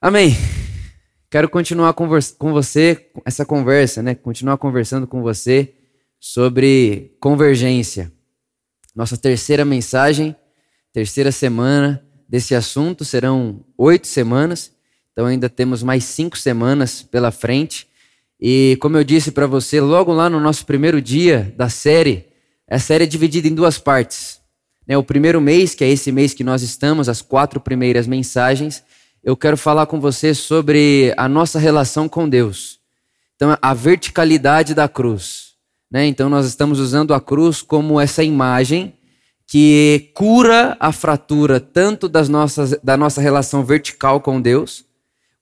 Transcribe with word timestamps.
Amém. 0.00 0.36
Quero 1.30 1.48
continuar 1.48 1.94
com 1.94 2.52
você 2.52 3.08
essa 3.24 3.46
conversa, 3.46 4.02
né? 4.02 4.14
Continuar 4.14 4.58
conversando 4.58 5.06
com 5.06 5.22
você 5.22 5.72
sobre 6.20 7.16
convergência. 7.18 8.12
Nossa 8.94 9.16
terceira 9.16 9.64
mensagem, 9.64 10.36
terceira 10.92 11.32
semana 11.32 12.04
desse 12.28 12.54
assunto 12.54 13.06
serão 13.06 13.64
oito 13.78 14.06
semanas, 14.06 14.70
então 15.12 15.24
ainda 15.24 15.48
temos 15.48 15.82
mais 15.82 16.04
cinco 16.04 16.36
semanas 16.36 17.02
pela 17.02 17.30
frente. 17.30 17.88
E 18.38 18.76
como 18.82 18.98
eu 18.98 19.04
disse 19.04 19.32
para 19.32 19.46
você 19.46 19.80
logo 19.80 20.12
lá 20.12 20.28
no 20.28 20.38
nosso 20.38 20.66
primeiro 20.66 21.00
dia 21.00 21.54
da 21.56 21.70
série, 21.70 22.26
a 22.68 22.78
série 22.78 23.04
é 23.04 23.06
dividida 23.06 23.48
em 23.48 23.54
duas 23.54 23.78
partes. 23.78 24.42
Né? 24.86 24.96
O 24.96 25.02
primeiro 25.02 25.40
mês, 25.40 25.74
que 25.74 25.82
é 25.82 25.88
esse 25.88 26.12
mês 26.12 26.34
que 26.34 26.44
nós 26.44 26.62
estamos, 26.62 27.08
as 27.08 27.22
quatro 27.22 27.58
primeiras 27.60 28.06
mensagens, 28.06 28.84
eu 29.26 29.36
quero 29.36 29.56
falar 29.56 29.86
com 29.86 30.00
você 30.00 30.32
sobre 30.32 31.12
a 31.16 31.28
nossa 31.28 31.58
relação 31.58 32.08
com 32.08 32.28
Deus. 32.28 32.78
Então, 33.34 33.58
a 33.60 33.74
verticalidade 33.74 34.72
da 34.72 34.88
cruz. 34.88 35.54
Né? 35.90 36.06
Então, 36.06 36.28
nós 36.28 36.46
estamos 36.46 36.78
usando 36.78 37.12
a 37.12 37.20
cruz 37.20 37.60
como 37.60 38.00
essa 38.00 38.22
imagem 38.22 38.94
que 39.44 40.12
cura 40.14 40.76
a 40.78 40.92
fratura 40.92 41.58
tanto 41.58 42.08
das 42.08 42.28
nossas, 42.28 42.78
da 42.84 42.96
nossa 42.96 43.20
relação 43.20 43.64
vertical 43.64 44.20
com 44.20 44.40
Deus, 44.40 44.84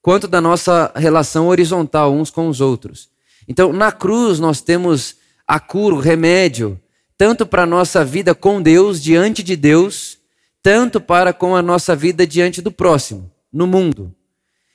quanto 0.01 0.27
da 0.27 0.41
nossa 0.41 0.91
relação 0.97 1.49
horizontal 1.49 2.15
uns 2.15 2.31
com 2.31 2.49
os 2.49 2.63
outros. 2.63 3.11
Então, 3.47 3.71
na 3.71 3.93
cruz, 3.93 4.41
nós 4.41 4.63
temos 4.63 5.17
a 5.47 5.61
cura, 5.61 5.97
o 5.97 6.01
remédio, 6.01 6.81
tanto 7.19 7.45
para 7.45 7.65
a 7.65 7.67
nossa 7.67 8.03
vida 8.03 8.35
com 8.35 8.63
Deus, 8.63 9.03
diante 9.03 9.43
de 9.43 9.57
Deus, 9.57 10.17
tanto 10.63 11.03
para 11.03 11.35
com 11.35 11.55
a 11.55 11.61
nossa 11.61 11.95
vida 11.95 12.27
diante 12.27 12.63
do 12.63 12.73
próximo 12.73 13.34
no 13.55 13.69
mundo. 13.69 14.13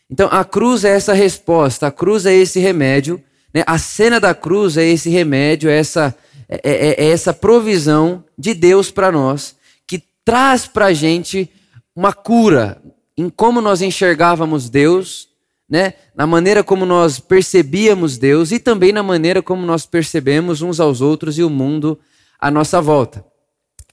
Então 0.10 0.30
a 0.32 0.46
cruz 0.46 0.86
é 0.86 0.90
essa 0.90 1.14
resposta, 1.14 1.88
a 1.88 1.92
cruz 1.92 2.26
é 2.26 2.34
esse 2.34 2.60
remédio, 2.60 3.22
né? 3.54 3.62
a 3.68 3.78
cena 3.78 4.20
da 4.20 4.34
cruz 4.34 4.78
é 4.78 4.88
esse 4.88 5.10
remédio, 5.10 5.70
é 5.70 5.78
essa, 5.78 6.16
é, 6.48 6.60
é, 6.64 7.06
é 7.06 7.10
essa 7.10 7.34
provisão 7.34 8.24
de 8.38 8.54
Deus 8.54 8.90
para 8.90 9.12
nós, 9.12 9.56
que 9.86 10.02
traz 10.24 10.66
para 10.66 10.86
a 10.86 10.94
gente 10.94 11.52
uma 11.94 12.14
cura 12.14 12.82
em 13.18 13.30
como 13.30 13.60
nós 13.60 13.82
enxergávamos 13.82 14.70
Deus, 14.70 15.28
né? 15.70 15.94
na 16.16 16.26
maneira 16.26 16.64
como 16.64 16.86
nós 16.86 17.20
percebíamos 17.20 18.18
Deus 18.18 18.52
e 18.52 18.60
também 18.60 18.94
na 18.94 19.04
maneira 19.04 19.44
como 19.44 19.66
nós 19.66 19.86
percebemos 19.86 20.62
uns 20.62 20.80
aos 20.80 21.02
outros 21.02 21.38
e 21.38 21.44
o 21.44 21.50
mundo 21.50 22.00
à 22.40 22.50
nossa 22.50 22.82
volta. 22.82 23.24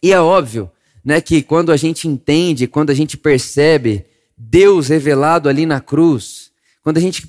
E 0.03 0.13
é 0.13 0.21
óbvio 0.21 0.71
né, 1.05 1.21
que 1.21 1.43
quando 1.43 1.73
a 1.73 1.77
gente 1.77 2.09
entende, 2.09 2.67
quando 2.67 2.91
a 2.91 2.95
gente 2.95 3.17
percebe 3.17 4.07
Deus 4.37 4.89
revelado 4.89 5.49
ali 5.49 5.65
na 5.65 5.81
cruz, 5.81 6.51
quando 6.87 6.99
a 6.99 7.01
gente, 7.01 7.29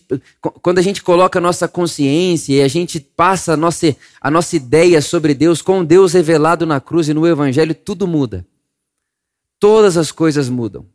quando 0.61 0.77
a 0.77 0.83
gente 0.83 1.02
coloca 1.02 1.39
a 1.39 1.41
nossa 1.41 1.67
consciência 1.67 2.53
e 2.53 2.61
a 2.61 2.67
gente 2.67 2.99
passa 2.99 3.53
a 3.53 3.58
nossa, 3.58 3.95
a 4.22 4.30
nossa 4.30 4.55
ideia 4.55 5.02
sobre 5.02 5.33
Deus 5.33 5.64
com 5.64 5.83
Deus 5.83 6.14
revelado 6.14 6.64
na 6.64 6.80
cruz 6.80 7.09
e 7.09 7.14
no 7.14 7.25
Evangelho, 7.25 7.73
tudo 7.73 8.08
muda. 8.08 8.45
Todas 9.59 9.97
as 9.97 10.11
coisas 10.11 10.47
mudam. 10.47 10.86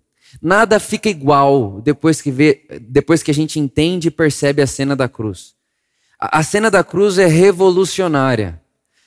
Nada 0.41 0.79
fica 0.79 1.09
igual 1.09 1.81
depois 1.81 2.23
que, 2.23 2.31
vê, 2.31 2.65
depois 2.83 3.21
que 3.21 3.33
a 3.33 3.35
gente 3.35 3.59
entende 3.59 4.07
e 4.07 4.13
percebe 4.13 4.63
a 4.63 4.67
cena 4.69 4.95
da 4.95 5.09
cruz. 5.09 5.55
A, 6.17 6.39
a 6.39 6.43
cena 6.45 6.71
da 6.71 6.85
cruz 6.85 7.19
é 7.19 7.27
revolucionária. 7.27 8.63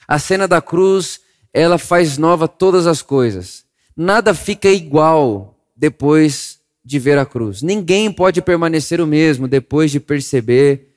A 0.06 0.20
cena 0.20 0.50
da 0.50 0.62
cruz, 0.62 1.22
ela 1.54 1.78
faz 1.78 2.18
nova 2.18 2.46
todas 2.46 2.86
as 2.86 3.02
coisas. 3.02 3.64
Nada 3.96 4.34
fica 4.34 4.70
igual 4.70 5.58
depois 5.74 6.60
de 6.86 7.00
ver 7.00 7.18
a 7.18 7.26
cruz. 7.26 7.64
Ninguém 7.64 8.12
pode 8.12 8.42
permanecer 8.42 9.02
o 9.02 9.08
mesmo 9.08 9.48
depois 9.48 9.90
de 9.90 10.00
perceber 10.00 10.90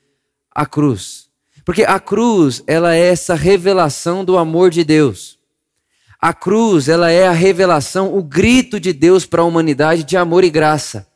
a 0.51 0.65
cruz. 0.65 1.27
Porque 1.65 1.83
a 1.83 1.99
cruz, 1.99 2.63
ela 2.67 2.95
é 2.95 3.07
essa 3.07 3.33
revelação 3.33 4.23
do 4.23 4.37
amor 4.37 4.69
de 4.69 4.83
Deus. 4.83 5.39
A 6.21 6.33
cruz, 6.33 6.87
ela 6.87 7.09
é 7.09 7.27
a 7.27 7.31
revelação, 7.31 8.15
o 8.15 8.21
grito 8.21 8.79
de 8.79 8.93
Deus 8.93 9.25
para 9.25 9.41
a 9.41 9.45
humanidade 9.45 10.03
de 10.03 10.15
amor 10.15 10.43
e 10.43 10.49
graça. 10.49 11.07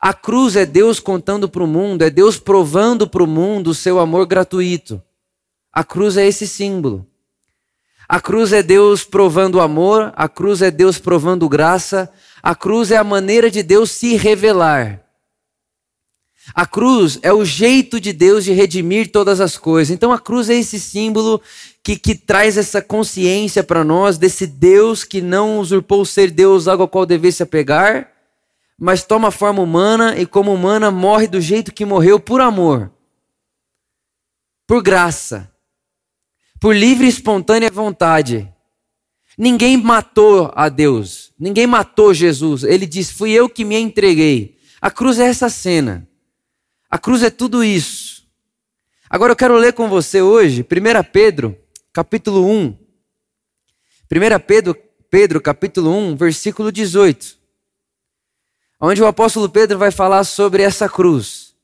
A 0.00 0.14
cruz 0.14 0.56
é 0.56 0.64
Deus 0.64 1.00
contando 1.00 1.48
para 1.48 1.62
o 1.62 1.66
mundo, 1.66 2.02
é 2.02 2.10
Deus 2.10 2.38
provando 2.38 3.06
para 3.08 3.22
o 3.22 3.26
mundo 3.26 3.70
o 3.70 3.74
seu 3.74 3.98
amor 3.98 4.26
gratuito. 4.26 5.02
A 5.72 5.84
cruz 5.84 6.16
é 6.16 6.26
esse 6.26 6.46
símbolo. 6.46 7.06
A 8.08 8.20
cruz 8.20 8.52
é 8.52 8.62
Deus 8.62 9.04
provando 9.04 9.60
amor, 9.60 10.12
a 10.16 10.28
cruz 10.28 10.62
é 10.62 10.70
Deus 10.70 10.98
provando 10.98 11.48
graça, 11.48 12.10
a 12.42 12.54
cruz 12.54 12.90
é 12.90 12.96
a 12.96 13.04
maneira 13.04 13.50
de 13.50 13.62
Deus 13.62 13.90
se 13.90 14.16
revelar. 14.16 15.04
A 16.54 16.64
cruz 16.66 17.18
é 17.22 17.32
o 17.32 17.44
jeito 17.44 18.00
de 18.00 18.12
Deus 18.12 18.44
de 18.44 18.52
redimir 18.52 19.12
todas 19.12 19.40
as 19.40 19.58
coisas. 19.58 19.94
Então 19.94 20.12
a 20.12 20.18
cruz 20.18 20.48
é 20.48 20.54
esse 20.54 20.80
símbolo 20.80 21.40
que, 21.82 21.96
que 21.96 22.14
traz 22.14 22.56
essa 22.56 22.80
consciência 22.80 23.62
para 23.62 23.84
nós 23.84 24.16
desse 24.16 24.46
Deus 24.46 25.04
que 25.04 25.20
não 25.20 25.58
usurpou 25.58 26.04
ser 26.04 26.30
Deus, 26.30 26.66
algo 26.66 26.84
ao 26.84 26.88
qual 26.88 27.04
devesse 27.04 27.42
apegar, 27.42 28.10
mas 28.78 29.02
toma 29.02 29.30
forma 29.30 29.62
humana 29.62 30.16
e, 30.16 30.24
como 30.24 30.54
humana, 30.54 30.90
morre 30.90 31.26
do 31.26 31.40
jeito 31.40 31.72
que 31.72 31.84
morreu 31.84 32.18
por 32.18 32.40
amor, 32.40 32.90
por 34.66 34.82
graça 34.82 35.50
por 36.60 36.74
livre 36.74 37.06
e 37.06 37.08
espontânea 37.08 37.70
vontade. 37.70 38.52
Ninguém 39.36 39.76
matou 39.76 40.50
a 40.54 40.68
Deus, 40.68 41.27
ninguém 41.38 41.66
matou 41.66 42.12
Jesus. 42.12 42.64
Ele 42.64 42.86
diz: 42.86 43.10
Fui 43.10 43.30
eu 43.30 43.48
que 43.48 43.64
me 43.64 43.78
entreguei. 43.78 44.58
A 44.80 44.90
cruz 44.90 45.18
é 45.18 45.26
essa 45.26 45.48
cena. 45.48 46.08
A 46.90 46.98
cruz 46.98 47.22
é 47.22 47.30
tudo 47.30 47.62
isso. 47.62 48.26
Agora 49.10 49.32
eu 49.32 49.36
quero 49.36 49.56
ler 49.56 49.72
com 49.72 49.88
você 49.88 50.20
hoje 50.20 50.62
1 50.62 51.10
Pedro, 51.12 51.58
capítulo 51.92 52.46
1. 52.46 52.76
1 54.10 54.40
Pedro, 54.46 54.76
Pedro, 55.10 55.40
capítulo 55.40 55.90
1, 55.90 56.16
versículo 56.16 56.70
18. 56.70 57.36
Onde 58.80 59.02
o 59.02 59.06
apóstolo 59.06 59.48
Pedro 59.48 59.78
vai 59.78 59.90
falar 59.90 60.24
sobre 60.24 60.62
essa 60.62 60.88
cruz. 60.88 61.54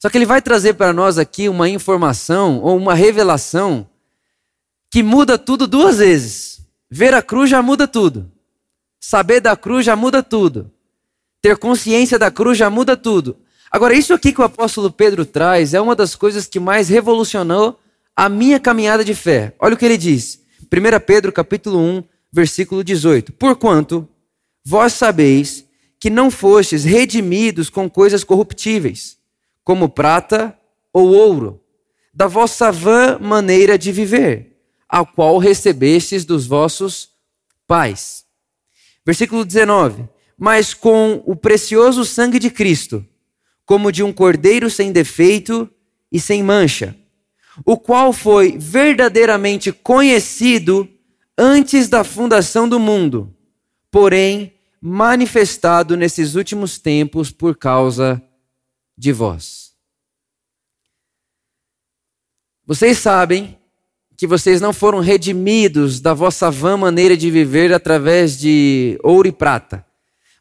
Só 0.00 0.10
que 0.10 0.18
ele 0.18 0.26
vai 0.26 0.42
trazer 0.42 0.74
para 0.74 0.92
nós 0.92 1.16
aqui 1.16 1.48
uma 1.48 1.68
informação 1.68 2.60
ou 2.60 2.76
uma 2.76 2.94
revelação 2.94 3.88
que 4.90 5.02
muda 5.02 5.38
tudo 5.38 5.66
duas 5.66 5.98
vezes. 5.98 6.60
Ver 6.90 7.14
a 7.14 7.22
cruz 7.22 7.48
já 7.48 7.62
muda 7.62 7.88
tudo. 7.88 8.30
Saber 9.06 9.38
da 9.38 9.54
cruz 9.54 9.84
já 9.84 9.94
muda 9.94 10.22
tudo. 10.22 10.72
Ter 11.42 11.58
consciência 11.58 12.18
da 12.18 12.30
cruz 12.30 12.56
já 12.56 12.70
muda 12.70 12.96
tudo. 12.96 13.36
Agora, 13.70 13.92
isso 13.94 14.14
aqui 14.14 14.32
que 14.32 14.40
o 14.40 14.44
apóstolo 14.44 14.90
Pedro 14.90 15.26
traz 15.26 15.74
é 15.74 15.80
uma 15.80 15.94
das 15.94 16.14
coisas 16.14 16.46
que 16.46 16.58
mais 16.58 16.88
revolucionou 16.88 17.78
a 18.16 18.30
minha 18.30 18.58
caminhada 18.58 19.04
de 19.04 19.14
fé. 19.14 19.54
Olha 19.58 19.74
o 19.74 19.76
que 19.76 19.84
ele 19.84 19.98
diz. 19.98 20.40
1 20.72 21.00
Pedro 21.06 21.30
capítulo 21.32 21.78
1, 21.78 22.02
versículo 22.32 22.82
18. 22.82 23.34
Porquanto 23.34 24.08
vós 24.64 24.94
sabeis 24.94 25.66
que 26.00 26.08
não 26.08 26.30
fostes 26.30 26.82
redimidos 26.82 27.68
com 27.68 27.90
coisas 27.90 28.24
corruptíveis, 28.24 29.18
como 29.62 29.90
prata 29.90 30.58
ou 30.90 31.12
ouro, 31.12 31.60
da 32.14 32.26
vossa 32.26 32.72
vã 32.72 33.18
maneira 33.18 33.76
de 33.76 33.92
viver 33.92 34.56
a 34.88 35.04
qual 35.04 35.36
recebestes 35.36 36.24
dos 36.24 36.46
vossos 36.46 37.10
pais. 37.66 38.23
Versículo 39.04 39.44
19: 39.44 40.08
Mas 40.38 40.72
com 40.72 41.22
o 41.26 41.36
precioso 41.36 42.04
sangue 42.04 42.38
de 42.38 42.50
Cristo, 42.50 43.04
como 43.66 43.92
de 43.92 44.02
um 44.02 44.12
cordeiro 44.12 44.70
sem 44.70 44.92
defeito 44.92 45.70
e 46.10 46.20
sem 46.20 46.42
mancha, 46.42 46.96
o 47.64 47.76
qual 47.76 48.12
foi 48.12 48.56
verdadeiramente 48.58 49.72
conhecido 49.72 50.88
antes 51.36 51.88
da 51.88 52.04
fundação 52.04 52.68
do 52.68 52.78
mundo, 52.78 53.34
porém 53.90 54.54
manifestado 54.80 55.96
nesses 55.96 56.34
últimos 56.34 56.78
tempos 56.78 57.30
por 57.30 57.56
causa 57.56 58.22
de 58.96 59.12
vós. 59.12 59.72
Vocês 62.66 62.98
sabem 62.98 63.58
que 64.24 64.28
vocês 64.28 64.58
não 64.58 64.72
foram 64.72 65.00
redimidos 65.00 66.00
da 66.00 66.14
vossa 66.14 66.50
vã 66.50 66.78
maneira 66.78 67.14
de 67.14 67.30
viver 67.30 67.74
através 67.74 68.38
de 68.38 68.98
ouro 69.02 69.28
e 69.28 69.32
prata. 69.32 69.84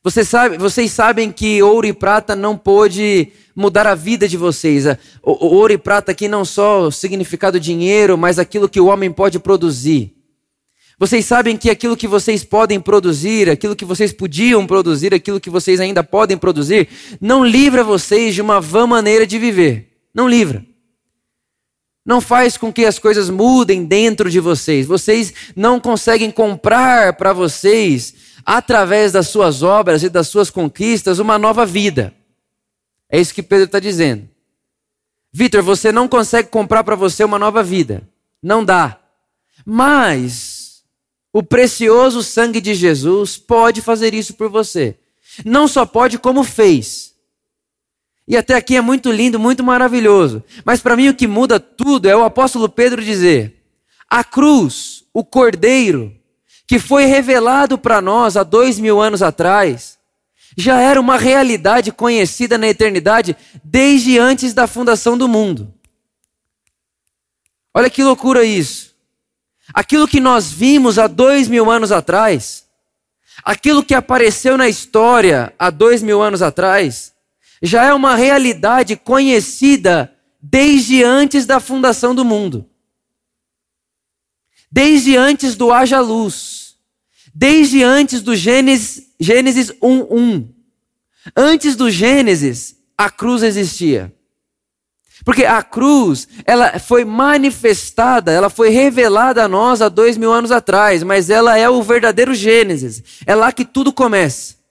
Vocês, 0.01 0.29
sabe, 0.29 0.57
vocês 0.57 0.89
sabem 0.89 1.29
que 1.29 1.61
ouro 1.61 1.85
e 1.85 1.91
prata 1.91 2.33
não 2.33 2.57
pôde 2.57 3.33
mudar 3.53 3.85
a 3.85 3.93
vida 3.93 4.25
de 4.25 4.37
vocês. 4.37 4.85
O, 5.21 5.47
o 5.47 5.53
ouro 5.55 5.73
e 5.73 5.77
prata 5.77 6.13
aqui 6.13 6.29
não 6.29 6.45
só 6.45 6.83
o 6.83 6.91
significado 6.93 7.59
dinheiro, 7.59 8.17
mas 8.17 8.39
aquilo 8.39 8.69
que 8.69 8.79
o 8.79 8.85
homem 8.85 9.11
pode 9.11 9.37
produzir. 9.37 10.13
Vocês 10.97 11.25
sabem 11.25 11.57
que 11.57 11.69
aquilo 11.69 11.97
que 11.97 12.07
vocês 12.07 12.41
podem 12.41 12.79
produzir, 12.79 13.49
aquilo 13.49 13.75
que 13.75 13.83
vocês 13.83 14.13
podiam 14.13 14.65
produzir, 14.65 15.13
aquilo 15.13 15.41
que 15.41 15.49
vocês 15.49 15.81
ainda 15.81 16.01
podem 16.05 16.37
produzir, 16.37 16.87
não 17.19 17.43
livra 17.43 17.83
vocês 17.83 18.33
de 18.33 18.41
uma 18.41 18.61
vã 18.61 18.87
maneira 18.87 19.27
de 19.27 19.37
viver. 19.37 19.89
Não 20.15 20.29
livra. 20.29 20.65
Não 22.05 22.19
faz 22.19 22.57
com 22.57 22.71
que 22.71 22.85
as 22.85 22.99
coisas 22.99 23.29
mudem 23.29 23.85
dentro 23.85 24.29
de 24.29 24.39
vocês. 24.39 24.85
Vocês 24.85 25.33
não 25.55 25.79
conseguem 25.79 26.29
comprar 26.29 27.13
para 27.13 27.31
vocês, 27.31 28.13
através 28.45 29.11
das 29.11 29.29
suas 29.29 29.63
obras 29.63 30.03
e 30.03 30.09
das 30.09 30.27
suas 30.27 30.49
conquistas, 30.49 31.19
uma 31.19 31.37
nova 31.37 31.65
vida. 31.65 32.13
É 33.09 33.19
isso 33.19 33.33
que 33.33 33.43
Pedro 33.43 33.65
está 33.65 33.79
dizendo. 33.79 34.27
Vitor, 35.31 35.63
você 35.63 35.91
não 35.91 36.07
consegue 36.07 36.49
comprar 36.49 36.83
para 36.83 36.95
você 36.95 37.23
uma 37.23 37.39
nova 37.39 37.63
vida. 37.63 38.07
Não 38.41 38.65
dá. 38.65 38.99
Mas 39.65 40.83
o 41.31 41.41
precioso 41.41 42.21
sangue 42.21 42.59
de 42.59 42.75
Jesus 42.75 43.37
pode 43.37 43.81
fazer 43.81 44.13
isso 44.13 44.33
por 44.33 44.49
você. 44.49 44.97
Não 45.45 45.67
só 45.67 45.85
pode, 45.85 46.19
como 46.19 46.43
fez. 46.43 47.12
E 48.27 48.37
até 48.37 48.55
aqui 48.55 48.75
é 48.75 48.81
muito 48.81 49.11
lindo, 49.11 49.39
muito 49.39 49.63
maravilhoso. 49.63 50.43
Mas 50.63 50.81
para 50.81 50.95
mim 50.95 51.09
o 51.09 51.13
que 51.13 51.27
muda 51.27 51.59
tudo 51.59 52.07
é 52.07 52.15
o 52.15 52.23
apóstolo 52.23 52.69
Pedro 52.69 53.03
dizer: 53.03 53.61
a 54.09 54.23
cruz, 54.23 55.03
o 55.13 55.23
cordeiro, 55.23 56.15
que 56.65 56.79
foi 56.79 57.05
revelado 57.05 57.77
para 57.77 58.01
nós 58.01 58.37
há 58.37 58.43
dois 58.43 58.79
mil 58.79 59.01
anos 59.01 59.21
atrás, 59.21 59.97
já 60.55 60.79
era 60.79 60.99
uma 60.99 61.17
realidade 61.17 61.91
conhecida 61.91 62.57
na 62.57 62.67
eternidade 62.67 63.35
desde 63.63 64.17
antes 64.17 64.53
da 64.53 64.67
fundação 64.67 65.17
do 65.17 65.27
mundo. 65.27 65.73
Olha 67.73 67.89
que 67.89 68.03
loucura 68.03 68.43
isso. 68.43 68.93
Aquilo 69.73 70.07
que 70.07 70.19
nós 70.19 70.51
vimos 70.51 70.99
há 70.99 71.07
dois 71.07 71.47
mil 71.47 71.69
anos 71.71 71.91
atrás, 71.91 72.65
aquilo 73.43 73.83
que 73.83 73.95
apareceu 73.95 74.57
na 74.57 74.69
história 74.69 75.53
há 75.57 75.69
dois 75.69 76.03
mil 76.03 76.21
anos 76.21 76.41
atrás, 76.41 77.12
já 77.63 77.85
é 77.85 77.93
uma 77.93 78.15
realidade 78.15 78.97
conhecida 78.97 80.13
desde 80.41 81.01
antes 81.01 81.45
da 81.45 81.61
fundação 81.61 82.13
do 82.13 82.25
mundo. 82.25 82.69
Desde 84.69 85.15
antes 85.15 85.55
do 85.55 85.71
haja 85.71 86.01
luz. 86.01 86.75
Desde 87.33 87.81
antes 87.81 88.21
do 88.21 88.35
Gênesis, 88.35 89.07
Gênesis 89.17 89.71
1:1. 89.81 90.49
Antes 91.35 91.77
do 91.77 91.89
Gênesis, 91.89 92.75
a 92.97 93.09
cruz 93.09 93.41
existia. 93.41 94.13
Porque 95.23 95.45
a 95.45 95.63
cruz, 95.63 96.27
ela 96.43 96.77
foi 96.79 97.05
manifestada, 97.05 98.29
ela 98.31 98.49
foi 98.49 98.69
revelada 98.69 99.45
a 99.45 99.47
nós 99.47 99.81
há 99.81 99.87
dois 99.87 100.17
mil 100.17 100.33
anos 100.33 100.51
atrás, 100.51 101.01
mas 101.01 101.29
ela 101.29 101.57
é 101.57 101.69
o 101.69 101.81
verdadeiro 101.81 102.35
Gênesis. 102.35 103.01
É 103.25 103.33
lá 103.33 103.53
que 103.53 103.63
tudo 103.63 103.93
começa. 103.93 104.62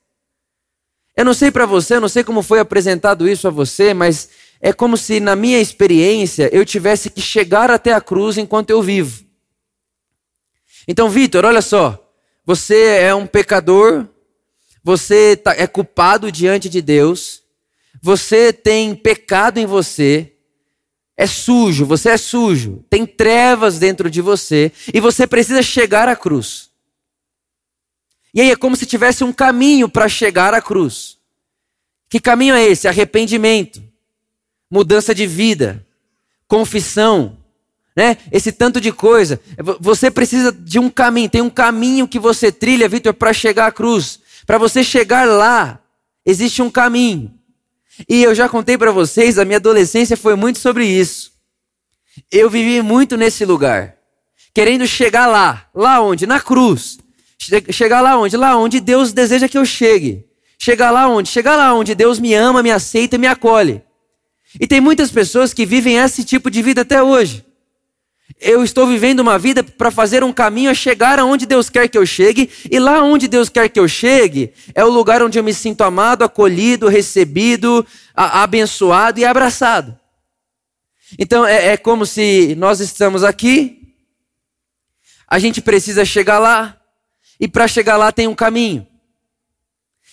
Eu 1.17 1.25
não 1.25 1.35
sei 1.35 1.50
para 1.50 1.67
você, 1.67 1.97
eu 1.97 2.00
não 2.00 2.09
sei 2.09 2.25
como 2.25 2.43
foi 2.43 2.59
apresentado 2.59 3.29
isso 3.29 3.47
a 3.47 3.50
você, 3.50 3.93
mas 3.93 4.31
é 4.61 4.73
como 4.73 4.97
se 4.97 5.20
na 5.20 5.37
minha 5.37 5.61
experiência 5.61 6.49
eu 6.53 6.64
tivesse 6.64 7.11
que 7.11 7.20
chegar 7.20 7.70
até 7.70 7.93
a 7.93 8.00
cruz 8.00 8.38
enquanto 8.38 8.70
eu 8.70 8.82
vivo. 8.82 9.25
Então, 10.88 11.11
Vitor, 11.11 11.44
olha 11.44 11.62
só. 11.62 11.99
Você 12.44 12.99
é 12.99 13.14
um 13.14 13.26
pecador, 13.26 14.06
você 14.82 15.37
tá, 15.37 15.55
é 15.56 15.67
culpado 15.67 16.32
diante 16.32 16.69
de 16.69 16.82
Deus, 16.82 17.43
você 18.03 18.53
tem 18.53 18.97
pecado 18.97 19.59
em 19.59 19.67
você, 19.67 20.32
é 21.17 21.26
sujo, 21.26 21.87
você 21.87 22.11
é 22.11 22.17
sujo, 22.17 22.85
tem 22.91 23.06
trevas 23.06 23.79
dentro 23.79 24.11
de 24.11 24.20
você 24.20 24.73
e 24.93 24.99
você 24.99 25.25
precisa 25.25 25.62
chegar 25.62 26.09
à 26.09 26.17
cruz. 26.17 26.71
E 28.34 28.40
aí 28.40 28.50
é 28.50 28.56
como 28.56 28.76
se 28.76 28.87
tivesse 28.87 29.23
um 29.23 29.32
caminho 29.32 29.88
para 29.88 30.08
chegar 30.08 30.55
à 30.55 30.62
cruz. 30.62 31.19
Que 32.08 32.20
caminho 32.20 32.55
é 32.55 32.64
esse? 32.64 32.88
Arrependimento, 32.88 33.82
mudança 34.70 35.14
de 35.14 35.26
vida, 35.26 35.87
confissão, 36.46 37.38
né? 37.94 38.17
Esse 38.31 38.52
tanto 38.52 38.81
de 38.81 38.93
coisa. 38.93 39.40
Você 39.81 40.11
precisa 40.11 40.52
de 40.52 40.79
um 40.79 40.88
caminho, 40.88 41.29
tem 41.29 41.43
um 41.43 41.50
caminho 41.50 42.08
que 42.08 42.19
você 42.19 42.50
trilha, 42.50 42.88
Vitor, 42.88 43.14
para 43.14 43.32
chegar 43.32 43.67
à 43.67 43.73
cruz. 43.73 44.20
Para 44.46 44.58
você 44.58 44.82
chegar 44.82 45.26
lá, 45.26 45.81
existe 46.25 46.62
um 46.62 46.70
caminho. 46.70 47.32
E 48.08 48.23
eu 48.23 48.35
já 48.35 48.49
contei 48.49 48.78
para 48.78 48.90
vocês, 48.90 49.38
a 49.38 49.44
minha 49.44 49.58
adolescência 49.58 50.17
foi 50.17 50.35
muito 50.35 50.58
sobre 50.58 50.87
isso. 50.87 51.32
Eu 52.31 52.50
vivi 52.50 52.82
muito 52.82 53.17
nesse 53.17 53.44
lugar, 53.44 53.96
querendo 54.55 54.87
chegar 54.87 55.26
lá, 55.26 55.69
lá 55.75 56.00
onde? 56.00 56.26
Na 56.26 56.40
cruz. 56.40 56.99
Chegar 57.70 58.00
lá 58.00 58.18
onde? 58.18 58.36
Lá 58.36 58.56
onde 58.56 58.80
Deus 58.80 59.12
deseja 59.12 59.48
que 59.48 59.58
eu 59.58 59.64
chegue. 59.64 60.24
Chegar 60.58 60.90
lá 60.90 61.08
onde? 61.08 61.28
Chegar 61.28 61.56
lá 61.56 61.74
onde 61.74 61.94
Deus 61.94 62.18
me 62.18 62.34
ama, 62.34 62.62
me 62.62 62.70
aceita 62.70 63.16
e 63.16 63.18
me 63.18 63.26
acolhe. 63.26 63.82
E 64.60 64.66
tem 64.66 64.80
muitas 64.80 65.10
pessoas 65.10 65.52
que 65.52 65.66
vivem 65.66 65.96
esse 65.96 66.24
tipo 66.24 66.50
de 66.50 66.62
vida 66.62 66.82
até 66.82 67.02
hoje. 67.02 67.44
Eu 68.40 68.62
estou 68.62 68.86
vivendo 68.86 69.20
uma 69.20 69.38
vida 69.38 69.62
para 69.62 69.90
fazer 69.90 70.24
um 70.24 70.32
caminho 70.32 70.70
a 70.70 70.74
chegar 70.74 71.18
aonde 71.18 71.46
Deus 71.46 71.68
quer 71.68 71.88
que 71.88 71.98
eu 71.98 72.06
chegue, 72.06 72.48
e 72.70 72.78
lá 72.78 73.02
onde 73.02 73.28
Deus 73.28 73.48
quer 73.48 73.68
que 73.68 73.78
eu 73.78 73.88
chegue 73.88 74.52
é 74.74 74.84
o 74.84 74.90
lugar 74.90 75.22
onde 75.22 75.38
eu 75.38 75.44
me 75.44 75.52
sinto 75.52 75.82
amado, 75.82 76.24
acolhido, 76.24 76.88
recebido, 76.88 77.86
abençoado 78.14 79.20
e 79.20 79.24
abraçado. 79.24 79.98
Então 81.18 81.46
é, 81.46 81.68
é 81.68 81.76
como 81.76 82.06
se 82.06 82.54
nós 82.56 82.80
estamos 82.80 83.22
aqui, 83.22 83.94
a 85.28 85.38
gente 85.38 85.60
precisa 85.60 86.04
chegar 86.04 86.38
lá, 86.38 86.76
e 87.42 87.48
para 87.48 87.66
chegar 87.66 87.96
lá 87.96 88.12
tem 88.12 88.28
um 88.28 88.36
caminho. 88.36 88.86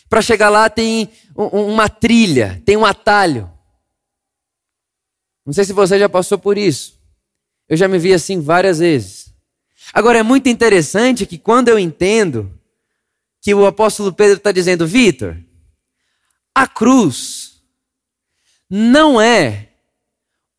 Para 0.10 0.20
chegar 0.20 0.50
lá 0.50 0.68
tem 0.68 1.12
um, 1.38 1.44
uma 1.74 1.88
trilha, 1.88 2.60
tem 2.66 2.76
um 2.76 2.84
atalho. 2.84 3.48
Não 5.46 5.54
sei 5.54 5.64
se 5.64 5.72
você 5.72 6.00
já 6.00 6.10
passou 6.10 6.40
por 6.40 6.58
isso. 6.58 7.00
Eu 7.68 7.78
já 7.78 7.88
me 7.88 8.00
vi 8.00 8.16
assim 8.16 8.42
várias 8.42 8.80
vezes. 8.80 9.32
Agora 9.94 10.18
é 10.18 10.24
muito 10.24 10.50
interessante 10.50 11.28
que 11.28 11.38
quando 11.38 11.68
eu 11.68 11.78
entendo 11.78 12.52
que 13.40 13.54
o 13.54 13.68
apóstolo 13.68 14.12
Pedro 14.12 14.38
está 14.38 14.52
dizendo, 14.52 14.88
Vitor, 14.88 15.38
a 16.56 16.66
cruz 16.66 17.62
não 18.68 19.22
é 19.22 19.70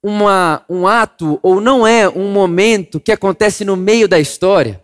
uma, 0.00 0.64
um 0.69 0.87
ato 0.87 1.40
ou 1.43 1.61
não 1.61 1.84
é 1.84 2.08
um 2.08 2.31
momento 2.31 3.00
que 3.00 3.11
acontece 3.11 3.64
no 3.64 3.75
meio 3.75 4.06
da 4.06 4.20
história. 4.20 4.81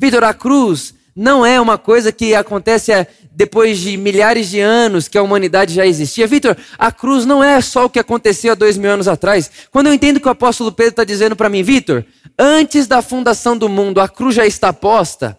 Vitor, 0.00 0.24
a 0.24 0.32
cruz 0.32 1.01
não 1.14 1.44
é 1.44 1.60
uma 1.60 1.76
coisa 1.76 2.10
que 2.10 2.34
acontece 2.34 2.92
depois 3.30 3.78
de 3.78 3.96
milhares 3.96 4.48
de 4.48 4.60
anos 4.60 5.08
que 5.08 5.18
a 5.18 5.22
humanidade 5.22 5.74
já 5.74 5.86
existia. 5.86 6.26
Vitor, 6.26 6.56
a 6.78 6.90
cruz 6.90 7.24
não 7.26 7.42
é 7.42 7.60
só 7.60 7.84
o 7.84 7.90
que 7.90 7.98
aconteceu 7.98 8.52
há 8.52 8.54
dois 8.54 8.76
mil 8.78 8.90
anos 8.90 9.08
atrás. 9.08 9.50
Quando 9.70 9.86
eu 9.86 9.94
entendo 9.94 10.20
que 10.20 10.28
o 10.28 10.30
apóstolo 10.30 10.72
Pedro 10.72 10.90
está 10.90 11.04
dizendo 11.04 11.36
para 11.36 11.48
mim, 11.48 11.62
Vitor, 11.62 12.04
antes 12.38 12.86
da 12.86 13.02
fundação 13.02 13.56
do 13.56 13.68
mundo, 13.68 14.00
a 14.00 14.08
cruz 14.08 14.34
já 14.34 14.46
está 14.46 14.72
posta, 14.72 15.38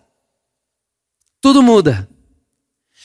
tudo 1.41 1.61
muda. 1.61 2.07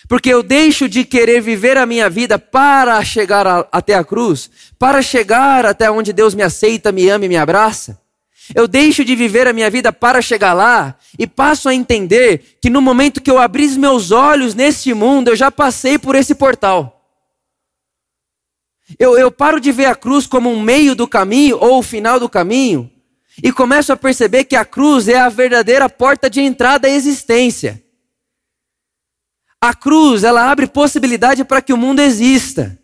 Porque 0.09 0.33
eu 0.33 0.43
deixo 0.43 0.89
de 0.89 1.05
querer 1.05 1.41
viver 1.41 1.77
a 1.77 1.85
minha 1.85 2.09
vida 2.09 2.39
para 2.39 3.03
chegar 3.05 3.47
a, 3.47 3.67
até 3.71 3.95
a 3.95 4.05
cruz, 4.05 4.51
para 4.79 5.03
chegar 5.03 5.67
até 5.67 5.91
onde 5.91 6.13
Deus 6.13 6.35
me 6.35 6.43
aceita, 6.43 6.93
me 6.93 7.09
ama 7.09 7.27
e 7.27 7.29
me 7.29 7.37
abraça. 7.37 8.01
Eu 8.55 8.67
deixo 8.67 9.05
de 9.05 9.15
viver 9.15 9.47
a 9.47 9.53
minha 9.53 9.71
vida 9.71 9.93
para 9.93 10.23
chegar 10.23 10.53
lá 10.55 10.97
e 11.19 11.27
passo 11.27 11.69
a 11.69 11.75
entender 11.75 12.59
que 12.61 12.71
no 12.71 12.81
momento 12.81 13.21
que 13.21 13.31
eu 13.31 13.39
abri 13.39 13.67
os 13.67 13.77
meus 13.77 14.11
olhos 14.11 14.55
neste 14.55 14.95
mundo, 14.95 15.29
eu 15.29 15.37
já 15.37 15.51
passei 15.51 15.99
por 15.99 16.15
esse 16.15 16.35
portal. 16.35 16.95
Eu, 18.99 19.19
eu 19.19 19.31
paro 19.31 19.61
de 19.61 19.71
ver 19.71 19.87
a 19.87 19.95
cruz 19.95 20.27
como 20.27 20.51
um 20.51 20.61
meio 20.61 20.95
do 20.95 21.07
caminho 21.07 21.59
ou 21.61 21.79
o 21.79 21.83
final 21.83 22.19
do 22.19 22.29
caminho 22.29 22.91
e 23.43 23.53
começo 23.53 23.93
a 23.93 23.97
perceber 23.97 24.45
que 24.45 24.57
a 24.57 24.65
cruz 24.65 25.09
é 25.09 25.19
a 25.19 25.29
verdadeira 25.29 25.89
porta 25.89 26.31
de 26.31 26.41
entrada 26.41 26.89
à 26.89 26.91
existência. 26.91 27.83
A 29.61 29.75
cruz, 29.75 30.25
ela 30.25 30.51
abre 30.51 30.67
possibilidade 30.67 31.45
para 31.45 31.61
que 31.61 31.73
o 31.73 31.77
mundo 31.77 32.01
exista. 32.01 32.79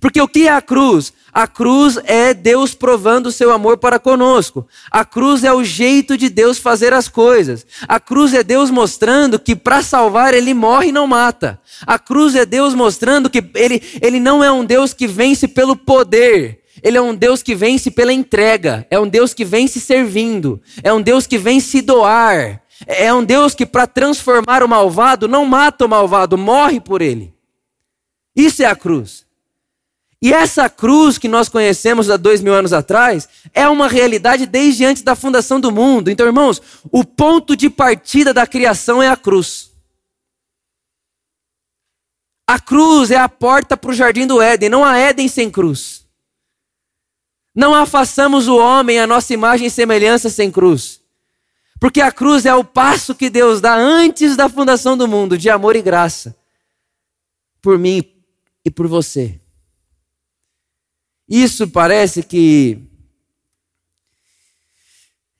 Porque 0.00 0.20
o 0.20 0.28
que 0.28 0.46
é 0.46 0.52
a 0.52 0.60
cruz? 0.60 1.12
A 1.36 1.46
cruz 1.46 1.98
é 2.04 2.32
Deus 2.32 2.72
provando 2.72 3.26
o 3.26 3.30
seu 3.30 3.52
amor 3.52 3.76
para 3.76 3.98
conosco. 3.98 4.66
A 4.90 5.04
cruz 5.04 5.44
é 5.44 5.52
o 5.52 5.62
jeito 5.62 6.16
de 6.16 6.30
Deus 6.30 6.56
fazer 6.56 6.94
as 6.94 7.08
coisas. 7.08 7.66
A 7.86 8.00
cruz 8.00 8.32
é 8.32 8.42
Deus 8.42 8.70
mostrando 8.70 9.38
que 9.38 9.54
para 9.54 9.82
salvar 9.82 10.32
ele 10.32 10.54
morre 10.54 10.88
e 10.88 10.92
não 10.92 11.06
mata. 11.06 11.60
A 11.86 11.98
cruz 11.98 12.34
é 12.34 12.46
Deus 12.46 12.72
mostrando 12.72 13.28
que 13.28 13.44
ele, 13.54 13.82
ele 14.00 14.18
não 14.18 14.42
é 14.42 14.50
um 14.50 14.64
Deus 14.64 14.94
que 14.94 15.06
vence 15.06 15.46
pelo 15.46 15.76
poder. 15.76 16.62
Ele 16.82 16.96
é 16.96 17.02
um 17.02 17.14
Deus 17.14 17.42
que 17.42 17.54
vence 17.54 17.90
pela 17.90 18.14
entrega. 18.14 18.86
É 18.90 18.98
um 18.98 19.06
Deus 19.06 19.34
que 19.34 19.44
vence 19.44 19.78
servindo. 19.78 20.58
É 20.82 20.90
um 20.90 21.02
Deus 21.02 21.26
que 21.26 21.36
vem 21.36 21.60
se 21.60 21.82
doar. 21.82 22.62
É 22.86 23.12
um 23.12 23.22
Deus 23.22 23.54
que, 23.54 23.66
para 23.66 23.86
transformar 23.86 24.62
o 24.62 24.68
malvado, 24.68 25.28
não 25.28 25.44
mata 25.44 25.84
o 25.84 25.88
malvado, 25.88 26.38
morre 26.38 26.80
por 26.80 27.02
ele. 27.02 27.34
Isso 28.34 28.62
é 28.62 28.66
a 28.66 28.74
cruz. 28.74 29.25
E 30.22 30.32
essa 30.32 30.68
cruz 30.68 31.18
que 31.18 31.28
nós 31.28 31.48
conhecemos 31.48 32.08
há 32.08 32.16
dois 32.16 32.40
mil 32.40 32.54
anos 32.54 32.72
atrás 32.72 33.28
é 33.52 33.68
uma 33.68 33.86
realidade 33.86 34.46
desde 34.46 34.84
antes 34.84 35.02
da 35.02 35.14
fundação 35.14 35.60
do 35.60 35.70
mundo. 35.70 36.10
Então, 36.10 36.26
irmãos, 36.26 36.60
o 36.90 37.04
ponto 37.04 37.54
de 37.54 37.68
partida 37.68 38.32
da 38.32 38.46
criação 38.46 39.02
é 39.02 39.08
a 39.08 39.16
cruz. 39.16 39.70
A 42.46 42.58
cruz 42.58 43.10
é 43.10 43.16
a 43.16 43.28
porta 43.28 43.76
para 43.76 43.90
o 43.90 43.94
jardim 43.94 44.26
do 44.26 44.40
Éden, 44.40 44.68
não 44.68 44.84
há 44.84 44.96
Éden 44.96 45.28
sem 45.28 45.50
cruz. 45.50 46.06
Não 47.54 47.74
afaçamos 47.74 48.48
o 48.48 48.56
homem 48.56 48.98
a 48.98 49.06
nossa 49.06 49.34
imagem 49.34 49.66
e 49.66 49.70
semelhança 49.70 50.30
sem 50.30 50.50
cruz. 50.50 51.00
Porque 51.80 52.00
a 52.00 52.12
cruz 52.12 52.46
é 52.46 52.54
o 52.54 52.64
passo 52.64 53.14
que 53.14 53.28
Deus 53.28 53.60
dá 53.60 53.74
antes 53.74 54.36
da 54.36 54.48
fundação 54.48 54.96
do 54.96 55.08
mundo, 55.08 55.36
de 55.36 55.50
amor 55.50 55.76
e 55.76 55.82
graça, 55.82 56.36
por 57.60 57.78
mim 57.78 58.02
e 58.64 58.70
por 58.70 58.86
você. 58.86 59.40
Isso 61.28 61.68
parece 61.68 62.22
que 62.22 62.80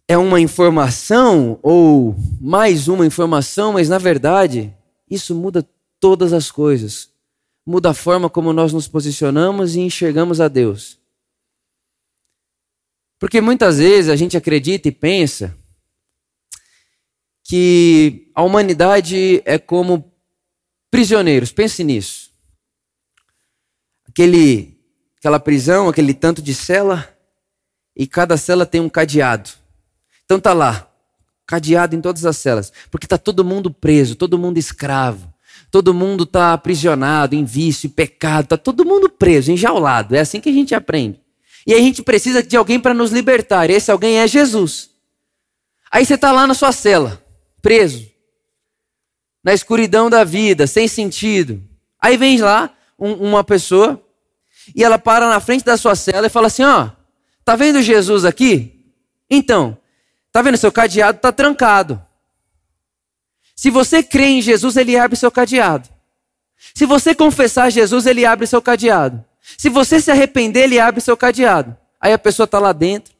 é 0.08 0.16
uma 0.16 0.40
informação 0.40 1.58
ou 1.62 2.16
mais 2.40 2.88
uma 2.88 3.06
informação, 3.06 3.72
mas 3.72 3.88
na 3.88 3.98
verdade 3.98 4.74
isso 5.10 5.34
muda 5.34 5.68
todas 6.00 6.32
as 6.32 6.50
coisas. 6.50 7.10
Muda 7.64 7.90
a 7.90 7.94
forma 7.94 8.30
como 8.30 8.52
nós 8.52 8.72
nos 8.72 8.86
posicionamos 8.86 9.74
e 9.74 9.80
enxergamos 9.80 10.40
a 10.40 10.48
Deus. 10.48 10.98
Porque 13.18 13.40
muitas 13.40 13.78
vezes 13.78 14.10
a 14.10 14.16
gente 14.16 14.36
acredita 14.36 14.88
e 14.88 14.92
pensa 14.92 15.56
que 17.42 18.30
a 18.34 18.42
humanidade 18.42 19.42
é 19.44 19.58
como 19.58 20.12
prisioneiros. 20.90 21.50
Pense 21.50 21.82
nisso. 21.82 22.30
Aquele, 24.06 24.75
aquela 25.26 25.40
prisão, 25.40 25.88
aquele 25.88 26.14
tanto 26.14 26.40
de 26.40 26.54
cela, 26.54 27.08
e 27.96 28.06
cada 28.06 28.36
cela 28.36 28.64
tem 28.64 28.80
um 28.80 28.88
cadeado. 28.88 29.50
Então 30.24 30.38
tá 30.38 30.52
lá, 30.52 30.88
cadeado 31.44 31.96
em 31.96 32.00
todas 32.00 32.24
as 32.24 32.36
celas, 32.36 32.72
porque 32.92 33.08
tá 33.08 33.18
todo 33.18 33.44
mundo 33.44 33.68
preso, 33.68 34.14
todo 34.14 34.38
mundo 34.38 34.56
escravo, 34.56 35.32
todo 35.68 35.92
mundo 35.92 36.24
tá 36.24 36.52
aprisionado 36.52 37.34
em 37.34 37.44
vício, 37.44 37.88
e 37.88 37.90
pecado, 37.90 38.46
tá 38.46 38.56
todo 38.56 38.84
mundo 38.84 39.08
preso, 39.08 39.50
enjaulado. 39.50 40.14
É 40.14 40.20
assim 40.20 40.40
que 40.40 40.48
a 40.48 40.52
gente 40.52 40.76
aprende. 40.76 41.20
E 41.66 41.74
a 41.74 41.78
gente 41.78 42.04
precisa 42.04 42.40
de 42.40 42.56
alguém 42.56 42.78
para 42.78 42.94
nos 42.94 43.10
libertar. 43.10 43.68
Esse 43.68 43.90
alguém 43.90 44.20
é 44.20 44.28
Jesus. 44.28 44.90
Aí 45.90 46.06
você 46.06 46.16
tá 46.16 46.30
lá 46.30 46.46
na 46.46 46.54
sua 46.54 46.70
cela, 46.70 47.20
preso, 47.60 48.08
na 49.42 49.52
escuridão 49.52 50.08
da 50.08 50.22
vida, 50.22 50.68
sem 50.68 50.86
sentido. 50.86 51.60
Aí 52.00 52.16
vem 52.16 52.40
lá 52.40 52.72
um, 52.96 53.12
uma 53.14 53.42
pessoa 53.42 54.00
e 54.74 54.84
ela 54.84 54.98
para 54.98 55.28
na 55.28 55.40
frente 55.40 55.64
da 55.64 55.76
sua 55.76 55.94
cela 55.94 56.26
e 56.26 56.30
fala 56.30 56.46
assim: 56.48 56.64
ó, 56.64 56.90
tá 57.44 57.56
vendo 57.56 57.82
Jesus 57.82 58.24
aqui? 58.24 58.92
Então, 59.30 59.78
Está 60.36 60.42
vendo? 60.42 60.58
Seu 60.58 60.70
cadeado 60.70 61.16
está 61.16 61.32
trancado. 61.32 61.98
Se 63.54 63.70
você 63.70 64.02
crê 64.02 64.26
em 64.26 64.42
Jesus, 64.42 64.76
ele 64.76 64.94
abre 64.94 65.16
seu 65.16 65.30
cadeado. 65.30 65.88
Se 66.74 66.84
você 66.84 67.14
confessar 67.14 67.70
Jesus, 67.70 68.04
ele 68.04 68.26
abre 68.26 68.46
seu 68.46 68.60
cadeado. 68.60 69.24
Se 69.56 69.70
você 69.70 69.98
se 69.98 70.10
arrepender, 70.10 70.64
ele 70.64 70.78
abre 70.78 71.00
seu 71.00 71.16
cadeado. 71.16 71.74
Aí 71.98 72.12
a 72.12 72.18
pessoa 72.18 72.44
está 72.44 72.58
lá 72.58 72.74
dentro. 72.74 73.14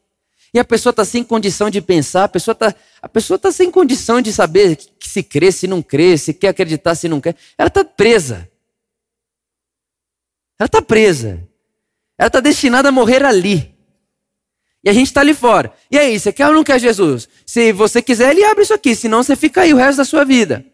E 0.53 0.59
a 0.59 0.63
pessoa 0.63 0.91
está 0.91 1.03
sem 1.03 1.23
condição 1.23 1.71
de 1.71 1.81
pensar, 1.81 2.25
a 2.25 2.29
pessoa 2.29 2.53
está 2.53 2.73
a 3.01 3.09
pessoa 3.09 3.39
tá 3.39 3.51
sem 3.51 3.71
condição 3.71 4.21
de 4.21 4.31
saber 4.31 4.75
que 4.75 5.09
se 5.09 5.23
crê, 5.23 5.51
se 5.51 5.67
não 5.67 5.81
crê, 5.81 6.19
se 6.19 6.35
quer 6.35 6.49
acreditar, 6.49 6.93
se 6.93 7.09
não 7.09 7.19
quer. 7.19 7.35
Ela 7.57 7.67
está 7.67 7.83
presa. 7.83 8.47
Ela 10.59 10.65
está 10.65 10.81
presa. 10.81 11.43
Ela 12.17 12.27
está 12.27 12.39
destinada 12.39 12.89
a 12.89 12.91
morrer 12.91 13.23
ali. 13.23 13.75
E 14.83 14.89
a 14.89 14.93
gente 14.93 15.07
está 15.07 15.21
ali 15.21 15.33
fora. 15.33 15.71
E 15.91 15.97
aí, 15.97 16.19
você 16.19 16.31
quer 16.31 16.47
ou 16.47 16.53
não 16.53 16.63
quer 16.63 16.79
Jesus? 16.79 17.27
Se 17.45 17.71
você 17.73 18.01
quiser, 18.01 18.31
ele 18.31 18.43
abre 18.43 18.63
isso 18.63 18.73
aqui, 18.73 18.95
senão 18.95 19.21
você 19.21 19.35
fica 19.35 19.61
aí 19.61 19.73
o 19.73 19.77
resto 19.77 19.97
da 19.97 20.05
sua 20.05 20.23
vida. 20.23 20.65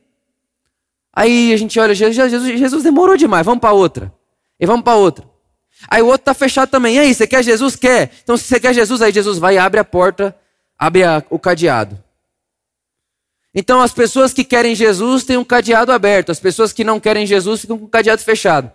Aí 1.12 1.54
a 1.54 1.58
gente 1.58 1.80
olha, 1.80 1.94
Jesus, 1.94 2.16
Jesus, 2.16 2.60
Jesus 2.60 2.84
demorou 2.84 3.18
demais, 3.18 3.46
vamos 3.46 3.62
para 3.62 3.74
outra. 3.74 4.14
E 4.60 4.66
vamos 4.66 4.84
para 4.84 4.96
outra. 4.96 5.28
Aí 5.88 6.02
o 6.02 6.06
outro 6.06 6.22
está 6.22 6.34
fechado 6.34 6.70
também. 6.70 6.96
E 6.96 7.00
aí, 7.00 7.14
você 7.14 7.28
quer 7.28 7.44
Jesus? 7.44 7.76
Quer. 7.76 8.12
Então, 8.24 8.38
se 8.38 8.46
você 8.46 8.60
quer 8.60 8.74
Jesus, 8.74 9.02
aí 9.02 9.12
Jesus 9.12 9.38
vai 9.38 9.56
e 9.56 9.58
abre 9.58 9.80
a 9.80 9.84
porta, 9.84 10.36
abre 10.78 11.04
a, 11.04 11.24
o 11.30 11.38
cadeado. 11.38 12.02
Então, 13.54 13.82
as 13.82 13.94
pessoas 13.94 14.34
que 14.34 14.44
querem 14.44 14.74
Jesus 14.74 15.24
têm 15.24 15.38
um 15.38 15.44
cadeado 15.44 15.92
aberto. 15.92 16.32
As 16.32 16.40
pessoas 16.40 16.72
que 16.72 16.84
não 16.84 17.00
querem 17.00 17.26
Jesus 17.26 17.62
ficam 17.62 17.78
com 17.78 17.86
o 17.86 17.90
cadeado 17.90 18.22
fechado. 18.22 18.72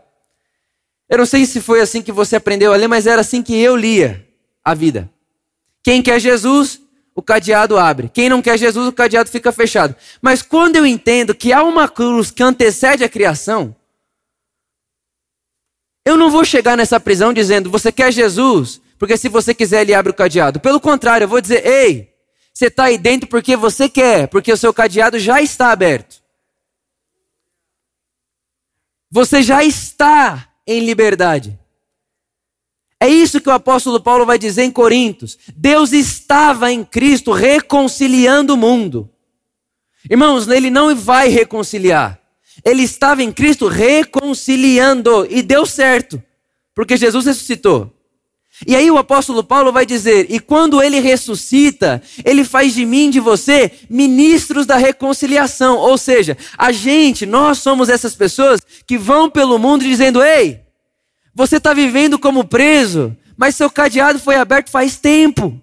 Eu 1.08 1.18
não 1.18 1.26
sei 1.26 1.46
se 1.46 1.60
foi 1.60 1.80
assim 1.80 2.02
que 2.02 2.12
você 2.12 2.36
aprendeu 2.36 2.72
a 2.72 2.76
ler, 2.76 2.88
mas 2.88 3.06
era 3.06 3.22
assim 3.22 3.42
que 3.42 3.56
eu 3.56 3.74
lia 3.74 4.26
a 4.62 4.74
vida. 4.74 5.10
Quem 5.82 6.02
quer 6.02 6.20
Jesus, 6.20 6.80
o 7.14 7.22
cadeado 7.22 7.78
abre. 7.78 8.10
Quem 8.12 8.28
não 8.28 8.42
quer 8.42 8.58
Jesus, 8.58 8.86
o 8.86 8.92
cadeado 8.92 9.30
fica 9.30 9.50
fechado. 9.50 9.96
Mas 10.20 10.42
quando 10.42 10.76
eu 10.76 10.84
entendo 10.84 11.34
que 11.34 11.52
há 11.52 11.62
uma 11.62 11.88
cruz 11.88 12.30
que 12.30 12.42
antecede 12.42 13.02
a 13.02 13.08
criação, 13.08 13.74
eu 16.04 16.16
não 16.16 16.30
vou 16.30 16.44
chegar 16.44 16.76
nessa 16.76 17.00
prisão 17.00 17.32
dizendo, 17.32 17.70
você 17.70 17.90
quer 17.90 18.12
Jesus? 18.12 18.80
Porque 18.98 19.16
se 19.16 19.28
você 19.28 19.54
quiser, 19.54 19.82
ele 19.82 19.94
abre 19.94 20.10
o 20.10 20.14
cadeado. 20.14 20.60
Pelo 20.60 20.80
contrário, 20.80 21.24
eu 21.24 21.28
vou 21.28 21.40
dizer, 21.40 21.66
ei, 21.66 22.14
você 22.52 22.66
está 22.66 22.84
aí 22.84 22.98
dentro 22.98 23.28
porque 23.28 23.56
você 23.56 23.88
quer, 23.88 24.26
porque 24.28 24.52
o 24.52 24.56
seu 24.56 24.74
cadeado 24.74 25.18
já 25.18 25.40
está 25.40 25.70
aberto. 25.70 26.20
Você 29.10 29.42
já 29.42 29.64
está 29.64 30.47
em 30.68 30.80
liberdade. 30.80 31.58
É 33.00 33.08
isso 33.08 33.40
que 33.40 33.48
o 33.48 33.52
apóstolo 33.52 34.00
Paulo 34.00 34.26
vai 34.26 34.38
dizer 34.38 34.64
em 34.64 34.70
Coríntios. 34.70 35.38
Deus 35.56 35.92
estava 35.92 36.70
em 36.70 36.84
Cristo 36.84 37.32
reconciliando 37.32 38.54
o 38.54 38.56
mundo. 38.56 39.08
Irmãos, 40.10 40.46
ele 40.48 40.68
não 40.68 40.94
vai 40.94 41.28
reconciliar. 41.28 42.20
Ele 42.64 42.82
estava 42.82 43.22
em 43.22 43.32
Cristo 43.32 43.68
reconciliando 43.68 45.26
e 45.30 45.42
deu 45.42 45.64
certo, 45.64 46.22
porque 46.74 46.96
Jesus 46.96 47.24
ressuscitou. 47.24 47.92
E 48.66 48.74
aí 48.74 48.90
o 48.90 48.98
apóstolo 48.98 49.44
Paulo 49.44 49.72
vai 49.72 49.86
dizer: 49.86 50.26
"E 50.28 50.40
quando 50.40 50.82
ele 50.82 51.00
ressuscita, 51.00 52.02
ele 52.24 52.44
faz 52.44 52.74
de 52.74 52.84
mim, 52.84 53.10
de 53.10 53.20
você, 53.20 53.72
ministros 53.88 54.66
da 54.66 54.76
reconciliação". 54.76 55.76
Ou 55.76 55.96
seja, 55.96 56.36
a 56.56 56.72
gente, 56.72 57.24
nós 57.26 57.58
somos 57.58 57.88
essas 57.88 58.14
pessoas 58.14 58.60
que 58.86 58.98
vão 58.98 59.30
pelo 59.30 59.58
mundo 59.58 59.84
dizendo: 59.84 60.22
"Ei, 60.22 60.60
você 61.34 61.58
está 61.58 61.72
vivendo 61.72 62.18
como 62.18 62.44
preso, 62.44 63.16
mas 63.36 63.54
seu 63.54 63.70
cadeado 63.70 64.18
foi 64.18 64.34
aberto 64.34 64.70
faz 64.70 64.96
tempo. 64.96 65.60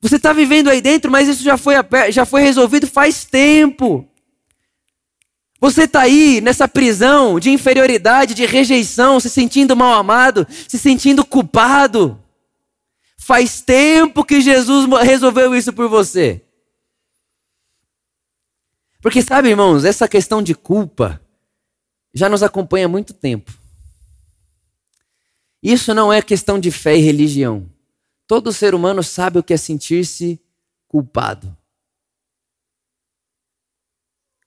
Você 0.00 0.16
está 0.16 0.32
vivendo 0.32 0.68
aí 0.68 0.80
dentro, 0.80 1.08
mas 1.08 1.28
isso 1.28 1.44
já 1.44 1.56
foi, 1.56 1.74
já 2.10 2.26
foi 2.26 2.42
resolvido 2.42 2.88
faz 2.88 3.24
tempo. 3.24 4.04
Você 5.62 5.84
está 5.84 6.00
aí 6.00 6.40
nessa 6.40 6.66
prisão 6.66 7.38
de 7.38 7.48
inferioridade, 7.48 8.34
de 8.34 8.44
rejeição, 8.44 9.20
se 9.20 9.30
sentindo 9.30 9.76
mal 9.76 9.92
amado, 9.92 10.44
se 10.66 10.76
sentindo 10.76 11.24
culpado. 11.24 12.20
Faz 13.16 13.60
tempo 13.60 14.24
que 14.24 14.40
Jesus 14.40 14.88
resolveu 15.04 15.54
isso 15.54 15.72
por 15.72 15.88
você. 15.88 16.42
Porque 19.00 19.22
sabe, 19.22 19.50
irmãos, 19.50 19.84
essa 19.84 20.08
questão 20.08 20.42
de 20.42 20.52
culpa 20.52 21.20
já 22.12 22.28
nos 22.28 22.42
acompanha 22.42 22.86
há 22.86 22.88
muito 22.88 23.14
tempo. 23.14 23.56
Isso 25.62 25.94
não 25.94 26.12
é 26.12 26.20
questão 26.20 26.58
de 26.58 26.72
fé 26.72 26.96
e 26.96 27.02
religião. 27.02 27.70
Todo 28.26 28.52
ser 28.52 28.74
humano 28.74 29.00
sabe 29.00 29.38
o 29.38 29.42
que 29.44 29.54
é 29.54 29.56
sentir-se 29.56 30.40
culpado. 30.88 31.56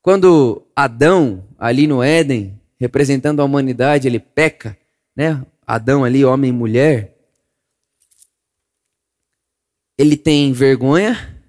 Quando 0.06 0.64
Adão, 0.76 1.44
ali 1.58 1.88
no 1.88 2.04
Éden, 2.04 2.62
representando 2.80 3.42
a 3.42 3.44
humanidade, 3.44 4.08
ele 4.08 4.20
peca, 4.20 4.78
né? 5.16 5.44
Adão 5.66 6.04
ali, 6.04 6.24
homem 6.24 6.52
e 6.52 6.54
mulher, 6.54 7.18
ele 9.98 10.16
tem 10.16 10.54
vergonha, 10.54 11.44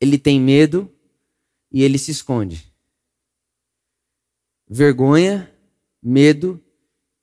ele 0.00 0.16
tem 0.16 0.40
medo 0.40 0.88
e 1.72 1.82
ele 1.82 1.98
se 1.98 2.12
esconde 2.12 2.72
vergonha, 4.68 5.52
medo 6.00 6.62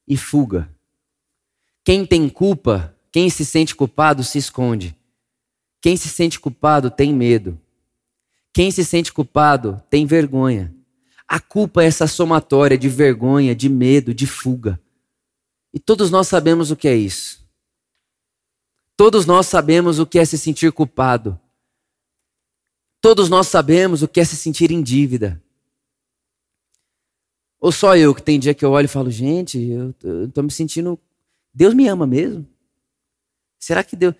e 0.05 0.17
fuga. 0.17 0.69
Quem 1.85 2.05
tem 2.05 2.29
culpa, 2.29 2.93
quem 3.12 3.29
se 3.29 3.45
sente 3.45 3.73
culpado, 3.73 4.23
se 4.25 4.38
esconde. 4.38 4.93
Quem 5.81 5.97
se 5.97 6.09
sente 6.09 6.38
culpado 6.38 6.89
tem 6.89 7.13
medo. 7.13 7.59
Quem 8.53 8.69
se 8.69 8.86
sente 8.86 9.12
culpado 9.12 9.81
tem 9.89 10.05
vergonha. 10.05 10.74
A 11.27 11.39
culpa 11.39 11.81
é 11.81 11.88
essa 11.88 12.05
somatória 12.05 12.77
de 12.77 12.88
vergonha, 12.88 13.55
de 13.55 13.67
medo, 13.67 14.13
de 14.13 14.27
fuga. 14.27 14.79
E 15.74 15.79
todos 15.79 16.12
nós 16.12 16.27
sabemos 16.27 16.69
o 16.69 16.75
que 16.75 16.88
é 16.88 16.95
isso. 16.95 17.43
Todos 18.95 19.25
nós 19.25 19.48
sabemos 19.48 19.98
o 19.98 20.05
que 20.05 20.19
é 20.19 20.25
se 20.25 20.38
sentir 20.38 20.72
culpado. 20.72 21.39
Todos 23.01 23.27
nós 23.27 23.48
sabemos 23.48 24.03
o 24.03 24.07
que 24.07 24.19
é 24.19 24.24
se 24.24 24.36
sentir 24.36 24.69
em 24.69 24.83
dívida. 24.83 25.41
Ou 27.60 27.72
só 27.72 27.98
eu 27.98 28.13
que 28.13 28.22
tem 28.22 28.39
dia 28.39 28.53
que 28.53 28.63
eu 28.63 28.72
olho 28.72 28.86
e 28.86 28.89
falo, 28.89 29.10
gente, 29.10 29.60
eu 29.60 29.89
estou 30.25 30.43
me 30.43 30.51
sentindo. 30.51 31.00
Deus 31.51 31.74
me 31.74 31.88
ama 31.88 32.05
mesmo? 32.05 32.48
Será 33.57 33.83
que 33.83 33.95
Deus, 33.95 34.13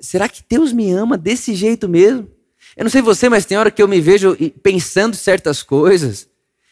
será 0.00 0.28
que 0.28 0.42
Deus 0.48 0.72
me 0.72 0.90
ama 0.90 1.18
desse 1.18 1.54
jeito 1.54 1.88
mesmo? 1.88 2.37
Eu 2.78 2.84
não 2.84 2.90
sei 2.90 3.02
você, 3.02 3.28
mas 3.28 3.44
tem 3.44 3.58
hora 3.58 3.72
que 3.72 3.82
eu 3.82 3.88
me 3.88 4.00
vejo 4.00 4.36
pensando 4.62 5.16
certas 5.16 5.64
coisas 5.64 6.28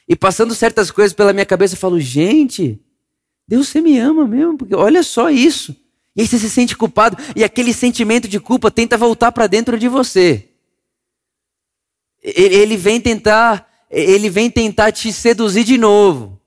e 0.08 0.14
passando 0.14 0.54
certas 0.54 0.88
coisas 0.88 1.12
pela 1.12 1.32
minha 1.32 1.44
cabeça 1.44 1.74
e 1.74 1.76
falo, 1.76 1.98
gente, 1.98 2.80
Deus 3.46 3.66
você 3.66 3.80
me 3.80 3.98
ama 3.98 4.24
mesmo, 4.24 4.56
porque 4.56 4.72
olha 4.72 5.02
só 5.02 5.28
isso. 5.28 5.74
E 6.14 6.20
aí 6.20 6.26
você 6.28 6.38
se 6.38 6.48
sente 6.48 6.76
culpado 6.76 7.18
e 7.34 7.42
aquele 7.42 7.72
sentimento 7.74 8.28
de 8.28 8.38
culpa 8.38 8.70
tenta 8.70 8.96
voltar 8.96 9.32
para 9.32 9.48
dentro 9.48 9.76
de 9.76 9.88
você. 9.88 10.48
Ele 12.22 12.76
vem 12.76 13.00
tentar 13.00 13.68
ele 13.90 14.30
vem 14.30 14.48
tentar 14.48 14.92
te 14.92 15.12
seduzir 15.12 15.64
de 15.64 15.76
novo. 15.76 16.40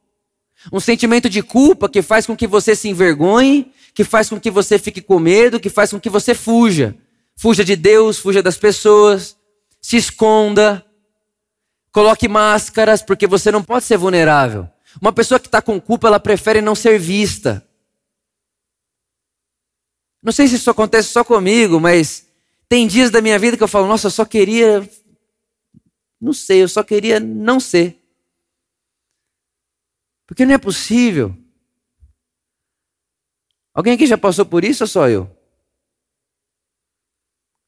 Um 0.71 0.79
sentimento 0.79 1.29
de 1.29 1.41
culpa 1.41 1.89
que 1.89 2.01
faz 2.01 2.25
com 2.25 2.35
que 2.35 2.47
você 2.47 2.77
se 2.77 2.87
envergonhe, 2.87 3.73
que 3.93 4.05
faz 4.05 4.29
com 4.29 4.39
que 4.39 4.49
você 4.49 4.79
fique 4.79 5.01
com 5.01 5.19
medo, 5.19 5.59
que 5.59 5.69
faz 5.69 5.91
com 5.91 5.99
que 5.99 6.09
você 6.09 6.33
fuja. 6.33 6.95
Fuja 7.35 7.65
de 7.65 7.75
Deus, 7.75 8.19
fuja 8.19 8.41
das 8.41 8.57
pessoas, 8.57 9.37
se 9.81 9.97
esconda, 9.97 10.85
coloque 11.91 12.27
máscaras, 12.27 13.01
porque 13.01 13.27
você 13.27 13.51
não 13.51 13.63
pode 13.63 13.85
ser 13.85 13.97
vulnerável. 13.97 14.69
Uma 15.01 15.13
pessoa 15.13 15.39
que 15.39 15.47
está 15.47 15.61
com 15.61 15.79
culpa, 15.79 16.07
ela 16.07 16.19
prefere 16.19 16.61
não 16.61 16.75
ser 16.75 16.99
vista. 16.99 17.65
Não 20.21 20.31
sei 20.31 20.47
se 20.47 20.55
isso 20.55 20.69
acontece 20.69 21.09
só 21.09 21.23
comigo, 21.23 21.79
mas 21.79 22.27
tem 22.67 22.87
dias 22.87 23.09
da 23.09 23.21
minha 23.21 23.39
vida 23.39 23.55
que 23.55 23.63
eu 23.63 23.67
falo, 23.67 23.87
nossa, 23.87 24.07
eu 24.07 24.11
só 24.11 24.25
queria. 24.25 24.87
Não 26.19 26.33
sei, 26.33 26.63
eu 26.63 26.67
só 26.67 26.83
queria 26.83 27.19
não 27.19 27.59
ser. 27.59 27.97
Porque 30.27 30.45
não 30.45 30.53
é 30.53 30.57
possível. 30.57 31.35
Alguém 33.73 33.93
aqui 33.93 34.05
já 34.05 34.17
passou 34.17 34.45
por 34.45 34.63
isso 34.63 34.83
ou 34.83 34.87
só 34.87 35.07
eu? 35.07 35.38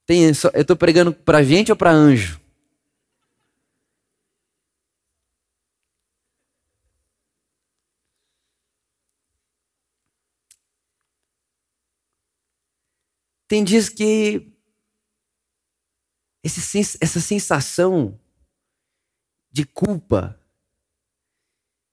Tem, 0.06 0.24
eu 0.26 0.62
estou 0.62 0.76
pregando 0.76 1.14
para 1.14 1.44
gente 1.44 1.72
ou 1.72 1.78
para 1.78 1.92
anjo? 1.92 2.42
Tem 13.48 13.64
dias 13.64 13.90
que 13.90 14.52
esse, 16.44 16.98
essa 17.02 17.20
sensação 17.20 18.20
de 19.52 19.66
culpa, 19.66 20.40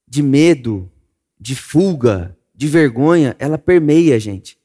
de 0.06 0.22
medo, 0.22 0.90
de 1.38 1.54
fuga, 1.54 2.36
de 2.54 2.68
vergonha, 2.68 3.36
ela 3.38 3.58
permeia 3.58 4.16
a 4.16 4.18
gente. 4.18 4.57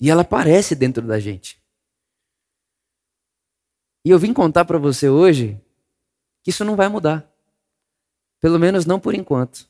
E 0.00 0.10
ela 0.10 0.22
aparece 0.22 0.74
dentro 0.74 1.02
da 1.02 1.18
gente. 1.18 1.58
E 4.04 4.10
eu 4.10 4.18
vim 4.18 4.32
contar 4.32 4.64
para 4.64 4.78
você 4.78 5.08
hoje 5.08 5.60
que 6.42 6.50
isso 6.50 6.64
não 6.64 6.76
vai 6.76 6.88
mudar. 6.88 7.28
Pelo 8.40 8.58
menos 8.58 8.86
não 8.86 9.00
por 9.00 9.14
enquanto. 9.14 9.66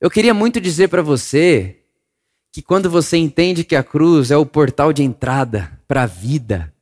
Eu 0.00 0.10
queria 0.10 0.34
muito 0.34 0.60
dizer 0.60 0.88
para 0.88 1.02
você 1.02 1.80
que 2.52 2.62
quando 2.62 2.90
você 2.90 3.16
entende 3.16 3.64
que 3.64 3.76
a 3.76 3.82
cruz 3.82 4.30
é 4.30 4.36
o 4.36 4.46
portal 4.46 4.92
de 4.92 5.02
entrada 5.02 5.80
para 5.86 6.02
a 6.04 6.06
vida, 6.06 6.72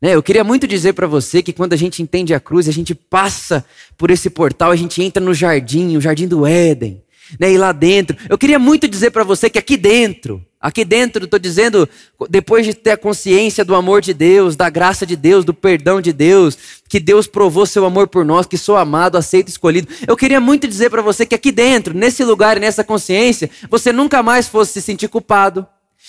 né? 0.00 0.14
Eu 0.14 0.22
queria 0.22 0.44
muito 0.44 0.66
dizer 0.66 0.92
para 0.92 1.06
você 1.06 1.42
que 1.42 1.52
quando 1.52 1.72
a 1.72 1.76
gente 1.76 2.02
entende 2.02 2.34
a 2.34 2.40
cruz, 2.40 2.68
a 2.68 2.72
gente 2.72 2.94
passa 2.94 3.64
por 3.96 4.10
esse 4.10 4.28
portal, 4.28 4.70
a 4.70 4.76
gente 4.76 5.02
entra 5.02 5.22
no 5.22 5.32
jardim, 5.32 5.96
o 5.96 6.00
jardim 6.00 6.28
do 6.28 6.46
Éden, 6.46 7.02
né? 7.38 7.52
E 7.52 7.58
lá 7.58 7.72
dentro, 7.72 8.16
eu 8.28 8.38
queria 8.38 8.58
muito 8.58 8.88
dizer 8.88 9.10
para 9.10 9.24
você 9.24 9.48
que 9.50 9.58
aqui 9.58 9.76
dentro 9.76 10.44
Aqui 10.64 10.82
dentro, 10.82 11.24
estou 11.26 11.38
dizendo, 11.38 11.86
depois 12.30 12.64
de 12.64 12.72
ter 12.72 12.92
a 12.92 12.96
consciência 12.96 13.62
do 13.62 13.74
amor 13.74 14.00
de 14.00 14.14
Deus, 14.14 14.56
da 14.56 14.70
graça 14.70 15.04
de 15.04 15.14
Deus, 15.14 15.44
do 15.44 15.52
perdão 15.52 16.00
de 16.00 16.10
Deus, 16.10 16.56
que 16.88 16.98
Deus 16.98 17.26
provou 17.26 17.66
seu 17.66 17.84
amor 17.84 18.08
por 18.08 18.24
nós, 18.24 18.46
que 18.46 18.56
sou 18.56 18.74
amado, 18.74 19.18
aceito, 19.18 19.48
escolhido. 19.48 19.88
Eu 20.08 20.16
queria 20.16 20.40
muito 20.40 20.66
dizer 20.66 20.88
para 20.88 21.02
você 21.02 21.26
que 21.26 21.34
aqui 21.34 21.52
dentro, 21.52 21.92
nesse 21.92 22.24
lugar 22.24 22.56
e 22.56 22.60
nessa 22.60 22.82
consciência, 22.82 23.50
você 23.68 23.92
nunca 23.92 24.22
mais 24.22 24.48
fosse 24.48 24.72
se 24.72 24.80
sentir 24.80 25.08
culpado. 25.08 25.66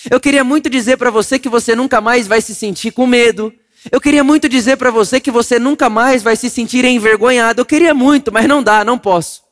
Eu 0.09 0.21
queria 0.21 0.41
muito 0.45 0.69
dizer 0.69 0.95
para 0.95 1.11
você 1.11 1.37
que 1.37 1.49
você 1.49 1.75
nunca 1.75 1.99
mais 1.99 2.25
vai 2.25 2.39
se 2.39 2.55
sentir 2.55 2.91
com 2.91 3.05
medo. 3.05 3.51
Eu 3.91 3.99
queria 3.99 4.23
muito 4.23 4.47
dizer 4.47 4.77
para 4.77 4.89
você 4.89 5.19
que 5.19 5.31
você 5.31 5.59
nunca 5.59 5.89
mais 5.89 6.23
vai 6.23 6.37
se 6.37 6.49
sentir 6.49 6.85
envergonhado. 6.85 7.59
Eu 7.59 7.65
queria 7.65 7.93
muito, 7.93 8.31
mas 8.31 8.47
não 8.47 8.63
dá, 8.63 8.85
não 8.85 8.97
posso. 8.97 9.44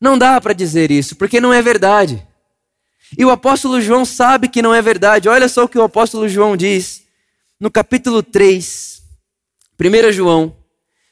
Não 0.00 0.18
dá 0.18 0.40
para 0.40 0.52
dizer 0.52 0.90
isso, 0.90 1.16
porque 1.16 1.40
não 1.40 1.52
é 1.52 1.62
verdade. 1.62 2.26
E 3.16 3.24
o 3.24 3.30
apóstolo 3.30 3.80
João 3.80 4.04
sabe 4.04 4.48
que 4.48 4.62
não 4.62 4.74
é 4.74 4.82
verdade. 4.82 5.28
Olha 5.28 5.48
só 5.48 5.64
o 5.64 5.68
que 5.68 5.78
o 5.78 5.82
apóstolo 5.82 6.28
João 6.28 6.56
diz 6.56 7.04
no 7.58 7.70
capítulo 7.70 8.22
3, 8.22 9.02
1 9.80 10.12
João, 10.12 10.56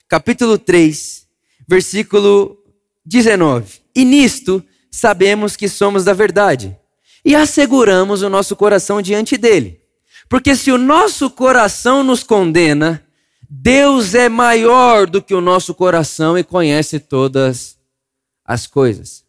capítulo 0.09 0.59
3, 0.59 1.27
versículo 1.67 2.59
19. 3.05 3.81
E 3.95 4.05
nisto 4.05 4.63
sabemos 4.91 5.57
que 5.57 5.69
somos 5.69 6.05
da 6.05 6.13
verdade 6.13 6.77
e 7.25 7.35
asseguramos 7.35 8.23
o 8.23 8.29
nosso 8.29 8.55
coração 8.55 9.01
diante 9.01 9.37
dele. 9.39 9.81
Porque 10.29 10.55
se 10.55 10.71
o 10.71 10.79
nosso 10.79 11.31
coração 11.31 12.03
nos 12.03 12.23
condena, 12.23 13.03
Deus 13.49 14.15
é 14.15 14.29
maior 14.29 15.07
do 15.07 15.23
que 15.23 15.35
o 15.35 15.41
nosso 15.41 15.75
coração 15.75 16.37
e 16.37 16.45
conhece 16.45 16.99
todas 16.99 17.74
as 18.45 18.67
coisas. 18.67 19.25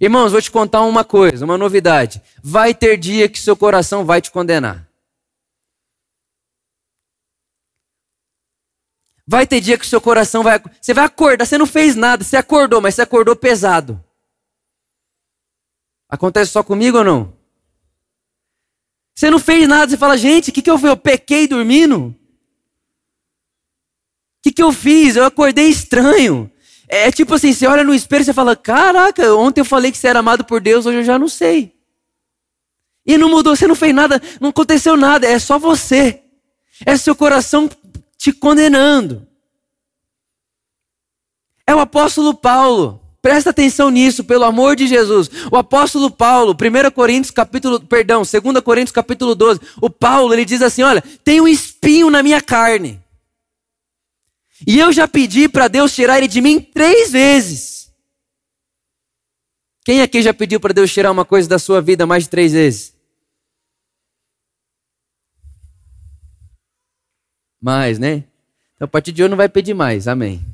Irmãos, 0.00 0.32
vou 0.32 0.42
te 0.42 0.50
contar 0.50 0.82
uma 0.82 1.04
coisa, 1.04 1.44
uma 1.44 1.56
novidade. 1.56 2.20
Vai 2.42 2.74
ter 2.74 2.96
dia 2.96 3.28
que 3.28 3.38
seu 3.38 3.56
coração 3.56 4.04
vai 4.04 4.20
te 4.20 4.30
condenar. 4.30 4.86
Vai 9.26 9.46
ter 9.46 9.60
dia 9.60 9.78
que 9.78 9.86
seu 9.86 10.00
coração 10.00 10.42
vai. 10.42 10.60
Você 10.80 10.94
vai 10.94 11.04
acordar, 11.04 11.46
você 11.46 11.58
não 11.58 11.66
fez 11.66 11.96
nada, 11.96 12.22
você 12.22 12.36
acordou, 12.36 12.80
mas 12.80 12.94
você 12.94 13.02
acordou 13.02 13.34
pesado. 13.34 14.02
Acontece 16.08 16.52
só 16.52 16.62
comigo 16.62 16.98
ou 16.98 17.04
não? 17.04 17.36
Você 19.14 19.30
não 19.30 19.38
fez 19.38 19.66
nada, 19.66 19.90
você 19.90 19.96
fala, 19.96 20.16
gente, 20.16 20.50
o 20.50 20.52
que, 20.52 20.62
que 20.62 20.70
eu 20.70 20.78
fiz? 20.78 20.88
Eu 20.88 20.96
pequei 20.96 21.48
dormindo? 21.48 22.08
O 22.08 22.14
que, 24.42 24.52
que 24.52 24.62
eu 24.62 24.72
fiz? 24.72 25.16
Eu 25.16 25.24
acordei 25.24 25.68
estranho. 25.68 26.52
É 26.88 27.10
tipo 27.10 27.34
assim, 27.34 27.52
você 27.52 27.66
olha 27.66 27.82
no 27.82 27.94
espelho 27.94 28.22
e 28.22 28.24
você 28.24 28.32
fala: 28.32 28.54
Caraca, 28.54 29.34
ontem 29.34 29.60
eu 29.60 29.64
falei 29.64 29.90
que 29.90 29.98
você 29.98 30.08
era 30.08 30.20
amado 30.20 30.44
por 30.44 30.60
Deus, 30.60 30.86
hoje 30.86 30.98
eu 30.98 31.04
já 31.04 31.18
não 31.18 31.28
sei. 31.28 31.72
E 33.04 33.16
não 33.16 33.28
mudou, 33.28 33.54
você 33.54 33.66
não 33.66 33.74
fez 33.74 33.94
nada, 33.94 34.20
não 34.40 34.50
aconteceu 34.50 34.96
nada, 34.96 35.26
é 35.26 35.38
só 35.38 35.58
você. 35.58 36.22
É 36.84 36.96
seu 36.96 37.14
coração 37.14 37.70
te 38.18 38.32
condenando. 38.32 39.26
É 41.66 41.74
o 41.74 41.80
apóstolo 41.80 42.34
Paulo. 42.34 43.00
Presta 43.22 43.50
atenção 43.50 43.90
nisso, 43.90 44.22
pelo 44.22 44.44
amor 44.44 44.76
de 44.76 44.86
Jesus. 44.86 45.28
O 45.50 45.56
apóstolo 45.56 46.10
Paulo, 46.10 46.52
1 46.52 46.90
Coríntios 46.92 47.32
capítulo, 47.32 47.80
perdão, 47.80 48.22
2 48.22 48.60
Coríntios 48.62 48.92
capítulo 48.92 49.34
12. 49.34 49.60
O 49.80 49.90
Paulo, 49.90 50.32
ele 50.32 50.44
diz 50.44 50.62
assim, 50.62 50.82
olha, 50.82 51.02
tem 51.24 51.40
um 51.40 51.48
espinho 51.48 52.08
na 52.08 52.22
minha 52.22 52.40
carne. 52.40 53.00
E 54.64 54.78
eu 54.78 54.92
já 54.92 55.08
pedi 55.08 55.48
para 55.48 55.66
Deus 55.66 55.94
tirar 55.94 56.18
ele 56.18 56.28
de 56.28 56.40
mim 56.40 56.60
três 56.60 57.10
vezes. 57.10 57.92
Quem 59.84 60.00
aqui 60.02 60.22
já 60.22 60.32
pediu 60.32 60.58
para 60.60 60.72
Deus 60.72 60.92
tirar 60.92 61.10
uma 61.10 61.24
coisa 61.24 61.48
da 61.48 61.58
sua 61.58 61.80
vida 61.80 62.06
mais 62.06 62.24
de 62.24 62.30
três 62.30 62.52
vezes? 62.52 62.94
Mais, 67.60 67.98
né? 67.98 68.24
Então 68.74 68.86
a 68.86 68.88
partir 68.88 69.12
de 69.12 69.22
hoje 69.22 69.30
não 69.30 69.36
vai 69.36 69.48
pedir 69.48 69.74
mais, 69.74 70.08
amém. 70.08 70.44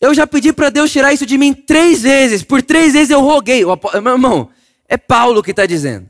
Eu 0.00 0.14
já 0.14 0.26
pedi 0.26 0.52
para 0.52 0.70
Deus 0.70 0.92
tirar 0.92 1.12
isso 1.12 1.24
de 1.24 1.38
mim 1.38 1.54
três 1.54 2.02
vezes. 2.02 2.42
Por 2.42 2.62
três 2.62 2.92
vezes 2.92 3.10
eu 3.10 3.20
roguei. 3.20 3.64
Meu 3.64 4.12
irmão, 4.12 4.50
é 4.88 4.96
Paulo 4.96 5.42
que 5.42 5.50
está 5.50 5.66
dizendo. 5.66 6.08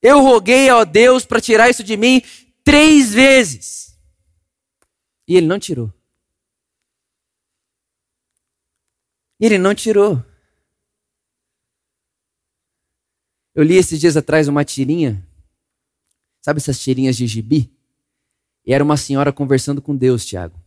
Eu 0.00 0.20
roguei 0.20 0.68
ao 0.68 0.84
Deus 0.84 1.24
para 1.24 1.40
tirar 1.40 1.68
isso 1.68 1.82
de 1.82 1.96
mim 1.96 2.22
três 2.64 3.12
vezes. 3.12 3.87
E 5.28 5.36
ele 5.36 5.46
não 5.46 5.58
tirou. 5.58 5.92
E 9.38 9.44
ele 9.44 9.58
não 9.58 9.74
tirou. 9.74 10.24
Eu 13.54 13.62
li 13.62 13.76
esses 13.76 14.00
dias 14.00 14.16
atrás 14.16 14.48
uma 14.48 14.64
tirinha. 14.64 15.22
Sabe 16.40 16.58
essas 16.58 16.80
tirinhas 16.80 17.14
de 17.14 17.26
gibi? 17.26 17.70
E 18.64 18.72
era 18.72 18.82
uma 18.82 18.96
senhora 18.96 19.30
conversando 19.30 19.82
com 19.82 19.94
Deus, 19.94 20.24
Tiago. 20.24 20.58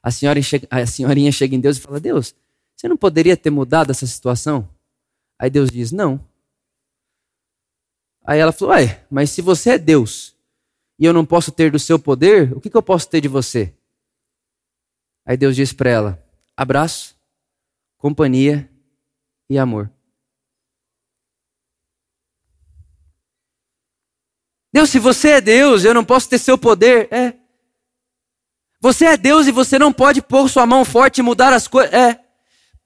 A, 0.00 0.12
senhora 0.12 0.38
a 0.70 0.86
senhorinha 0.86 1.32
chega 1.32 1.56
em 1.56 1.60
Deus 1.60 1.76
e 1.76 1.80
fala: 1.80 1.98
Deus, 1.98 2.34
você 2.76 2.86
não 2.86 2.96
poderia 2.96 3.36
ter 3.36 3.50
mudado 3.50 3.90
essa 3.90 4.06
situação? 4.06 4.68
Aí 5.36 5.50
Deus 5.50 5.70
diz: 5.70 5.90
Não. 5.90 6.24
Aí 8.24 8.38
ela 8.38 8.52
falou: 8.52 8.74
Ué, 8.74 9.04
mas 9.10 9.30
se 9.30 9.42
você 9.42 9.70
é 9.70 9.78
Deus 9.78 10.35
e 10.98 11.04
eu 11.04 11.12
não 11.12 11.26
posso 11.26 11.52
ter 11.52 11.70
do 11.70 11.78
seu 11.78 11.98
poder, 11.98 12.52
o 12.56 12.60
que, 12.60 12.70
que 12.70 12.76
eu 12.76 12.82
posso 12.82 13.08
ter 13.08 13.20
de 13.20 13.28
você? 13.28 13.74
Aí 15.24 15.36
Deus 15.36 15.56
disse 15.56 15.74
para 15.74 15.90
ela: 15.90 16.24
abraço, 16.56 17.16
companhia 17.98 18.70
e 19.50 19.58
amor. 19.58 19.90
Deus, 24.72 24.90
se 24.90 24.98
você 24.98 25.30
é 25.30 25.40
Deus, 25.40 25.84
eu 25.84 25.94
não 25.94 26.04
posso 26.04 26.28
ter 26.28 26.38
seu 26.38 26.58
poder. 26.58 27.08
É. 27.10 27.34
Você 28.80 29.06
é 29.06 29.16
Deus 29.16 29.46
e 29.46 29.50
você 29.50 29.78
não 29.78 29.90
pode 29.92 30.20
pôr 30.20 30.48
sua 30.50 30.66
mão 30.66 30.84
forte 30.84 31.18
e 31.18 31.22
mudar 31.22 31.52
as 31.52 31.66
coisas. 31.66 31.92
É. 31.94 32.20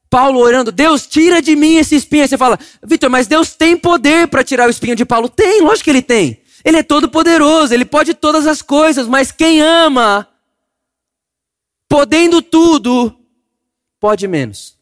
Paulo 0.09 0.41
orando, 0.41 0.73
Deus, 0.73 1.07
tira 1.07 1.43
de 1.43 1.55
mim 1.55 1.77
esse 1.77 1.95
espinho. 1.95 2.23
Aí 2.23 2.29
você 2.29 2.39
fala, 2.39 2.59
Vitor, 2.83 3.11
mas 3.11 3.27
Deus 3.27 3.55
tem 3.55 3.77
poder 3.77 4.29
para 4.29 4.45
tirar 4.45 4.67
o 4.67 4.71
espinho 4.71 4.97
de 4.97 5.05
Paulo. 5.05 5.29
Tem, 5.29 5.63
lógico 5.63 5.85
que 5.85 5.91
ele 5.91 6.03
tem. 6.03 6.41
Ele 6.65 6.79
é 6.79 6.83
todo 6.83 7.11
poderoso, 7.11 7.73
ele 7.73 7.85
pode 7.85 8.15
todas 8.15 8.47
as 8.47 8.61
coisas, 8.61 9.07
mas 9.07 9.33
quem 9.33 9.61
ama 9.61 10.29
podendo 11.89 12.41
tudo, 12.41 13.19
pode 13.99 14.29
menos. 14.29 14.79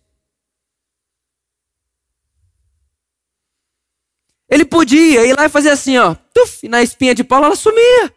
Ele 4.48 4.64
podia 4.64 5.26
ir 5.26 5.36
lá 5.36 5.46
e 5.46 5.50
fazer 5.50 5.70
assim, 5.70 5.96
ó, 5.98 6.14
tuf, 6.34 6.66
na 6.68 6.82
espinha 6.82 7.14
de 7.14 7.22
Paulo 7.22 7.46
ela 7.46 7.56
sumia. 7.56 8.14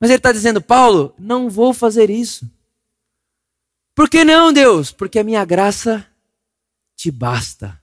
Mas 0.00 0.10
ele 0.10 0.18
está 0.18 0.32
dizendo, 0.32 0.60
Paulo, 0.60 1.14
não 1.18 1.48
vou 1.48 1.72
fazer 1.72 2.10
isso. 2.10 2.50
Por 3.94 4.08
que 4.08 4.24
não, 4.24 4.52
Deus? 4.52 4.90
Porque 4.90 5.18
a 5.18 5.24
minha 5.24 5.44
graça 5.44 6.06
te 6.96 7.10
basta. 7.10 7.81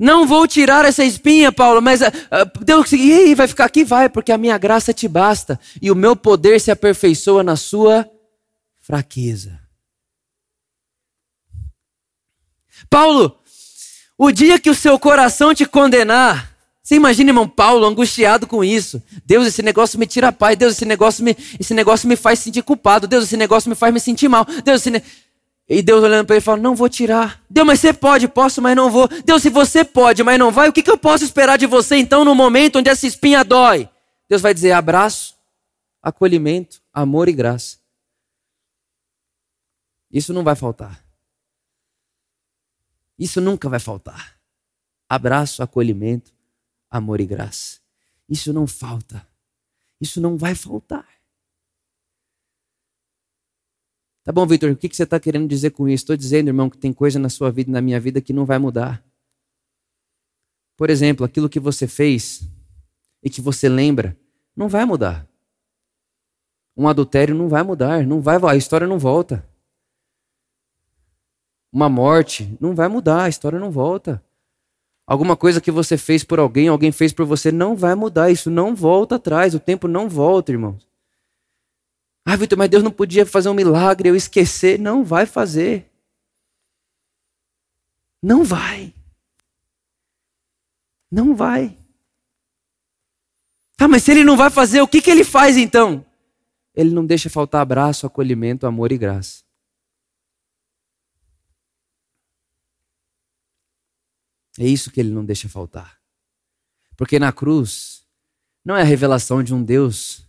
Não 0.00 0.26
vou 0.26 0.48
tirar 0.48 0.86
essa 0.86 1.04
espinha, 1.04 1.52
Paulo, 1.52 1.82
mas 1.82 2.00
uh, 2.00 2.06
Deus, 2.62 2.90
e 2.92 3.12
aí, 3.12 3.34
vai 3.34 3.46
ficar 3.46 3.66
aqui? 3.66 3.84
Vai, 3.84 4.08
porque 4.08 4.32
a 4.32 4.38
minha 4.38 4.56
graça 4.56 4.94
te 4.94 5.06
basta 5.06 5.60
e 5.80 5.90
o 5.90 5.94
meu 5.94 6.16
poder 6.16 6.58
se 6.58 6.70
aperfeiçoa 6.70 7.42
na 7.42 7.54
sua 7.54 8.08
fraqueza. 8.80 9.60
Paulo, 12.88 13.38
o 14.16 14.32
dia 14.32 14.58
que 14.58 14.70
o 14.70 14.74
seu 14.74 14.98
coração 14.98 15.54
te 15.54 15.66
condenar, 15.66 16.50
você 16.82 16.94
imagina, 16.94 17.28
irmão 17.28 17.46
Paulo, 17.46 17.84
angustiado 17.84 18.46
com 18.46 18.64
isso. 18.64 19.02
Deus, 19.26 19.46
esse 19.46 19.62
negócio 19.62 19.98
me 19.98 20.06
tira 20.06 20.28
a 20.28 20.32
paz. 20.32 20.56
Deus, 20.56 20.72
esse 20.72 20.86
negócio 20.86 21.22
me, 21.22 21.36
esse 21.60 21.74
negócio 21.74 22.08
me 22.08 22.16
faz 22.16 22.38
sentir 22.38 22.62
culpado. 22.62 23.06
Deus, 23.06 23.24
esse 23.24 23.36
negócio 23.36 23.68
me 23.68 23.76
faz 23.76 23.92
me 23.92 24.00
sentir 24.00 24.28
mal. 24.28 24.46
Deus, 24.64 24.80
esse 24.80 24.90
ne... 24.90 25.02
E 25.72 25.82
Deus 25.82 26.02
olhando 26.02 26.26
para 26.26 26.34
ele 26.34 26.44
fala: 26.44 26.60
Não 26.60 26.74
vou 26.74 26.88
tirar. 26.88 27.40
Deus, 27.48 27.64
mas 27.64 27.78
você 27.78 27.92
pode, 27.92 28.26
posso, 28.26 28.60
mas 28.60 28.74
não 28.74 28.90
vou. 28.90 29.06
Deus, 29.24 29.40
se 29.40 29.48
você 29.48 29.84
pode, 29.84 30.20
mas 30.24 30.36
não 30.36 30.50
vai, 30.50 30.68
o 30.68 30.72
que, 30.72 30.82
que 30.82 30.90
eu 30.90 30.98
posso 30.98 31.22
esperar 31.22 31.56
de 31.56 31.64
você 31.64 31.94
então 31.94 32.24
no 32.24 32.34
momento 32.34 32.80
onde 32.80 32.90
essa 32.90 33.06
espinha 33.06 33.44
dói? 33.44 33.88
Deus 34.28 34.42
vai 34.42 34.52
dizer: 34.52 34.72
abraço, 34.72 35.36
acolhimento, 36.02 36.82
amor 36.92 37.28
e 37.28 37.32
graça. 37.32 37.78
Isso 40.10 40.32
não 40.32 40.42
vai 40.42 40.56
faltar. 40.56 41.04
Isso 43.16 43.40
nunca 43.40 43.68
vai 43.68 43.78
faltar. 43.78 44.40
Abraço, 45.08 45.62
acolhimento, 45.62 46.32
amor 46.90 47.20
e 47.20 47.26
graça. 47.26 47.78
Isso 48.28 48.52
não 48.52 48.66
falta. 48.66 49.24
Isso 50.00 50.20
não 50.20 50.36
vai 50.36 50.56
faltar. 50.56 51.06
Tá 54.30 54.32
bom, 54.32 54.46
Vitor, 54.46 54.70
o 54.70 54.76
que 54.76 54.94
você 54.94 55.02
está 55.02 55.18
querendo 55.18 55.48
dizer 55.48 55.70
com 55.70 55.88
isso? 55.88 56.04
Estou 56.04 56.16
dizendo, 56.16 56.46
irmão, 56.46 56.70
que 56.70 56.78
tem 56.78 56.92
coisa 56.92 57.18
na 57.18 57.28
sua 57.28 57.50
vida 57.50 57.68
e 57.68 57.72
na 57.72 57.80
minha 57.80 57.98
vida 57.98 58.20
que 58.20 58.32
não 58.32 58.44
vai 58.44 58.60
mudar. 58.60 59.04
Por 60.76 60.88
exemplo, 60.88 61.26
aquilo 61.26 61.48
que 61.48 61.58
você 61.58 61.88
fez 61.88 62.48
e 63.24 63.28
que 63.28 63.40
você 63.40 63.68
lembra, 63.68 64.16
não 64.54 64.68
vai 64.68 64.84
mudar. 64.84 65.28
Um 66.76 66.86
adultério 66.86 67.34
não 67.34 67.48
vai 67.48 67.64
mudar, 67.64 68.06
não 68.06 68.20
vai, 68.20 68.38
a 68.40 68.54
história 68.54 68.86
não 68.86 69.00
volta. 69.00 69.44
Uma 71.72 71.88
morte 71.88 72.56
não 72.60 72.72
vai 72.72 72.86
mudar, 72.86 73.24
a 73.24 73.28
história 73.28 73.58
não 73.58 73.72
volta. 73.72 74.24
Alguma 75.08 75.36
coisa 75.36 75.60
que 75.60 75.72
você 75.72 75.98
fez 75.98 76.22
por 76.22 76.38
alguém, 76.38 76.68
alguém 76.68 76.92
fez 76.92 77.12
por 77.12 77.26
você, 77.26 77.50
não 77.50 77.74
vai 77.74 77.96
mudar, 77.96 78.30
isso 78.30 78.48
não 78.48 78.76
volta 78.76 79.16
atrás, 79.16 79.56
o 79.56 79.58
tempo 79.58 79.88
não 79.88 80.08
volta, 80.08 80.52
irmãos. 80.52 80.89
Ah, 82.24 82.36
Vitor, 82.36 82.58
mas 82.58 82.68
Deus 82.68 82.82
não 82.82 82.92
podia 82.92 83.24
fazer 83.24 83.48
um 83.48 83.54
milagre, 83.54 84.08
eu 84.08 84.16
esquecer. 84.16 84.78
Não 84.78 85.04
vai 85.04 85.26
fazer. 85.26 85.90
Não 88.22 88.44
vai. 88.44 88.94
Não 91.10 91.34
vai. 91.34 91.76
Tá, 93.76 93.88
mas 93.88 94.02
se 94.02 94.10
ele 94.10 94.24
não 94.24 94.36
vai 94.36 94.50
fazer, 94.50 94.82
o 94.82 94.88
que, 94.88 95.00
que 95.00 95.10
ele 95.10 95.24
faz 95.24 95.56
então? 95.56 96.04
Ele 96.74 96.90
não 96.90 97.04
deixa 97.04 97.30
faltar 97.30 97.62
abraço, 97.62 98.06
acolhimento, 98.06 98.66
amor 98.66 98.92
e 98.92 98.98
graça. 98.98 99.42
É 104.58 104.66
isso 104.66 104.90
que 104.90 105.00
ele 105.00 105.10
não 105.10 105.24
deixa 105.24 105.48
faltar. 105.48 105.98
Porque 106.96 107.18
na 107.18 107.32
cruz, 107.32 108.04
não 108.62 108.76
é 108.76 108.82
a 108.82 108.84
revelação 108.84 109.42
de 109.42 109.54
um 109.54 109.62
Deus 109.62 110.28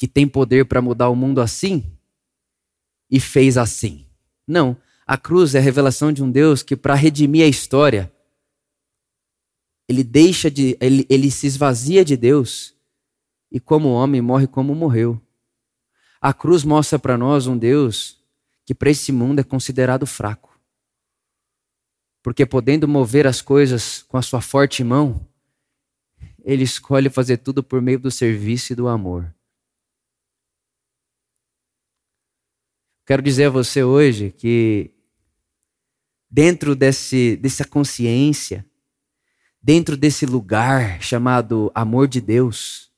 que 0.00 0.08
tem 0.08 0.26
poder 0.26 0.64
para 0.64 0.80
mudar 0.80 1.10
o 1.10 1.14
mundo 1.14 1.42
assim 1.42 1.84
e 3.10 3.20
fez 3.20 3.58
assim. 3.58 4.06
Não. 4.48 4.74
A 5.06 5.18
cruz 5.18 5.54
é 5.54 5.58
a 5.58 5.60
revelação 5.60 6.10
de 6.10 6.22
um 6.22 6.30
Deus 6.30 6.62
que, 6.62 6.74
para 6.74 6.94
redimir 6.94 7.44
a 7.44 7.46
história, 7.46 8.10
ele 9.86 10.02
deixa 10.02 10.50
de. 10.50 10.74
Ele, 10.80 11.06
ele 11.10 11.30
se 11.30 11.46
esvazia 11.46 12.02
de 12.02 12.16
Deus 12.16 12.74
e, 13.52 13.60
como 13.60 13.90
homem, 13.90 14.22
morre 14.22 14.46
como 14.46 14.74
morreu. 14.74 15.20
A 16.18 16.32
cruz 16.32 16.64
mostra 16.64 16.98
para 16.98 17.18
nós 17.18 17.46
um 17.46 17.58
Deus 17.58 18.24
que, 18.64 18.74
para 18.74 18.88
esse 18.88 19.12
mundo, 19.12 19.40
é 19.40 19.44
considerado 19.44 20.06
fraco. 20.06 20.58
Porque, 22.22 22.46
podendo 22.46 22.88
mover 22.88 23.26
as 23.26 23.42
coisas 23.42 24.02
com 24.04 24.16
a 24.16 24.22
sua 24.22 24.40
forte 24.40 24.82
mão, 24.82 25.28
ele 26.42 26.62
escolhe 26.64 27.10
fazer 27.10 27.36
tudo 27.36 27.62
por 27.62 27.82
meio 27.82 28.00
do 28.00 28.10
serviço 28.10 28.72
e 28.72 28.76
do 28.76 28.88
amor. 28.88 29.30
Quero 33.10 33.22
dizer 33.22 33.46
a 33.46 33.50
você 33.50 33.82
hoje 33.82 34.30
que, 34.30 34.92
dentro 36.30 36.76
desse, 36.76 37.36
dessa 37.38 37.64
consciência, 37.64 38.64
dentro 39.60 39.96
desse 39.96 40.24
lugar 40.24 41.02
chamado 41.02 41.72
amor 41.74 42.06
de 42.06 42.20
Deus, 42.20 42.88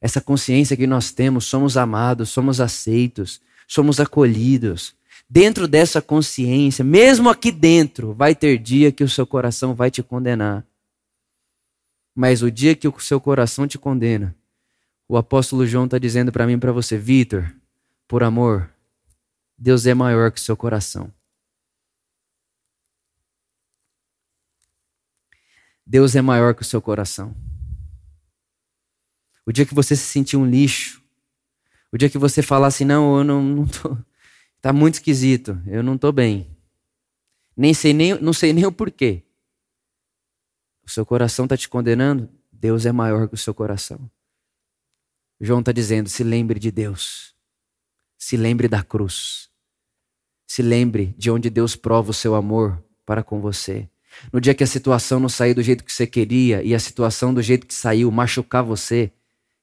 essa 0.00 0.20
consciência 0.20 0.76
que 0.76 0.84
nós 0.84 1.12
temos, 1.12 1.44
somos 1.44 1.76
amados, 1.76 2.28
somos 2.28 2.60
aceitos, 2.60 3.40
somos 3.68 4.00
acolhidos. 4.00 4.96
Dentro 5.30 5.68
dessa 5.68 6.02
consciência, 6.02 6.84
mesmo 6.84 7.30
aqui 7.30 7.52
dentro, 7.52 8.12
vai 8.14 8.34
ter 8.34 8.58
dia 8.58 8.90
que 8.90 9.04
o 9.04 9.08
seu 9.08 9.28
coração 9.28 9.76
vai 9.76 9.92
te 9.92 10.02
condenar. 10.02 10.66
Mas 12.12 12.42
o 12.42 12.50
dia 12.50 12.74
que 12.74 12.88
o 12.88 12.98
seu 12.98 13.20
coração 13.20 13.64
te 13.68 13.78
condena, 13.78 14.34
o 15.08 15.16
apóstolo 15.16 15.64
João 15.64 15.84
está 15.84 15.98
dizendo 15.98 16.32
para 16.32 16.48
mim 16.48 16.54
e 16.54 16.58
para 16.58 16.72
você, 16.72 16.98
Vitor, 16.98 17.54
por 18.08 18.24
amor, 18.24 18.74
Deus 19.58 19.86
é 19.86 19.94
maior 19.94 20.30
que 20.30 20.38
o 20.38 20.42
seu 20.42 20.56
coração. 20.56 21.12
Deus 25.86 26.16
é 26.16 26.20
maior 26.20 26.54
que 26.54 26.62
o 26.62 26.64
seu 26.64 26.82
coração. 26.82 27.34
O 29.46 29.52
dia 29.52 29.64
que 29.64 29.74
você 29.74 29.94
se 29.94 30.02
sentir 30.02 30.36
um 30.36 30.44
lixo, 30.44 31.00
o 31.92 31.96
dia 31.96 32.10
que 32.10 32.18
você 32.18 32.42
falar 32.42 32.66
assim, 32.66 32.84
não, 32.84 33.18
eu 33.18 33.24
não, 33.24 33.42
não 33.42 33.66
tô, 33.66 33.96
tá 34.60 34.72
muito 34.72 34.94
esquisito, 34.94 35.62
eu 35.66 35.82
não 35.82 35.96
tô 35.96 36.10
bem. 36.10 36.50
Nem 37.56 37.72
sei 37.72 37.92
nem, 37.92 38.20
não 38.20 38.32
sei 38.32 38.52
nem 38.52 38.66
o 38.66 38.72
porquê. 38.72 39.22
O 40.84 40.90
seu 40.90 41.06
coração 41.06 41.44
está 41.44 41.56
te 41.56 41.68
condenando, 41.68 42.28
Deus 42.50 42.84
é 42.84 42.92
maior 42.92 43.28
que 43.28 43.34
o 43.34 43.38
seu 43.38 43.54
coração. 43.54 44.10
João 45.40 45.60
está 45.60 45.70
dizendo: 45.70 46.08
se 46.08 46.24
lembre 46.24 46.58
de 46.58 46.70
Deus. 46.70 47.35
Se 48.18 48.36
lembre 48.36 48.68
da 48.68 48.82
cruz. 48.82 49.50
Se 50.46 50.62
lembre 50.62 51.14
de 51.18 51.30
onde 51.30 51.50
Deus 51.50 51.76
prova 51.76 52.10
o 52.10 52.14
seu 52.14 52.34
amor 52.34 52.82
para 53.04 53.22
com 53.22 53.40
você. 53.40 53.88
No 54.32 54.40
dia 54.40 54.54
que 54.54 54.64
a 54.64 54.66
situação 54.66 55.20
não 55.20 55.28
sair 55.28 55.54
do 55.54 55.62
jeito 55.62 55.84
que 55.84 55.92
você 55.92 56.06
queria 56.06 56.62
e 56.62 56.74
a 56.74 56.78
situação 56.80 57.34
do 57.34 57.42
jeito 57.42 57.66
que 57.66 57.74
saiu 57.74 58.10
machucar 58.10 58.62
você, 58.62 59.12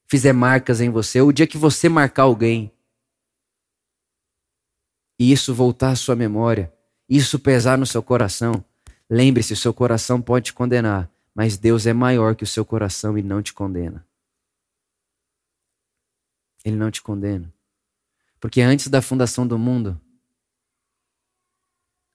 fizer 0.08 0.34
marcas 0.34 0.80
em 0.80 0.90
você, 0.90 1.22
ou 1.22 1.30
o 1.30 1.34
dia 1.34 1.48
que 1.48 1.58
você 1.58 1.90
marcar 1.90 2.24
alguém 2.24 2.72
e 5.20 5.32
isso 5.32 5.54
voltar 5.54 5.92
à 5.92 5.96
sua 5.96 6.16
memória, 6.16 6.74
isso 7.08 7.40
pesar 7.40 7.78
no 7.78 7.86
seu 7.86 8.02
coração, 8.02 8.64
lembre-se: 9.10 9.54
o 9.54 9.58
seu 9.58 9.74
coração 9.74 10.22
pode 10.22 10.46
te 10.46 10.54
condenar, 10.54 11.10
mas 11.34 11.58
Deus 11.58 11.86
é 11.86 11.94
maior 11.94 12.36
que 12.36 12.44
o 12.44 12.48
seu 12.48 12.66
coração 12.66 13.18
e 13.18 13.24
não 13.24 13.42
te 13.42 13.54
condena. 13.54 14.06
Ele 16.66 16.76
não 16.76 16.90
te 16.90 17.02
condena. 17.02 17.54
Porque 18.44 18.60
antes 18.60 18.90
da 18.90 19.02
fundação 19.02 19.48
do 19.48 19.58
mundo, 19.58 19.98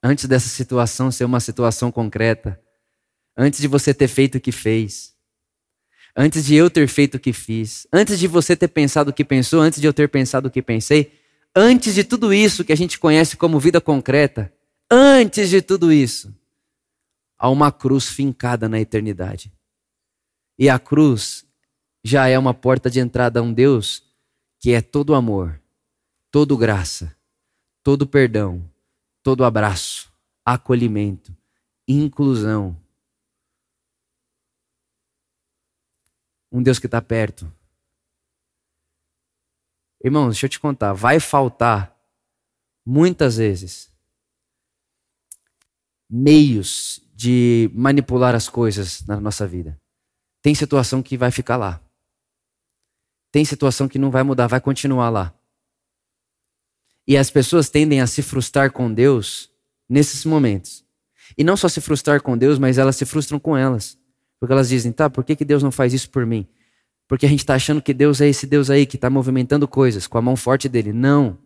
antes 0.02 0.26
dessa 0.26 0.50
situação 0.50 1.10
ser 1.10 1.24
uma 1.24 1.40
situação 1.40 1.90
concreta, 1.90 2.62
antes 3.34 3.58
de 3.60 3.66
você 3.66 3.94
ter 3.94 4.08
feito 4.08 4.36
o 4.36 4.40
que 4.40 4.52
fez, 4.52 5.16
antes 6.14 6.44
de 6.44 6.54
eu 6.54 6.68
ter 6.68 6.86
feito 6.86 7.14
o 7.14 7.18
que 7.18 7.32
fiz, 7.32 7.86
antes 7.90 8.18
de 8.18 8.26
você 8.26 8.54
ter 8.54 8.68
pensado 8.68 9.08
o 9.08 9.12
que 9.14 9.24
pensou, 9.24 9.62
antes 9.62 9.80
de 9.80 9.86
eu 9.86 9.92
ter 9.94 10.06
pensado 10.10 10.48
o 10.48 10.50
que 10.50 10.60
pensei, 10.60 11.18
antes 11.56 11.94
de 11.94 12.04
tudo 12.04 12.30
isso 12.30 12.62
que 12.62 12.74
a 12.74 12.76
gente 12.76 12.98
conhece 12.98 13.34
como 13.34 13.58
vida 13.58 13.80
concreta, 13.80 14.52
antes 14.90 15.48
de 15.48 15.62
tudo 15.62 15.90
isso, 15.90 16.36
há 17.38 17.48
uma 17.48 17.72
cruz 17.72 18.06
fincada 18.06 18.68
na 18.68 18.78
eternidade. 18.78 19.50
E 20.58 20.68
a 20.68 20.78
cruz 20.78 21.46
já 22.04 22.28
é 22.28 22.38
uma 22.38 22.52
porta 22.52 22.90
de 22.90 23.00
entrada 23.00 23.40
a 23.40 23.42
um 23.42 23.50
Deus 23.50 24.02
que 24.60 24.72
é 24.72 24.82
todo 24.82 25.14
amor, 25.14 25.58
todo 26.38 26.56
graça, 26.56 27.16
todo 27.82 28.06
perdão, 28.06 28.64
todo 29.24 29.44
abraço, 29.44 30.08
acolhimento, 30.44 31.36
inclusão. 31.88 32.80
Um 36.52 36.62
Deus 36.62 36.78
que 36.78 36.86
está 36.86 37.02
perto, 37.02 37.52
Irmãos, 40.00 40.28
deixa 40.28 40.46
eu 40.46 40.50
te 40.50 40.60
contar, 40.60 40.92
vai 40.92 41.18
faltar 41.18 41.92
muitas 42.86 43.38
vezes 43.38 43.92
meios 46.08 47.00
de 47.16 47.68
manipular 47.74 48.36
as 48.36 48.48
coisas 48.48 49.04
na 49.08 49.20
nossa 49.20 49.44
vida. 49.44 49.76
Tem 50.40 50.54
situação 50.54 51.02
que 51.02 51.16
vai 51.16 51.32
ficar 51.32 51.56
lá. 51.56 51.80
Tem 53.32 53.44
situação 53.44 53.88
que 53.88 53.98
não 53.98 54.08
vai 54.08 54.22
mudar, 54.22 54.46
vai 54.46 54.60
continuar 54.60 55.10
lá. 55.10 55.37
E 57.08 57.16
as 57.16 57.30
pessoas 57.30 57.70
tendem 57.70 58.02
a 58.02 58.06
se 58.06 58.20
frustrar 58.20 58.70
com 58.70 58.92
Deus 58.92 59.48
nesses 59.88 60.26
momentos. 60.26 60.84
E 61.38 61.42
não 61.42 61.56
só 61.56 61.66
se 61.66 61.80
frustrar 61.80 62.20
com 62.20 62.36
Deus, 62.36 62.58
mas 62.58 62.76
elas 62.76 62.96
se 62.96 63.06
frustram 63.06 63.38
com 63.40 63.56
elas. 63.56 63.96
Porque 64.38 64.52
elas 64.52 64.68
dizem, 64.68 64.92
tá, 64.92 65.08
por 65.08 65.24
que, 65.24 65.34
que 65.34 65.44
Deus 65.44 65.62
não 65.62 65.72
faz 65.72 65.94
isso 65.94 66.10
por 66.10 66.26
mim? 66.26 66.46
Porque 67.08 67.24
a 67.24 67.28
gente 67.30 67.38
está 67.38 67.54
achando 67.54 67.80
que 67.80 67.94
Deus 67.94 68.20
é 68.20 68.28
esse 68.28 68.46
Deus 68.46 68.68
aí 68.68 68.84
que 68.84 68.96
está 68.96 69.08
movimentando 69.08 69.66
coisas 69.66 70.06
com 70.06 70.18
a 70.18 70.22
mão 70.22 70.36
forte 70.36 70.68
dele. 70.68 70.92
Não. 70.92 71.38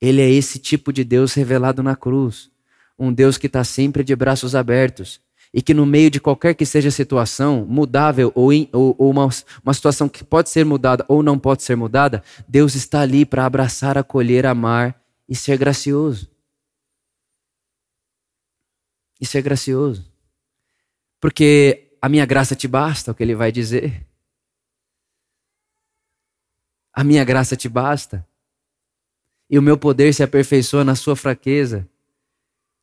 Ele 0.00 0.20
é 0.20 0.30
esse 0.30 0.60
tipo 0.60 0.92
de 0.92 1.02
Deus 1.02 1.34
revelado 1.34 1.82
na 1.82 1.96
cruz. 1.96 2.48
Um 2.96 3.12
Deus 3.12 3.36
que 3.36 3.48
está 3.48 3.64
sempre 3.64 4.04
de 4.04 4.14
braços 4.14 4.54
abertos. 4.54 5.20
E 5.56 5.62
que 5.62 5.72
no 5.72 5.86
meio 5.86 6.10
de 6.10 6.20
qualquer 6.20 6.52
que 6.52 6.66
seja 6.66 6.88
a 6.88 6.92
situação, 6.92 7.64
mudável 7.64 8.32
ou, 8.34 8.52
in, 8.52 8.68
ou, 8.72 8.96
ou 8.98 9.08
uma, 9.08 9.28
uma 9.62 9.72
situação 9.72 10.08
que 10.08 10.24
pode 10.24 10.50
ser 10.50 10.64
mudada 10.64 11.04
ou 11.06 11.22
não 11.22 11.38
pode 11.38 11.62
ser 11.62 11.76
mudada, 11.76 12.24
Deus 12.48 12.74
está 12.74 13.02
ali 13.02 13.24
para 13.24 13.46
abraçar, 13.46 13.96
acolher, 13.96 14.46
amar 14.46 15.00
e 15.28 15.36
ser 15.36 15.56
gracioso. 15.56 16.28
E 19.20 19.24
ser 19.24 19.42
gracioso. 19.42 20.12
Porque 21.20 21.96
a 22.02 22.08
minha 22.08 22.26
graça 22.26 22.56
te 22.56 22.66
basta, 22.66 23.10
é 23.10 23.12
o 23.12 23.14
que 23.14 23.22
ele 23.22 23.36
vai 23.36 23.52
dizer. 23.52 24.04
A 26.92 27.04
minha 27.04 27.22
graça 27.22 27.54
te 27.54 27.68
basta. 27.68 28.26
E 29.48 29.56
o 29.56 29.62
meu 29.62 29.78
poder 29.78 30.12
se 30.12 30.24
aperfeiçoa 30.24 30.82
na 30.82 30.96
sua 30.96 31.14
fraqueza. 31.14 31.88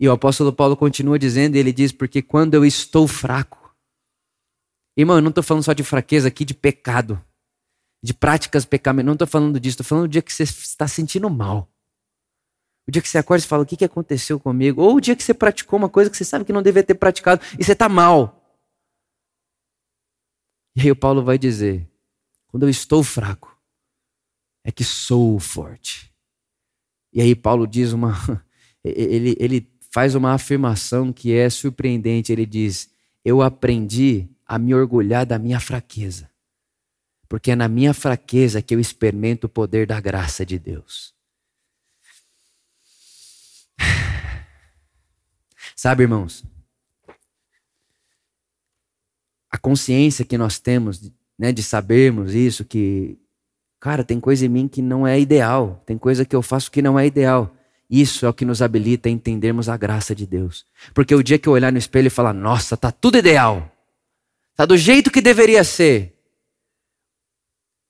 E 0.02 0.10
o 0.10 0.12
apóstolo 0.12 0.52
Paulo 0.52 0.76
continua 0.76 1.20
dizendo, 1.20 1.56
ele 1.56 1.72
diz: 1.72 1.92
Porque 1.92 2.24
quando 2.24 2.56
eu 2.56 2.66
estou 2.66 3.08
fraco. 3.08 3.72
Irmão, 4.98 5.18
eu 5.18 5.22
não 5.22 5.30
estou 5.30 5.44
falando 5.44 5.64
só 5.64 5.74
de 5.74 5.84
fraqueza 5.84 6.28
aqui, 6.28 6.44
de 6.44 6.56
pecado, 6.56 7.24
de 8.04 8.12
práticas 8.12 8.66
pecaminosas. 8.66 9.06
Não 9.06 9.14
estou 9.14 9.28
falando 9.28 9.60
disso, 9.60 9.76
estou 9.76 9.86
falando 9.86 10.08
do 10.08 10.12
dia 10.12 10.24
que 10.24 10.34
você 10.34 10.42
está 10.42 10.88
sentindo 10.88 11.30
mal. 11.30 11.72
O 12.88 12.92
dia 12.92 13.00
que 13.00 13.08
você 13.08 13.20
acorda 13.20 13.46
e 13.46 13.48
fala: 13.48 13.62
O 13.62 13.66
que, 13.66 13.78
que 13.78 13.86
aconteceu 13.86 14.40
comigo? 14.40 14.82
Ou 14.82 14.96
o 14.96 15.00
dia 15.00 15.16
que 15.16 15.22
você 15.22 15.36
praticou 15.36 15.78
uma 15.78 15.88
coisa 15.88 16.10
que 16.10 16.18
você 16.18 16.26
sabe 16.26 16.46
que 16.46 16.52
não 16.52 16.64
deveria 16.64 16.88
ter 16.88 16.96
praticado 16.96 17.40
e 17.60 17.64
você 17.64 17.74
está 17.74 17.88
mal. 17.88 18.60
E 20.76 20.82
aí 20.82 20.92
o 20.92 20.96
Paulo 20.96 21.24
vai 21.24 21.38
dizer: 21.38 21.88
Quando 22.48 22.64
eu 22.64 22.70
estou 22.70 23.04
fraco, 23.04 23.56
é 24.64 24.72
que 24.72 24.84
sou 24.84 25.40
forte. 25.40 26.12
E 27.14 27.22
aí 27.22 27.36
Paulo 27.36 27.68
diz 27.68 27.94
uma. 27.94 28.14
Ele, 28.84 29.36
ele 29.40 29.71
faz 29.92 30.16
uma 30.16 30.34
afirmação 30.34 31.12
que 31.14 31.34
é 31.34 31.50
surpreendente. 31.50 32.32
Ele 32.32 32.46
diz: 32.46 32.90
Eu 33.24 33.42
aprendi 33.42 34.28
a 34.46 34.58
me 34.58 34.74
orgulhar 34.74 35.26
da 35.26 35.38
minha 35.38 35.60
fraqueza. 35.60 36.30
Porque 37.28 37.52
é 37.52 37.56
na 37.56 37.68
minha 37.68 37.94
fraqueza 37.94 38.62
que 38.62 38.76
eu 38.76 38.80
experimento 38.80 39.48
o 39.48 39.50
poder 39.50 39.88
da 39.88 40.00
graça 40.00 40.46
de 40.46 40.58
Deus. 40.60 41.14
Sabe, 45.76 46.04
irmãos? 46.04 46.44
A 49.50 49.58
consciência 49.58 50.26
que 50.26 50.38
nós 50.38 50.60
temos 50.60 51.12
né, 51.38 51.52
de 51.52 51.64
sabermos 51.64 52.34
isso, 52.34 52.66
que 52.66 53.18
Cara, 53.82 54.04
tem 54.04 54.20
coisa 54.20 54.46
em 54.46 54.50
mim 54.50 54.68
que 54.68 54.80
não 54.80 55.08
é 55.08 55.20
ideal, 55.20 55.82
tem 55.88 55.98
coisa 55.98 56.24
que 56.24 56.36
eu 56.36 56.44
faço 56.44 56.70
que 56.70 56.84
não 56.84 57.00
é 57.00 57.08
ideal. 57.08 57.52
Isso 57.92 58.26
é 58.26 58.30
o 58.30 58.34
que 58.34 58.46
nos 58.46 58.62
habilita 58.62 59.10
a 59.10 59.12
entendermos 59.12 59.68
a 59.68 59.76
graça 59.76 60.16
de 60.16 60.26
Deus. 60.26 60.66
Porque 60.94 61.14
o 61.14 61.22
dia 61.22 61.38
que 61.38 61.50
eu 61.50 61.52
olhar 61.52 61.74
no 61.74 61.78
espelho 61.78 62.08
e 62.08 62.10
falar, 62.10 62.32
nossa, 62.32 62.78
tá 62.78 62.90
tudo 62.90 63.18
ideal, 63.18 63.70
tá 64.56 64.66
do 64.66 64.78
jeito 64.78 65.12
que 65.12 65.20
deveria 65.20 65.62
ser. 65.66 66.16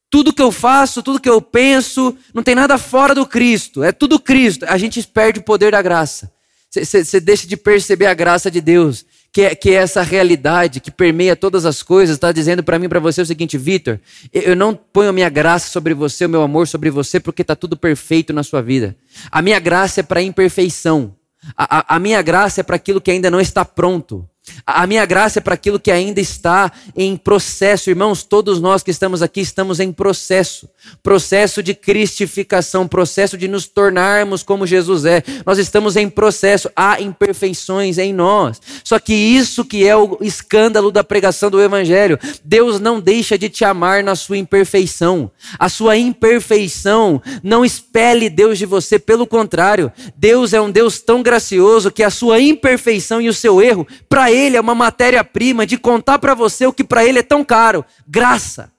Tudo 0.10 0.34
que 0.34 0.42
eu 0.42 0.52
faço, 0.52 1.04
tudo 1.04 1.22
que 1.22 1.30
eu 1.30 1.40
penso, 1.40 2.18
não 2.34 2.42
tem 2.42 2.56
nada 2.56 2.80
fora 2.80 3.14
do 3.14 3.28
Cristo, 3.28 3.84
é 3.84 3.92
tudo 3.92 4.20
Cristo. 4.20 4.66
A 4.66 4.78
gente 4.78 5.02
perde 5.08 5.40
o 5.40 5.44
poder 5.44 5.72
da 5.72 5.82
graça. 5.84 6.34
Você 6.72 7.20
deixa 7.20 7.46
de 7.48 7.56
perceber 7.56 8.08
a 8.08 8.14
graça 8.14 8.50
de 8.50 8.60
Deus 8.60 9.06
que 9.34 9.42
é, 9.42 9.56
que 9.56 9.70
é 9.70 9.76
essa 9.76 10.02
realidade 10.02 10.80
que 10.80 10.92
permeia 10.92 11.36
todas 11.36 11.66
as 11.66 11.82
coisas, 11.82 12.16
está 12.16 12.32
dizendo 12.32 12.62
para 12.64 12.78
mim, 12.78 12.90
para 12.90 13.00
você 13.00 13.22
o 13.22 13.26
seguinte, 13.26 13.58
Vitor, 13.58 14.00
eu 14.34 14.56
não 14.56 14.76
ponho 14.76 15.14
minha 15.14 15.30
graça 15.30 15.70
sobre 15.70 15.94
você, 15.94 16.26
o 16.26 16.30
meu 16.30 16.42
amor 16.42 16.68
sobre 16.68 16.90
você, 16.90 17.20
porque 17.20 17.42
está 17.42 17.56
tudo 17.56 17.78
perfeito 17.78 18.34
na 18.34 18.44
sua 18.44 18.62
vida. 18.62 18.96
A 19.32 19.42
minha 19.42 19.60
graça 19.60 20.02
é 20.02 20.04
para 20.04 20.20
a 20.20 20.24
imperfeição. 20.24 21.16
A, 21.56 21.80
a, 21.80 21.96
a 21.96 22.00
minha 22.00 22.22
graça 22.22 22.62
é 22.62 22.64
para 22.64 22.76
aquilo 22.76 23.00
que 23.00 23.10
ainda 23.10 23.32
não 23.32 23.40
está 23.40 23.64
pronto. 23.64 24.28
A 24.66 24.88
minha 24.88 25.06
graça 25.06 25.38
é 25.38 25.42
para 25.42 25.54
aquilo 25.54 25.80
que 25.80 25.92
ainda 25.92 26.20
está 26.20 26.72
em 26.96 27.16
processo. 27.16 27.90
Irmãos, 27.92 28.24
todos 28.24 28.60
nós 28.60 28.82
que 28.82 28.90
estamos 28.90 29.22
aqui 29.22 29.40
estamos 29.40 29.80
em 29.80 29.92
processo. 29.92 30.68
Processo 31.04 31.62
de 31.62 31.76
cristificação, 31.76 32.88
processo 32.88 33.38
de 33.38 33.48
nos 33.48 33.68
tornarmos 33.68 34.42
como 34.42 34.66
Jesus 34.66 35.06
é. 35.06 35.24
Nós 35.46 35.60
estamos 35.60 35.96
em 35.96 36.10
processo. 36.10 36.72
Há 36.76 37.00
imperfeições 37.00 38.00
em 38.00 38.14
nós. 38.14 38.60
Só 38.84 38.98
que 38.98 39.14
isso 39.14 39.64
que 39.64 39.88
é 39.88 39.96
o 39.96 40.18
escândalo 40.22 40.92
da 40.92 41.04
pregação 41.04 41.52
do 41.52 41.62
Evangelho. 41.62 42.18
Deus 42.44 42.80
não 42.80 43.00
deixa 43.00 43.38
de 43.38 43.48
te 43.48 43.64
amar 43.64 44.04
na 44.04 44.16
sua 44.16 44.38
imperfeição. 44.38 45.30
A 45.60 45.70
sua 45.70 45.98
imperfeição 45.98 47.22
não 47.44 47.64
expele 47.64 48.28
Deus 48.28 48.58
de 48.58 48.66
você. 48.66 48.98
Pelo 48.98 49.28
contrário, 49.28 49.92
Deus 50.16 50.52
é 50.52 50.60
um 50.60 50.72
Deus 50.72 51.00
tão 51.00 51.22
gracioso 51.22 51.92
que 51.92 52.04
a 52.04 52.10
sua 52.10 52.40
imperfeição 52.40 53.22
e 53.22 53.30
o 53.30 53.34
seu 53.34 53.62
erro, 53.62 53.88
para 54.10 54.31
ele 54.32 54.58
é 54.58 54.62
uma 54.62 54.76
matéria-prima 54.76 55.66
de 55.66 55.78
contar 55.78 56.20
para 56.20 56.34
você 56.34 56.66
o 56.66 56.74
que 56.74 56.84
para 56.84 57.06
ele 57.06 57.20
é 57.20 57.24
tão 57.24 57.44
caro: 57.44 57.86
graça, 58.08 58.72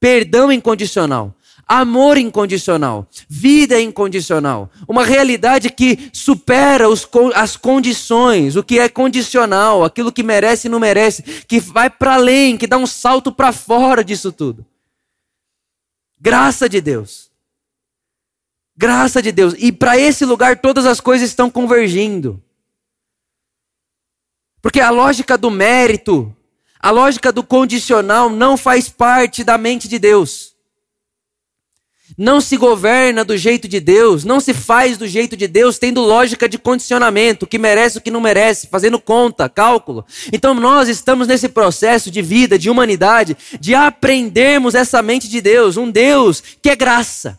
perdão 0.00 0.50
incondicional, 0.50 1.34
amor 1.66 2.18
incondicional, 2.18 3.06
vida 3.28 3.80
incondicional, 3.80 4.70
uma 4.88 5.04
realidade 5.04 5.70
que 5.70 6.10
supera 6.12 6.88
os, 6.88 7.08
as 7.34 7.56
condições, 7.56 8.56
o 8.56 8.62
que 8.62 8.78
é 8.78 8.88
condicional, 8.88 9.84
aquilo 9.84 10.12
que 10.12 10.22
merece 10.22 10.68
e 10.68 10.70
não 10.70 10.80
merece, 10.80 11.22
que 11.46 11.60
vai 11.60 11.90
para 11.90 12.14
além, 12.14 12.56
que 12.56 12.66
dá 12.66 12.76
um 12.76 12.86
salto 12.86 13.32
para 13.32 13.52
fora 13.52 14.04
disso 14.04 14.32
tudo. 14.32 14.64
Graça 16.20 16.68
de 16.68 16.80
Deus. 16.80 17.30
Graça 18.76 19.22
de 19.22 19.30
Deus. 19.30 19.54
E 19.58 19.70
para 19.70 19.98
esse 19.98 20.24
lugar 20.24 20.58
todas 20.58 20.86
as 20.86 21.00
coisas 21.00 21.28
estão 21.28 21.50
convergindo. 21.50 22.42
Porque 24.64 24.80
a 24.80 24.88
lógica 24.88 25.36
do 25.36 25.50
mérito, 25.50 26.34
a 26.80 26.90
lógica 26.90 27.30
do 27.30 27.42
condicional 27.42 28.30
não 28.30 28.56
faz 28.56 28.88
parte 28.88 29.44
da 29.44 29.58
mente 29.58 29.86
de 29.86 29.98
Deus. 29.98 30.54
Não 32.16 32.40
se 32.40 32.56
governa 32.56 33.26
do 33.26 33.36
jeito 33.36 33.68
de 33.68 33.78
Deus, 33.78 34.24
não 34.24 34.40
se 34.40 34.54
faz 34.54 34.96
do 34.96 35.06
jeito 35.06 35.36
de 35.36 35.46
Deus, 35.46 35.78
tendo 35.78 36.00
lógica 36.00 36.48
de 36.48 36.56
condicionamento, 36.56 37.46
que 37.46 37.58
merece, 37.58 37.98
o 37.98 38.00
que 38.00 38.10
não 38.10 38.22
merece, 38.22 38.68
fazendo 38.68 38.98
conta, 38.98 39.50
cálculo. 39.50 40.02
Então 40.32 40.54
nós 40.54 40.88
estamos 40.88 41.28
nesse 41.28 41.50
processo 41.50 42.10
de 42.10 42.22
vida, 42.22 42.58
de 42.58 42.70
humanidade, 42.70 43.36
de 43.60 43.74
aprendermos 43.74 44.74
essa 44.74 45.02
mente 45.02 45.28
de 45.28 45.42
Deus, 45.42 45.76
um 45.76 45.90
Deus 45.90 46.42
que 46.62 46.70
é 46.70 46.74
graça 46.76 47.38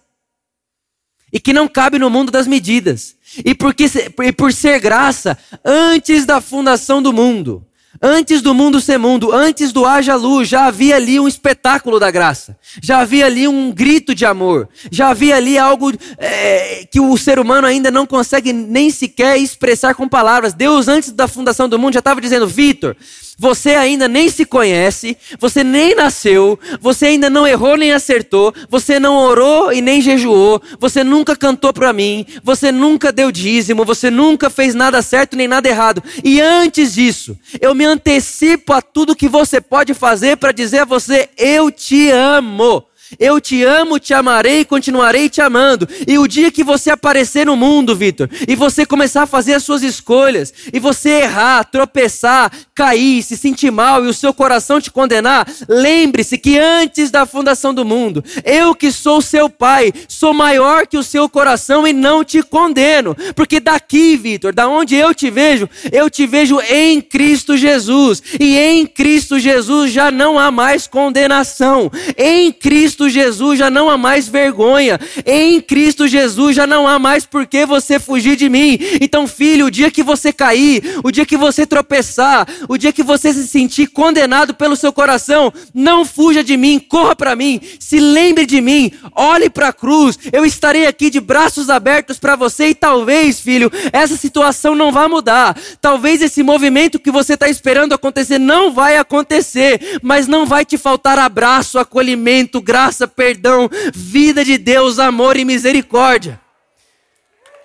e 1.34 1.40
que 1.40 1.54
não 1.54 1.68
cabe 1.68 1.98
no 1.98 2.10
mundo 2.10 2.32
das 2.32 2.46
medidas. 2.46 3.16
E, 3.44 3.56
porque, 3.56 3.86
e 4.24 4.32
por 4.32 4.54
ser 4.54 4.80
graça, 4.80 5.38
antes 5.64 6.26
da 6.26 6.40
fundação 6.40 7.02
do 7.02 7.12
mundo, 7.12 7.66
Antes 8.02 8.42
do 8.42 8.54
mundo 8.54 8.82
ser 8.82 8.98
mundo, 8.98 9.32
antes 9.32 9.72
do 9.72 9.86
haja 9.86 10.16
luz, 10.16 10.50
já 10.50 10.66
havia 10.66 10.98
ali 10.98 11.20
um 11.20 11.28
espetáculo 11.28 12.00
da 12.00 12.12
graça. 12.12 12.58
Já 12.82 13.00
havia 13.00 13.26
ali 13.26 13.48
um 13.48 13.72
grito 13.72 14.14
de 14.14 14.26
amor. 14.26 14.68
Já 14.92 15.10
havia 15.10 15.38
ali 15.38 15.58
algo 15.58 15.94
é, 16.18 16.86
que 16.92 17.00
o 17.00 17.18
ser 17.18 17.40
humano 17.40 17.66
ainda 17.66 17.90
não 17.90 18.06
consegue 18.06 18.52
nem 18.52 18.90
sequer 18.90 19.38
expressar 19.38 19.96
com 19.96 20.10
palavras. 20.10 20.54
Deus, 20.54 20.88
antes 20.88 21.12
da 21.12 21.28
fundação 21.28 21.70
do 21.70 21.80
mundo, 21.80 21.94
já 21.94 22.00
estava 22.00 22.20
dizendo: 22.20 22.48
Vitor, 22.48 22.98
você 23.38 23.72
ainda 23.72 24.08
nem 24.08 24.30
se 24.30 24.46
conhece, 24.46 25.18
você 25.40 25.64
nem 25.64 25.96
nasceu, 25.96 26.58
você 26.80 27.08
ainda 27.08 27.30
não 27.30 27.48
errou 27.48 27.78
nem 27.78 27.92
acertou, 27.92 28.54
você 28.70 29.00
não 29.00 29.18
orou 29.18 29.74
e 29.74 29.82
nem 29.82 30.02
jejuou, 30.02 30.62
você 30.80 31.04
nunca 31.04 31.36
cantou 31.36 31.74
para 31.74 31.92
mim, 31.92 32.26
você 32.44 32.72
nunca 32.72 33.12
deu 33.12 33.32
dízimo, 33.32 33.84
você 33.86 34.10
nunca 34.10 34.50
fez 34.50 34.74
nada 34.74 35.02
certo 35.02 35.36
nem 35.36 35.48
nada 35.48 35.68
errado. 35.68 36.04
E 36.24 36.40
antes 36.42 36.94
disso, 36.94 37.38
eu 37.60 37.76
me 37.76 37.86
antecipo 37.86 38.74
a 38.74 38.82
tudo 38.82 39.16
que 39.16 39.28
você 39.28 39.60
pode 39.60 39.94
fazer 39.94 40.38
para 40.38 40.52
dizer 40.52 40.80
a 40.80 40.86
você: 40.86 41.30
eu 41.38 41.72
te 41.72 42.10
amo. 42.12 42.86
Eu 43.20 43.40
te 43.40 43.64
amo, 43.64 44.00
te 44.00 44.14
amarei 44.14 44.62
e 44.62 44.66
continuarei 44.66 45.30
te 45.30 45.42
amando. 45.42 45.88
E 46.08 46.18
o 46.18 46.28
dia 46.28 46.52
que 46.52 46.64
você 46.64 46.90
aparecer 46.90 47.46
no 47.46 47.56
mundo, 47.56 47.96
Vitor, 47.96 48.30
e 48.48 48.56
você 48.56 48.86
começar 48.86 49.24
a 49.24 49.28
fazer 49.28 49.54
as 49.54 49.64
suas 49.64 49.84
escolhas, 49.84 50.54
e 50.74 50.80
você 50.80 51.22
errar, 51.22 51.64
tropeçar, 51.66 52.52
cair, 52.74 53.24
se 53.24 53.38
sentir 53.38 53.72
mal 53.72 54.04
e 54.04 54.08
o 54.08 54.14
seu 54.14 54.34
coração 54.34 54.80
te 54.82 54.92
condenar, 54.92 55.48
lembre-se 55.68 56.38
que 56.38 56.58
antes 56.58 57.12
da 57.12 57.26
fundação 57.26 57.74
do 57.74 57.86
mundo, 57.86 58.24
eu 58.44 58.76
que 58.76 58.92
sou 58.92 59.22
seu 59.22 59.50
pai, 59.50 59.92
sou 60.08 60.34
maior 60.34 60.88
que 60.88 60.98
o 60.98 61.04
seu 61.04 61.28
coração 61.28 61.88
e 61.88 61.94
não 61.94 62.24
te 62.24 62.42
condeno. 62.42 63.16
Porque 63.36 63.60
daqui, 63.60 64.16
Vitor, 64.16 64.54
da 64.54 64.68
onde 64.68 64.96
eu 64.96 65.14
te 65.14 65.30
vejo, 65.30 65.70
eu 65.92 66.10
te 66.10 66.26
vejo 66.26 66.60
em 66.62 67.02
Cristo 67.02 67.58
Jesus. 67.58 68.22
E 68.40 68.58
em 68.58 68.86
Cristo 68.86 69.40
Jesus 69.40 69.92
já 69.92 70.12
não 70.12 70.38
há 70.40 70.52
mais 70.52 70.88
condenação. 70.88 71.92
Em 72.18 72.52
Cristo 72.52 72.95
Jesus 73.10 73.60
já 73.60 73.70
não 73.70 73.90
há 73.90 73.98
mais 73.98 74.28
vergonha. 74.28 75.00
Em 75.26 75.60
Cristo 75.60 76.08
Jesus 76.08 76.56
já 76.56 76.66
não 76.66 76.88
há 76.88 76.98
mais 76.98 77.26
por 77.26 77.46
que 77.46 77.66
você 77.66 78.00
fugir 78.00 78.36
de 78.36 78.50
mim. 78.50 78.80
Então, 79.02 79.28
filho, 79.28 79.66
o 79.66 79.72
dia 79.72 79.92
que 79.92 80.02
você 80.02 80.32
cair, 80.32 81.00
o 81.04 81.12
dia 81.12 81.26
que 81.26 81.38
você 81.38 81.66
tropeçar, 81.66 82.48
o 82.70 82.78
dia 82.78 82.94
que 82.94 83.04
você 83.04 83.34
se 83.34 83.48
sentir 83.48 83.88
condenado 83.88 84.54
pelo 84.54 84.76
seu 84.76 84.94
coração, 84.94 85.52
não 85.74 86.06
fuja 86.06 86.44
de 86.44 86.56
mim, 86.56 86.80
corra 86.80 87.16
para 87.16 87.36
mim, 87.36 87.60
se 87.80 88.00
lembre 88.00 88.46
de 88.46 88.62
mim, 88.62 88.92
olhe 89.14 89.50
para 89.50 89.70
a 89.70 89.74
cruz. 89.74 90.18
Eu 90.32 90.46
estarei 90.46 90.88
aqui 90.88 91.10
de 91.10 91.20
braços 91.20 91.70
abertos 91.70 92.18
para 92.18 92.36
você 92.36 92.70
e 92.70 92.76
talvez, 92.76 93.40
filho, 93.40 93.72
essa 93.92 94.16
situação 94.16 94.76
não 94.76 94.92
vá 94.92 95.08
mudar. 95.08 95.58
Talvez 95.82 96.22
esse 96.22 96.44
movimento 96.44 97.00
que 97.00 97.12
você 97.12 97.34
está 97.34 97.50
esperando 97.50 97.94
acontecer 97.94 98.40
não 98.40 98.72
vai 98.72 98.98
acontecer, 98.98 100.00
mas 100.02 100.28
não 100.28 100.46
vai 100.46 100.64
te 100.64 100.78
faltar 100.78 101.18
abraço, 101.18 101.80
acolhimento, 101.80 102.62
graça, 102.62 102.85
perdão, 103.08 103.70
vida 103.94 104.44
de 104.44 104.58
Deus, 104.58 105.00
amor 105.00 105.38
e 105.38 105.46
misericórdia. 105.46 106.40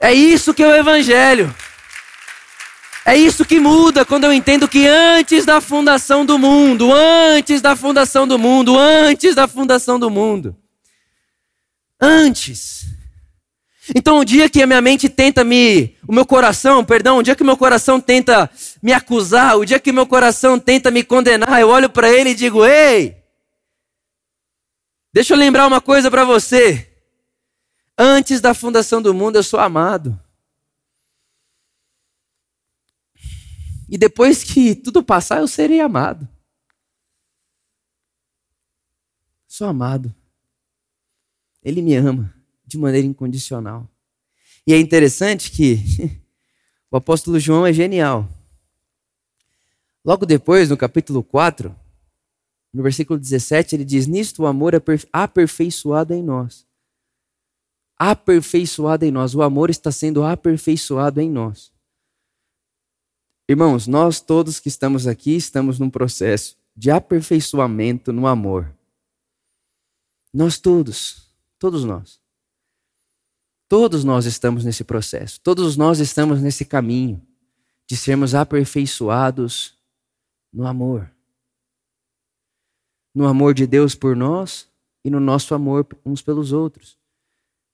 É 0.00 0.12
isso 0.14 0.54
que 0.54 0.62
é 0.62 0.66
o 0.66 0.74
Evangelho. 0.74 1.54
É 3.04 3.16
isso 3.16 3.44
que 3.44 3.58
muda 3.58 4.04
quando 4.04 4.24
eu 4.24 4.32
entendo 4.32 4.68
que 4.68 4.86
antes 4.86 5.44
da 5.44 5.60
fundação 5.60 6.24
do 6.24 6.38
mundo, 6.38 6.92
antes 6.92 7.60
da 7.60 7.74
fundação 7.74 8.26
do 8.26 8.38
mundo, 8.38 8.78
antes 8.78 9.34
da 9.34 9.48
fundação 9.48 9.98
do 9.98 10.10
mundo, 10.10 10.56
antes. 12.00 12.86
Então, 13.94 14.18
o 14.18 14.24
dia 14.24 14.48
que 14.48 14.62
a 14.62 14.66
minha 14.66 14.80
mente 14.80 15.08
tenta 15.08 15.42
me, 15.42 15.96
o 16.06 16.12
meu 16.12 16.24
coração, 16.24 16.84
perdão, 16.84 17.18
o 17.18 17.22
dia 17.22 17.34
que 17.34 17.42
meu 17.42 17.56
coração 17.56 17.98
tenta 17.98 18.48
me 18.82 18.92
acusar, 18.92 19.58
o 19.58 19.64
dia 19.64 19.80
que 19.80 19.90
meu 19.90 20.06
coração 20.06 20.58
tenta 20.58 20.90
me 20.90 21.02
condenar, 21.02 21.60
eu 21.60 21.68
olho 21.68 21.90
para 21.90 22.10
ele 22.10 22.30
e 22.30 22.34
digo: 22.34 22.64
"Ei, 22.64 23.16
deixa 25.12 25.34
eu 25.34 25.38
lembrar 25.38 25.66
uma 25.66 25.80
coisa 25.80 26.10
para 26.10 26.24
você. 26.24 26.86
Antes 27.96 28.40
da 28.40 28.54
fundação 28.54 29.02
do 29.02 29.12
mundo, 29.12 29.36
eu 29.36 29.42
sou 29.42 29.60
amado. 29.60 30.18
E 33.88 33.98
depois 33.98 34.44
que 34.44 34.74
tudo 34.74 35.02
passar, 35.02 35.40
eu 35.40 35.48
serei 35.48 35.80
amado. 35.80 36.28
Sou 39.48 39.66
amado. 39.66 40.14
Ele 41.62 41.82
me 41.82 41.94
ama 41.96 42.32
de 42.64 42.78
maneira 42.78 43.06
incondicional. 43.06 43.90
E 44.64 44.72
é 44.72 44.78
interessante 44.78 45.50
que 45.50 45.78
o 46.90 46.96
apóstolo 46.96 47.40
João 47.40 47.66
é 47.66 47.72
genial. 47.72 48.28
Logo 50.04 50.24
depois, 50.24 50.70
no 50.70 50.76
capítulo 50.76 51.22
4, 51.22 51.74
no 52.72 52.82
versículo 52.82 53.18
17, 53.18 53.76
ele 53.76 53.84
diz: 53.84 54.06
Nisto 54.06 54.42
o 54.42 54.46
amor 54.46 54.74
é 54.74 54.80
aperfeiçoado 55.12 56.14
em 56.14 56.22
nós 56.22 56.68
aperfeiçoada 58.00 59.06
em 59.06 59.10
nós. 59.10 59.34
O 59.34 59.42
amor 59.42 59.68
está 59.68 59.92
sendo 59.92 60.24
aperfeiçoado 60.24 61.20
em 61.20 61.30
nós. 61.30 61.70
Irmãos, 63.46 63.86
nós 63.86 64.22
todos 64.22 64.58
que 64.58 64.68
estamos 64.68 65.06
aqui 65.06 65.36
estamos 65.36 65.78
num 65.78 65.90
processo 65.90 66.56
de 66.74 66.90
aperfeiçoamento 66.90 68.10
no 68.10 68.26
amor. 68.26 68.74
Nós 70.32 70.58
todos, 70.58 71.28
todos 71.58 71.84
nós. 71.84 72.18
Todos 73.68 74.02
nós 74.02 74.24
estamos 74.24 74.64
nesse 74.64 74.82
processo, 74.82 75.38
todos 75.42 75.76
nós 75.76 76.00
estamos 76.00 76.40
nesse 76.40 76.64
caminho 76.64 77.22
de 77.86 77.96
sermos 77.96 78.34
aperfeiçoados 78.34 79.78
no 80.52 80.66
amor. 80.66 81.08
No 83.20 83.26
amor 83.26 83.52
de 83.52 83.66
Deus 83.66 83.94
por 83.94 84.16
nós 84.16 84.66
e 85.04 85.10
no 85.10 85.20
nosso 85.20 85.54
amor 85.54 85.86
uns 86.06 86.22
pelos 86.22 86.54
outros 86.54 86.96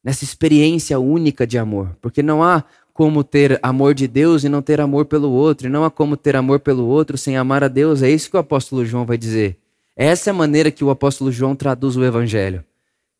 nessa 0.02 0.24
experiência 0.24 0.98
única 0.98 1.46
de 1.46 1.56
amor, 1.56 1.96
porque 2.00 2.20
não 2.20 2.42
há 2.42 2.64
como 2.92 3.22
ter 3.22 3.56
amor 3.62 3.94
de 3.94 4.08
Deus 4.08 4.42
e 4.42 4.48
não 4.48 4.60
ter 4.60 4.80
amor 4.80 5.04
pelo 5.04 5.30
outro, 5.30 5.68
e 5.68 5.70
não 5.70 5.84
há 5.84 5.90
como 5.90 6.16
ter 6.16 6.34
amor 6.34 6.58
pelo 6.58 6.84
outro 6.86 7.16
sem 7.16 7.36
amar 7.36 7.62
a 7.62 7.68
Deus. 7.68 8.02
É 8.02 8.10
isso 8.10 8.28
que 8.28 8.36
o 8.36 8.40
apóstolo 8.40 8.84
João 8.84 9.06
vai 9.06 9.16
dizer. 9.16 9.56
Essa 9.94 10.30
é 10.30 10.32
a 10.32 10.34
maneira 10.34 10.72
que 10.72 10.82
o 10.82 10.90
apóstolo 10.90 11.30
João 11.30 11.54
traduz 11.54 11.96
o 11.96 12.04
evangelho. 12.04 12.64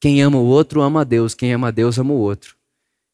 Quem 0.00 0.20
ama 0.20 0.38
o 0.38 0.46
outro 0.46 0.80
ama 0.80 1.02
a 1.02 1.04
Deus, 1.04 1.32
quem 1.32 1.52
ama 1.52 1.68
a 1.68 1.70
Deus 1.70 1.96
ama 1.96 2.12
o 2.12 2.18
outro. 2.18 2.56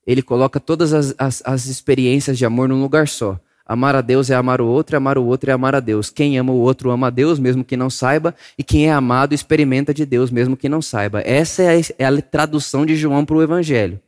Ele 0.07 0.23
coloca 0.23 0.59
todas 0.59 0.95
as, 0.95 1.15
as, 1.19 1.43
as 1.45 1.67
experiências 1.67 2.39
de 2.39 2.47
amor 2.47 2.67
num 2.67 2.81
lugar 2.81 3.07
só. 3.07 3.39
Amar 3.73 3.97
a 3.97 4.03
Deus 4.03 4.29
é 4.29 4.35
amar 4.35 4.61
o 4.61 4.67
outro, 4.67 4.95
e 4.95 4.99
amar 4.99 5.17
o 5.17 5.25
outro 5.25 5.51
é 5.51 5.55
amar 5.55 5.75
a 5.75 5.81
Deus. 5.81 6.11
Quem 6.11 6.37
ama 6.37 6.53
o 6.53 6.59
outro 6.59 6.91
ama 6.91 7.07
a 7.07 7.11
Deus, 7.11 7.39
mesmo 7.39 7.65
que 7.65 7.75
não 7.75 7.89
saiba, 7.89 8.35
e 8.59 8.63
quem 8.63 8.87
é 8.87 8.93
amado 8.93 9.33
experimenta 9.33 9.95
de 9.95 10.05
Deus, 10.05 10.31
mesmo 10.31 10.59
que 10.59 10.69
não 10.69 10.83
saiba. 10.83 11.23
Essa 11.23 11.63
é 11.63 11.81
a, 11.81 11.81
é 12.01 12.05
a 12.05 12.21
tradução 12.21 12.85
de 12.85 12.95
João 12.95 13.25
para 13.25 13.35
o 13.35 13.43
Evangelho. 13.43 13.99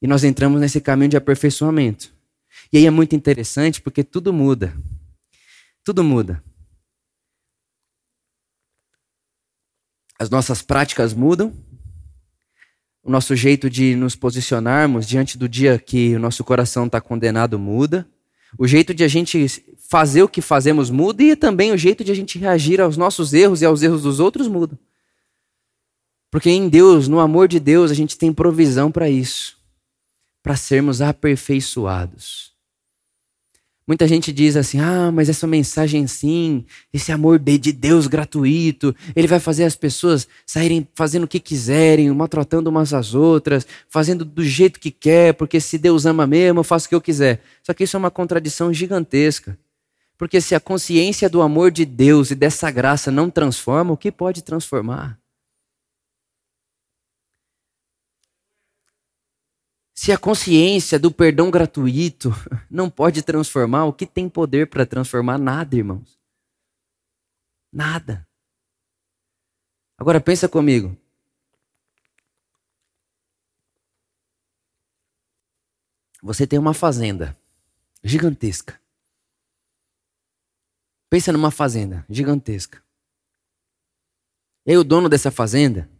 E 0.00 0.06
nós 0.06 0.24
entramos 0.24 0.58
nesse 0.58 0.80
caminho 0.80 1.10
de 1.10 1.18
aperfeiçoamento. 1.18 2.10
E 2.72 2.78
aí 2.78 2.86
é 2.86 2.90
muito 2.90 3.14
interessante 3.14 3.82
porque 3.82 4.02
tudo 4.02 4.32
muda. 4.32 4.74
Tudo 5.84 6.02
muda. 6.02 6.42
As 10.18 10.30
nossas 10.30 10.62
práticas 10.62 11.12
mudam, 11.12 11.52
o 13.02 13.10
nosso 13.10 13.34
jeito 13.34 13.70
de 13.70 13.94
nos 13.94 14.14
posicionarmos 14.14 15.06
diante 15.06 15.38
do 15.38 15.48
dia 15.48 15.78
que 15.78 16.14
o 16.14 16.18
nosso 16.18 16.44
coração 16.44 16.86
está 16.86 17.00
condenado 17.00 17.58
muda. 17.58 18.06
O 18.58 18.66
jeito 18.66 18.92
de 18.94 19.04
a 19.04 19.08
gente 19.08 19.46
fazer 19.88 20.22
o 20.22 20.28
que 20.28 20.42
fazemos 20.42 20.90
muda 20.90 21.22
e 21.22 21.36
também 21.36 21.72
o 21.72 21.76
jeito 21.76 22.02
de 22.02 22.12
a 22.12 22.14
gente 22.14 22.38
reagir 22.38 22.80
aos 22.80 22.96
nossos 22.96 23.32
erros 23.32 23.62
e 23.62 23.64
aos 23.64 23.82
erros 23.82 24.02
dos 24.02 24.20
outros 24.20 24.48
muda. 24.48 24.78
Porque 26.30 26.50
em 26.50 26.68
Deus, 26.68 27.08
no 27.08 27.20
amor 27.20 27.48
de 27.48 27.58
Deus, 27.58 27.90
a 27.90 27.94
gente 27.94 28.18
tem 28.18 28.32
provisão 28.32 28.90
para 28.90 29.08
isso 29.08 29.58
para 30.48 30.56
sermos 30.56 31.02
aperfeiçoados. 31.02 32.47
Muita 33.88 34.06
gente 34.06 34.30
diz 34.34 34.54
assim: 34.54 34.78
ah, 34.80 35.10
mas 35.10 35.30
essa 35.30 35.46
mensagem 35.46 36.06
sim, 36.06 36.66
esse 36.92 37.10
amor 37.10 37.38
de 37.38 37.72
Deus 37.72 38.06
gratuito, 38.06 38.94
ele 39.16 39.26
vai 39.26 39.40
fazer 39.40 39.64
as 39.64 39.74
pessoas 39.74 40.28
saírem 40.46 40.86
fazendo 40.94 41.24
o 41.24 41.28
que 41.28 41.40
quiserem, 41.40 42.10
maltratando 42.10 42.68
umas 42.68 42.92
às 42.92 43.14
outras, 43.14 43.66
fazendo 43.88 44.26
do 44.26 44.44
jeito 44.44 44.78
que 44.78 44.90
quer, 44.90 45.32
porque 45.32 45.58
se 45.58 45.78
Deus 45.78 46.04
ama 46.04 46.26
mesmo, 46.26 46.60
eu 46.60 46.64
faço 46.64 46.84
o 46.84 46.88
que 46.90 46.94
eu 46.94 47.00
quiser. 47.00 47.40
Só 47.62 47.72
que 47.72 47.84
isso 47.84 47.96
é 47.96 47.98
uma 47.98 48.10
contradição 48.10 48.74
gigantesca. 48.74 49.58
Porque 50.18 50.38
se 50.38 50.54
a 50.54 50.60
consciência 50.60 51.26
do 51.30 51.40
amor 51.40 51.70
de 51.70 51.86
Deus 51.86 52.30
e 52.30 52.34
dessa 52.34 52.70
graça 52.70 53.10
não 53.10 53.30
transforma, 53.30 53.94
o 53.94 53.96
que 53.96 54.12
pode 54.12 54.42
transformar? 54.42 55.18
Se 60.00 60.12
a 60.12 60.16
consciência 60.16 60.96
do 60.96 61.10
perdão 61.10 61.50
gratuito 61.50 62.30
não 62.70 62.88
pode 62.88 63.20
transformar, 63.20 63.86
o 63.86 63.92
que 63.92 64.06
tem 64.06 64.28
poder 64.28 64.70
para 64.70 64.86
transformar? 64.86 65.38
Nada, 65.38 65.74
irmãos. 65.74 66.16
Nada. 67.72 68.24
Agora 69.98 70.20
pensa 70.20 70.48
comigo. 70.48 70.96
Você 76.22 76.46
tem 76.46 76.60
uma 76.60 76.74
fazenda 76.74 77.36
gigantesca. 78.00 78.80
Pensa 81.10 81.32
numa 81.32 81.50
fazenda 81.50 82.06
gigantesca. 82.08 82.80
E 84.64 84.70
aí 84.70 84.76
o 84.76 84.84
dono 84.84 85.08
dessa 85.08 85.32
fazenda, 85.32 85.90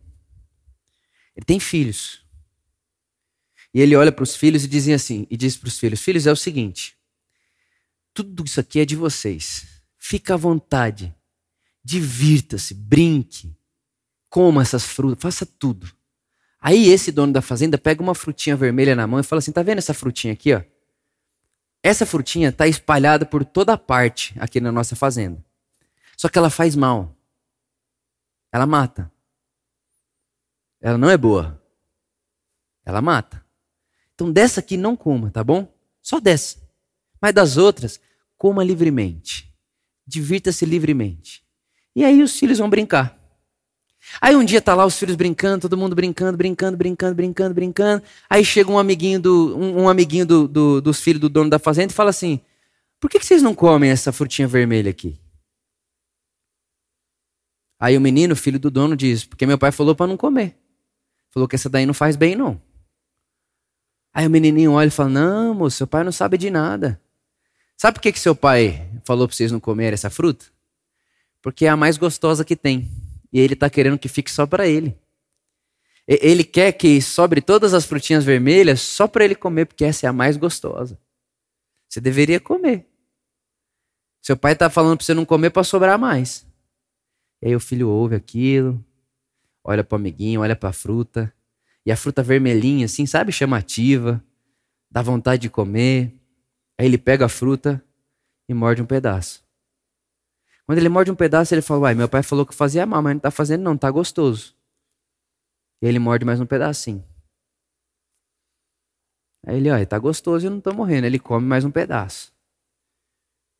ele 1.35 1.45
tem 1.45 1.59
filhos. 1.59 2.28
E 3.79 3.81
ele 3.81 3.95
olha 3.95 4.11
para 4.11 4.25
os 4.25 4.35
filhos 4.35 4.65
e 4.65 4.67
diz 4.67 4.89
assim, 4.89 5.25
e 5.31 5.37
diz 5.37 5.57
para 5.57 5.69
os 5.69 5.79
filhos: 5.79 6.01
"Filhos, 6.01 6.27
é 6.27 6.33
o 6.33 6.37
seguinte, 6.37 6.99
tudo 8.13 8.45
isso 8.45 8.59
aqui 8.59 8.81
é 8.81 8.85
de 8.85 8.97
vocês. 8.97 9.69
Fica 9.97 10.35
à 10.35 10.37
vontade. 10.37 11.15
Divirta-se, 11.85 12.75
brinque, 12.75 13.57
coma 14.29 14.63
essas 14.63 14.85
frutas, 14.85 15.23
faça 15.23 15.47
tudo. 15.47 15.89
Aí 16.61 16.89
esse 16.89 17.13
dono 17.13 17.33
da 17.33 17.41
fazenda 17.41 17.79
pega 17.79 18.03
uma 18.03 18.17
frutinha 18.17 18.57
vermelha 18.57 18.97
na 18.97 19.07
mão 19.07 19.21
e 19.21 19.23
fala 19.23 19.39
assim: 19.39 19.53
"Tá 19.53 19.63
vendo 19.63 19.79
essa 19.79 19.95
frutinha 19.95 20.33
aqui, 20.33 20.53
ó? 20.53 20.61
Essa 21.81 22.05
frutinha 22.05 22.49
está 22.49 22.67
espalhada 22.67 23.25
por 23.25 23.45
toda 23.45 23.79
parte 23.79 24.35
aqui 24.41 24.61
na 24.61 24.73
nossa 24.73 24.97
fazenda. 24.97 25.41
Só 26.17 26.29
que 26.29 26.37
ela 26.37 26.51
faz 26.51 26.75
mal. 26.75 27.17
Ela 28.51 28.67
mata. 28.67 29.09
ela 30.81 30.99
não 30.99 31.09
é 31.09 31.17
boa. 31.17 31.63
Ela 32.85 33.01
mata. 33.01 33.47
Então 34.19 34.33
dessa 34.33 34.59
aqui 34.59 34.77
não 34.77 34.97
coma, 34.97 35.31
tá 35.31 35.45
bom? 35.45 35.73
Só 36.03 36.19
dessa. 36.19 36.57
Mas 37.23 37.33
das 37.33 37.57
outras, 37.57 38.01
coma 38.37 38.65
livremente. 38.65 39.49
Divirta-se 40.05 40.67
livremente. 40.67 41.45
E 41.95 42.05
aí 42.05 42.21
os 42.21 42.37
filhos 42.37 42.59
vão 42.59 42.69
brincar. 42.69 43.17
Aí 44.21 44.35
um 44.35 44.45
dia 44.45 44.61
tá 44.61 44.75
lá 44.75 44.85
os 44.85 44.99
filhos 44.99 45.15
brincando, 45.15 45.63
todo 45.63 45.77
mundo 45.77 45.95
brincando, 45.95 46.37
brincando, 46.37 46.77
brincando, 46.77 47.15
brincando, 47.15 47.55
brincando. 47.55 48.03
Aí 48.29 48.45
chega 48.45 48.69
um 48.69 48.79
amiguinho 48.79 49.21
do 49.21 49.57
um, 49.57 49.83
um 49.83 49.89
amiguinho 49.89 50.27
do, 50.27 50.49
do, 50.49 50.81
dos 50.81 51.01
filhos 51.01 51.21
do 51.21 51.29
dono 51.29 51.49
da 51.49 51.61
fazenda 51.61 51.93
e 51.93 51.95
fala 51.95 52.11
assim: 52.11 52.41
Por 52.99 53.09
que, 53.09 53.21
que 53.21 53.27
vocês 53.27 53.41
não 53.41 53.55
comem 53.55 53.89
essa 53.89 54.11
frutinha 54.11 54.49
vermelha 54.49 54.91
aqui? 54.91 55.17
Aí 57.79 57.97
o 57.97 58.01
menino, 58.01 58.35
filho 58.35 58.59
do 58.59 58.69
dono, 58.69 58.97
diz: 58.97 59.25
Porque 59.25 59.47
meu 59.47 59.59
pai 59.59 59.71
falou 59.71 59.95
para 59.95 60.09
não 60.09 60.17
comer. 60.17 60.57
Falou 61.31 61.47
que 61.49 61.55
essa 61.55 61.69
daí 61.69 61.87
não 61.87 61.95
faz 61.95 62.17
bem, 62.17 62.35
não. 62.35 62.61
Aí 64.19 64.27
o 64.27 64.31
menininho 64.31 64.73
olha 64.73 64.89
e 64.89 64.91
fala: 64.91 65.11
Não, 65.11 65.55
moço, 65.55 65.77
seu 65.77 65.87
pai 65.87 66.03
não 66.03 66.11
sabe 66.11 66.37
de 66.37 66.51
nada. 66.51 67.01
Sabe 67.77 67.95
por 67.95 68.01
que, 68.01 68.11
que 68.11 68.19
seu 68.19 68.35
pai 68.35 68.91
falou 69.05 69.29
para 69.29 69.37
vocês 69.37 69.53
não 69.53 69.61
comerem 69.61 69.95
essa 69.95 70.11
fruta? 70.11 70.47
Porque 71.41 71.67
é 71.67 71.69
a 71.69 71.77
mais 71.77 71.97
gostosa 71.97 72.45
que 72.45 72.57
tem. 72.57 72.91
E 73.33 73.39
ele 73.39 73.55
está 73.55 73.71
querendo 73.71 73.97
que 73.97 74.09
fique 74.09 74.29
só 74.29 74.45
para 74.45 74.67
ele. 74.67 74.99
Ele 76.05 76.43
quer 76.43 76.73
que 76.73 77.01
sobre 77.01 77.41
todas 77.41 77.73
as 77.73 77.85
frutinhas 77.85 78.25
vermelhas 78.25 78.81
só 78.81 79.07
para 79.07 79.25
ele 79.25 79.37
comer, 79.37 79.67
porque 79.67 79.85
essa 79.85 80.07
é 80.07 80.09
a 80.09 80.13
mais 80.13 80.37
gostosa. 80.37 80.99
Você 81.89 82.01
deveria 82.01 82.41
comer. 82.41 82.89
Seu 84.21 84.37
pai 84.37 84.55
está 84.55 84.69
falando 84.69 84.97
para 84.97 85.07
você 85.07 85.15
não 85.15 85.25
comer 85.25 85.51
para 85.51 85.63
sobrar 85.63 85.97
mais. 85.97 86.45
E 87.41 87.47
aí 87.47 87.55
o 87.55 87.61
filho 87.61 87.89
ouve 87.89 88.17
aquilo, 88.17 88.85
olha 89.63 89.85
para 89.85 89.95
o 89.95 90.01
amiguinho, 90.01 90.41
olha 90.41 90.57
para 90.57 90.71
a 90.71 90.73
fruta. 90.73 91.33
E 91.89 91.91
a 91.91 91.97
fruta 91.97 92.23
vermelhinha, 92.23 92.85
assim, 92.85 93.07
sabe, 93.07 93.33
chamativa, 93.33 94.23
dá 94.91 95.01
vontade 95.01 95.41
de 95.41 95.49
comer. 95.49 96.13
Aí 96.79 96.85
ele 96.85 96.99
pega 96.99 97.25
a 97.25 97.31
fruta 97.31 97.83
e 98.47 98.53
morde 98.53 98.83
um 98.83 98.85
pedaço. 98.85 99.43
Quando 100.67 100.77
ele 100.77 100.91
morde 100.91 101.11
um 101.11 101.15
pedaço, 101.15 101.55
ele 101.55 101.63
fala: 101.63 101.81
Uai, 101.81 101.95
meu 101.95 102.07
pai 102.07 102.23
falou 102.23 102.45
que 102.45 102.55
fazia 102.55 102.85
mal, 102.85 103.01
mas 103.01 103.15
não 103.15 103.17
está 103.17 103.31
fazendo, 103.31 103.63
não, 103.63 103.75
está 103.75 103.91
gostoso. 103.91 104.55
E 105.81 105.87
ele 105.87 105.99
morde 105.99 106.27
mais 106.27 106.39
um 106.39 106.45
pedacinho. 106.45 107.03
Aí 109.47 109.57
ele, 109.57 109.71
olha, 109.71 109.87
tá 109.87 109.99
gostoso 109.99 110.45
e 110.45 110.47
eu 110.47 110.51
não 110.51 110.61
tô 110.61 110.75
morrendo. 110.75 111.07
Ele 111.07 111.19
come 111.19 111.47
mais 111.47 111.65
um 111.65 111.71
pedaço. 111.71 112.35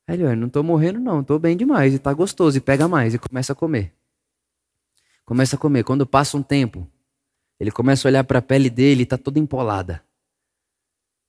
Aí 0.07 0.17
ele, 0.17 0.25
olha, 0.25 0.35
não 0.35 0.49
tô 0.49 0.61
morrendo 0.61 0.99
não, 0.99 1.23
tô 1.23 1.39
bem 1.39 1.57
demais 1.57 1.95
e 1.95 1.97
tá 1.97 2.13
gostoso. 2.13 2.59
E 2.59 2.61
pega 2.61 2.87
mais 2.87 3.15
e 3.15 3.17
começa 3.17 3.53
a 3.53 3.55
comer. 3.55 3.91
Começa 5.25 5.55
a 5.55 5.59
comer. 5.59 5.83
Quando 5.83 6.05
passa 6.05 6.37
um 6.37 6.43
tempo, 6.43 6.87
ele 7.59 7.71
começa 7.71 8.07
a 8.07 8.09
olhar 8.09 8.23
para 8.23 8.39
a 8.39 8.41
pele 8.41 8.69
dele 8.69 9.03
e 9.03 9.05
tá 9.05 9.17
toda 9.17 9.37
empolada. 9.37 10.03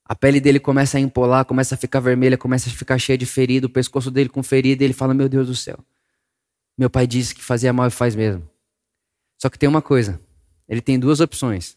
A 0.05 0.14
pele 0.14 0.41
dele 0.41 0.61
começa 0.61 0.99
a 0.99 1.01
empolar, 1.01 1.45
começa 1.45 1.74
a 1.74 1.78
ficar 1.78 2.01
vermelha, 2.01 2.37
começa 2.37 2.68
a 2.68 2.72
ficar 2.72 2.99
cheia 2.99 3.16
de 3.16 3.26
ferida, 3.26 3.66
o 3.66 3.70
pescoço 3.70 4.11
dele 4.11 4.28
com 4.28 4.43
ferida, 4.43 4.83
e 4.83 4.87
ele 4.87 4.95
fala: 4.95 5.14
Meu 5.14 5.28
Deus 5.28 5.47
do 5.47 5.55
céu, 5.55 5.78
meu 6.76 6.91
pai 6.91 7.07
disse 7.07 7.35
que 7.35 7.43
fazia 7.43 7.72
mal 7.72 7.87
e 7.87 7.91
faz 7.91 8.14
mesmo. 8.14 8.49
Só 9.39 9.49
que 9.49 9.59
tem 9.59 9.68
uma 9.68 9.83
coisa: 9.83 10.20
ele 10.68 10.81
tem 10.81 10.99
duas 10.99 11.20
opções. 11.20 11.74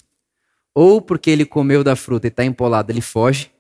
Ou 0.76 1.02
porque 1.02 1.30
ele 1.30 1.46
comeu 1.46 1.84
da 1.84 1.96
fruta 1.96 2.28
e 2.28 2.30
está 2.30 2.44
empolado, 2.44 2.92
ele 2.92 3.02
foge, 3.02 3.52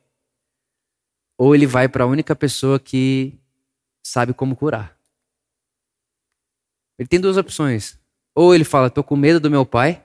ou 1.37 1.53
ele 1.53 1.67
vai 1.67 1.87
para 1.87 2.03
a 2.03 2.07
única 2.07 2.35
pessoa 2.35 2.79
que 2.79 3.37
sabe 4.03 4.33
como 4.33 4.55
curar. 4.55 4.97
Ele 6.97 7.07
tem 7.07 7.19
duas 7.19 7.37
opções. 7.37 7.99
Ou 8.35 8.53
ele 8.53 8.63
fala: 8.63 8.87
Estou 8.87 9.03
com 9.03 9.15
medo 9.15 9.39
do 9.39 9.51
meu 9.51 9.65
pai, 9.65 10.02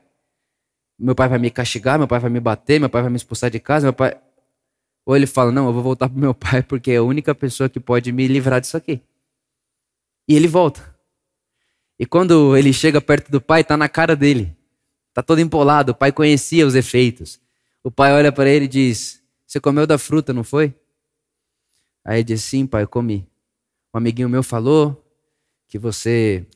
meu 0.99 1.15
pai 1.15 1.29
vai 1.29 1.39
me 1.39 1.51
castigar, 1.51 1.99
meu 1.99 2.09
pai 2.09 2.19
vai 2.19 2.31
me 2.31 2.41
bater, 2.41 2.81
meu 2.81 2.91
pai 2.91 3.03
vai 3.03 3.11
me 3.11 3.17
expulsar 3.17 3.51
de 3.51 3.61
casa, 3.61 3.87
meu 3.87 3.93
pai. 3.93 4.19
Ou 5.07 5.17
ele 5.17 5.27
fala: 5.27 5.53
Não, 5.53 5.67
eu 5.67 5.73
vou 5.73 5.83
voltar 5.83 6.09
para 6.09 6.19
meu 6.19 6.35
pai 6.35 6.63
porque 6.63 6.91
é 6.91 6.97
a 6.97 7.03
única 7.03 7.35
pessoa 7.35 7.69
que 7.69 7.79
pode 7.79 8.11
me 8.11 8.27
livrar 8.27 8.61
disso 8.61 8.77
aqui. 8.77 9.01
E 10.27 10.35
ele 10.35 10.49
volta. 10.49 10.97
E 11.99 12.05
quando 12.05 12.57
ele 12.57 12.73
chega 12.73 13.01
perto 13.01 13.31
do 13.31 13.41
pai, 13.41 13.63
está 13.63 13.77
na 13.77 13.89
cara 13.89 14.15
dele. 14.17 14.57
Está 15.09 15.23
todo 15.23 15.41
empolado. 15.41 15.93
O 15.93 15.95
pai 15.95 16.13
conhecia 16.13 16.67
os 16.67 16.75
efeitos. 16.75 17.41
O 17.83 17.91
pai 17.91 18.13
olha 18.13 18.33
para 18.33 18.49
ele 18.51 18.65
e 18.65 18.69
diz: 18.69 19.23
Você 19.47 19.61
comeu 19.61 19.87
da 19.87 19.99
fruta, 19.99 20.33
não 20.33 20.43
foi? 20.43 20.75
Aí 22.05 22.19
ele 22.19 22.25
diz: 22.25 22.43
Sim, 22.43 22.67
pai, 22.67 22.87
comi. 22.87 23.27
Um 23.95 23.99
amiguinho 23.99 24.29
meu 24.29 24.43
falou 24.43 25.05
que 25.69 25.79
você 25.79 26.47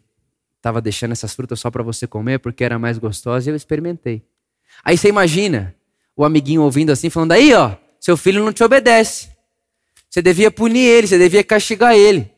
estava 0.57 0.81
deixando 0.81 1.13
essas 1.13 1.35
frutas 1.35 1.59
só 1.59 1.71
para 1.71 1.83
você 1.83 2.07
comer 2.07 2.39
porque 2.39 2.63
era 2.63 2.79
mais 2.79 2.99
gostosa 2.99 3.49
e 3.49 3.53
eu 3.53 3.57
experimentei. 3.57 4.23
Aí 4.85 4.97
você 4.97 5.09
imagina 5.09 5.75
o 6.17 6.25
amiguinho 6.25 6.63
ouvindo 6.63 6.91
assim, 6.91 7.11
falando: 7.11 7.33
Aí, 7.33 7.53
ó, 7.55 7.77
seu 8.01 8.17
filho 8.17 8.45
não 8.45 8.53
te 8.53 8.63
obedece. 8.63 9.31
Você 10.09 10.21
devia 10.21 10.51
punir 10.51 10.85
ele, 10.85 11.07
você 11.07 11.19
devia 11.19 11.43
castigar 11.43 11.95
ele. 11.95 12.31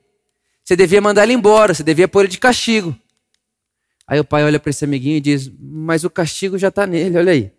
Você 0.64 0.76
devia 0.76 1.00
mandar 1.00 1.24
ele 1.24 1.32
embora, 1.32 1.74
você 1.74 1.82
devia 1.82 2.06
pôr 2.06 2.20
ele 2.20 2.28
de 2.28 2.38
castigo. 2.38 2.96
Aí 4.06 4.20
o 4.20 4.24
pai 4.24 4.44
olha 4.44 4.60
para 4.60 4.70
esse 4.70 4.84
amiguinho 4.84 5.16
e 5.16 5.20
diz: 5.20 5.50
Mas 5.58 6.04
o 6.04 6.10
castigo 6.10 6.58
já 6.58 6.68
está 6.68 6.86
nele, 6.86 7.18
olha 7.18 7.32
aí. 7.32 7.52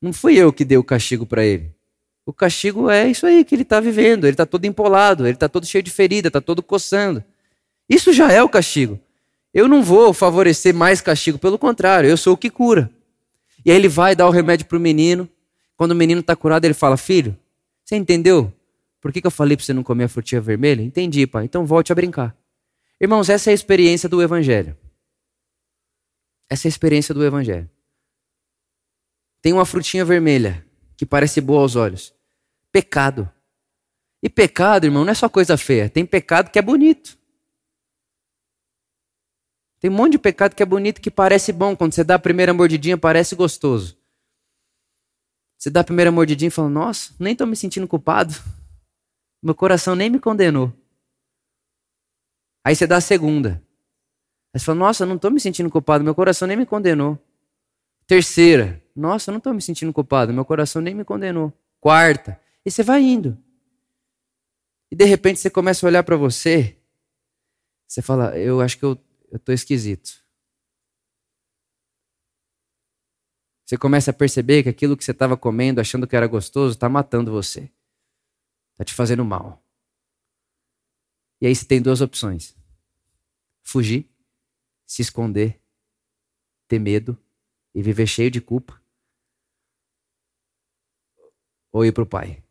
Não 0.00 0.12
fui 0.12 0.36
eu 0.36 0.52
que 0.52 0.64
dei 0.64 0.76
o 0.76 0.84
castigo 0.84 1.26
para 1.26 1.44
ele. 1.44 1.72
O 2.26 2.32
castigo 2.32 2.90
é 2.90 3.08
isso 3.08 3.26
aí 3.26 3.44
que 3.44 3.54
ele 3.54 3.62
está 3.62 3.80
vivendo. 3.80 4.24
Ele 4.24 4.32
está 4.32 4.46
todo 4.46 4.64
empolado, 4.64 5.26
ele 5.26 5.34
está 5.34 5.48
todo 5.48 5.66
cheio 5.66 5.82
de 5.82 5.90
ferida, 5.90 6.28
está 6.28 6.40
todo 6.40 6.62
coçando. 6.62 7.22
Isso 7.88 8.12
já 8.12 8.30
é 8.32 8.42
o 8.42 8.48
castigo. 8.48 8.98
Eu 9.52 9.68
não 9.68 9.82
vou 9.82 10.12
favorecer 10.12 10.74
mais 10.74 11.00
castigo, 11.00 11.38
pelo 11.38 11.58
contrário, 11.58 12.08
eu 12.08 12.16
sou 12.16 12.34
o 12.34 12.36
que 12.36 12.50
cura. 12.50 12.90
E 13.64 13.70
aí 13.70 13.76
ele 13.76 13.88
vai 13.88 14.14
dar 14.14 14.26
o 14.26 14.30
remédio 14.30 14.66
para 14.66 14.76
o 14.76 14.80
menino, 14.80 15.28
quando 15.76 15.92
o 15.92 15.94
menino 15.94 16.20
está 16.20 16.36
curado, 16.36 16.64
ele 16.64 16.74
fala: 16.74 16.96
Filho, 16.96 17.36
você 17.84 17.96
entendeu? 17.96 18.52
Por 19.00 19.12
que, 19.12 19.20
que 19.20 19.26
eu 19.26 19.30
falei 19.30 19.56
para 19.56 19.64
você 19.64 19.72
não 19.72 19.82
comer 19.82 20.04
a 20.04 20.08
frutinha 20.08 20.40
vermelha? 20.40 20.82
Entendi, 20.82 21.26
pai. 21.26 21.44
Então 21.44 21.66
volte 21.66 21.92
a 21.92 21.94
brincar. 21.94 22.36
Irmãos, 23.00 23.28
essa 23.28 23.50
é 23.50 23.52
a 23.52 23.54
experiência 23.54 24.08
do 24.08 24.22
Evangelho. 24.22 24.76
Essa 26.48 26.66
é 26.66 26.68
a 26.68 26.70
experiência 26.70 27.14
do 27.14 27.24
Evangelho. 27.24 27.68
Tem 29.42 29.52
uma 29.52 29.66
frutinha 29.66 30.04
vermelha 30.04 30.64
que 30.96 31.04
parece 31.04 31.40
boa 31.40 31.60
aos 31.60 31.76
olhos. 31.76 32.14
Pecado. 32.72 33.30
E 34.22 34.30
pecado, 34.30 34.84
irmão, 34.86 35.04
não 35.04 35.12
é 35.12 35.14
só 35.14 35.28
coisa 35.28 35.56
feia. 35.58 35.90
Tem 35.90 36.06
pecado 36.06 36.50
que 36.50 36.58
é 36.58 36.62
bonito. 36.62 37.18
Tem 39.84 39.90
um 39.90 39.94
monte 39.94 40.12
de 40.12 40.18
pecado 40.18 40.54
que 40.54 40.62
é 40.62 40.66
bonito 40.66 40.98
que 40.98 41.10
parece 41.10 41.52
bom. 41.52 41.76
Quando 41.76 41.92
você 41.92 42.02
dá 42.02 42.14
a 42.14 42.18
primeira 42.18 42.54
mordidinha, 42.54 42.96
parece 42.96 43.36
gostoso. 43.36 43.98
Você 45.58 45.68
dá 45.68 45.80
a 45.80 45.84
primeira 45.84 46.10
mordidinha 46.10 46.48
e 46.48 46.50
fala: 46.50 46.70
Nossa, 46.70 47.12
nem 47.20 47.32
estou 47.34 47.46
me 47.46 47.54
sentindo 47.54 47.86
culpado. 47.86 48.34
Meu 49.42 49.54
coração 49.54 49.94
nem 49.94 50.08
me 50.08 50.18
condenou. 50.18 50.72
Aí 52.64 52.74
você 52.74 52.86
dá 52.86 52.96
a 52.96 53.00
segunda. 53.02 53.62
Aí 54.54 54.58
você 54.58 54.64
fala: 54.64 54.78
Nossa, 54.78 55.04
não 55.04 55.16
estou 55.16 55.30
me 55.30 55.38
sentindo 55.38 55.68
culpado. 55.68 56.02
Meu 56.02 56.14
coração 56.14 56.48
nem 56.48 56.56
me 56.56 56.64
condenou. 56.64 57.18
Terceira. 58.06 58.82
Nossa, 58.96 59.30
não 59.30 59.36
estou 59.36 59.52
me 59.52 59.60
sentindo 59.60 59.92
culpado. 59.92 60.32
Meu 60.32 60.46
coração 60.46 60.80
nem 60.80 60.94
me 60.94 61.04
condenou. 61.04 61.52
Quarta. 61.78 62.40
E 62.64 62.70
você 62.70 62.82
vai 62.82 63.02
indo. 63.02 63.36
E 64.90 64.96
de 64.96 65.04
repente 65.04 65.40
você 65.40 65.50
começa 65.50 65.84
a 65.84 65.88
olhar 65.88 66.02
para 66.04 66.16
você. 66.16 66.74
Você 67.86 68.00
fala: 68.00 68.34
Eu 68.38 68.62
acho 68.62 68.78
que 68.78 68.84
eu 68.86 68.98
estou 69.38 69.54
esquisito. 69.54 70.24
Você 73.64 73.78
começa 73.78 74.10
a 74.10 74.14
perceber 74.14 74.62
que 74.62 74.68
aquilo 74.68 74.96
que 74.96 75.04
você 75.04 75.12
estava 75.12 75.36
comendo, 75.36 75.80
achando 75.80 76.06
que 76.06 76.14
era 76.14 76.26
gostoso, 76.26 76.74
está 76.74 76.88
matando 76.88 77.32
você. 77.32 77.72
Está 78.72 78.84
te 78.84 78.94
fazendo 78.94 79.24
mal. 79.24 79.64
E 81.40 81.46
aí 81.46 81.54
você 81.54 81.64
tem 81.64 81.80
duas 81.80 82.00
opções: 82.00 82.56
fugir, 83.62 84.10
se 84.86 85.00
esconder, 85.00 85.60
ter 86.68 86.78
medo 86.78 87.18
e 87.74 87.82
viver 87.82 88.06
cheio 88.06 88.30
de 88.30 88.40
culpa, 88.40 88.80
ou 91.72 91.84
ir 91.84 91.92
para 91.92 92.04
o 92.04 92.06
Pai. 92.06 92.43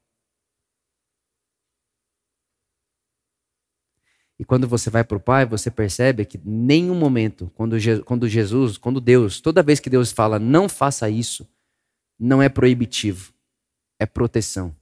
E 4.39 4.45
quando 4.45 4.67
você 4.67 4.89
vai 4.89 5.03
para 5.03 5.17
o 5.17 5.19
Pai, 5.19 5.45
você 5.45 5.69
percebe 5.69 6.25
que 6.25 6.39
nenhum 6.43 6.95
momento, 6.95 7.51
quando, 7.55 7.75
quando 8.03 8.27
Jesus, 8.27 8.77
quando 8.77 8.99
Deus, 8.99 9.39
toda 9.39 9.63
vez 9.63 9.79
que 9.79 9.89
Deus 9.89 10.11
fala 10.11 10.39
não 10.39 10.67
faça 10.67 11.09
isso, 11.09 11.47
não 12.19 12.41
é 12.41 12.49
proibitivo, 12.49 13.33
é 13.99 14.05
proteção. 14.05 14.75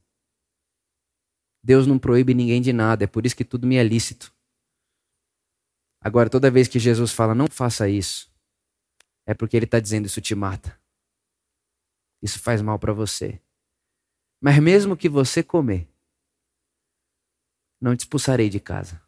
Deus 1.62 1.86
não 1.86 1.98
proíbe 1.98 2.34
ninguém 2.34 2.60
de 2.60 2.72
nada, 2.72 3.04
é 3.04 3.06
por 3.06 3.24
isso 3.24 3.36
que 3.36 3.44
tudo 3.44 3.66
me 3.66 3.76
é 3.76 3.84
lícito. 3.84 4.34
Agora, 6.00 6.30
toda 6.30 6.50
vez 6.50 6.66
que 6.66 6.78
Jesus 6.78 7.12
fala 7.12 7.34
não 7.34 7.46
faça 7.46 7.88
isso, 7.88 8.32
é 9.26 9.34
porque 9.34 9.56
ele 9.56 9.66
está 9.66 9.78
dizendo 9.78 10.06
isso 10.06 10.20
te 10.20 10.34
mata. 10.34 10.80
Isso 12.20 12.38
faz 12.38 12.62
mal 12.62 12.78
para 12.78 12.92
você. 12.92 13.40
Mas 14.40 14.58
mesmo 14.58 14.96
que 14.96 15.08
você 15.08 15.42
comer, 15.42 15.88
não 17.80 17.96
te 17.96 18.00
expulsarei 18.00 18.48
de 18.48 18.60
casa. 18.60 19.01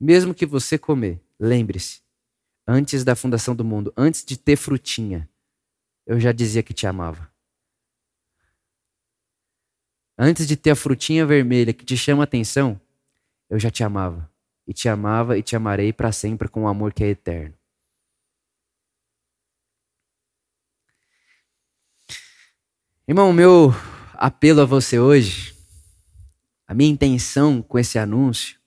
Mesmo 0.00 0.34
que 0.34 0.46
você 0.46 0.78
comer, 0.78 1.20
lembre-se, 1.38 2.00
antes 2.66 3.02
da 3.02 3.16
fundação 3.16 3.54
do 3.54 3.64
mundo, 3.64 3.92
antes 3.96 4.24
de 4.24 4.36
ter 4.36 4.56
frutinha, 4.56 5.28
eu 6.06 6.20
já 6.20 6.32
dizia 6.32 6.62
que 6.62 6.72
te 6.72 6.86
amava. 6.86 7.30
Antes 10.16 10.46
de 10.46 10.56
ter 10.56 10.70
a 10.70 10.76
frutinha 10.76 11.24
vermelha 11.24 11.72
que 11.72 11.84
te 11.84 11.96
chama 11.96 12.22
a 12.22 12.24
atenção, 12.24 12.80
eu 13.48 13.58
já 13.58 13.70
te 13.70 13.84
amava. 13.84 14.30
E 14.66 14.74
te 14.74 14.88
amava 14.88 15.38
e 15.38 15.42
te 15.42 15.56
amarei 15.56 15.92
para 15.92 16.12
sempre 16.12 16.48
com 16.48 16.62
um 16.62 16.68
amor 16.68 16.92
que 16.92 17.02
é 17.02 17.08
eterno. 17.08 17.54
Irmão, 23.06 23.32
meu 23.32 23.72
apelo 24.12 24.60
a 24.60 24.66
você 24.66 24.98
hoje, 24.98 25.56
a 26.66 26.74
minha 26.74 26.90
intenção 26.90 27.62
com 27.62 27.78
esse 27.78 27.98
anúncio, 27.98 28.57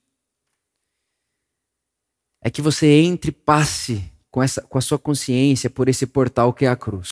é 2.42 2.50
que 2.50 2.60
você 2.60 2.86
entre 2.86 3.30
e 3.30 3.32
passe 3.32 4.12
com, 4.30 4.42
essa, 4.42 4.60
com 4.62 4.76
a 4.76 4.80
sua 4.80 4.98
consciência 4.98 5.70
por 5.70 5.88
esse 5.88 6.06
portal 6.06 6.52
que 6.52 6.64
é 6.64 6.68
a 6.68 6.76
cruz. 6.76 7.10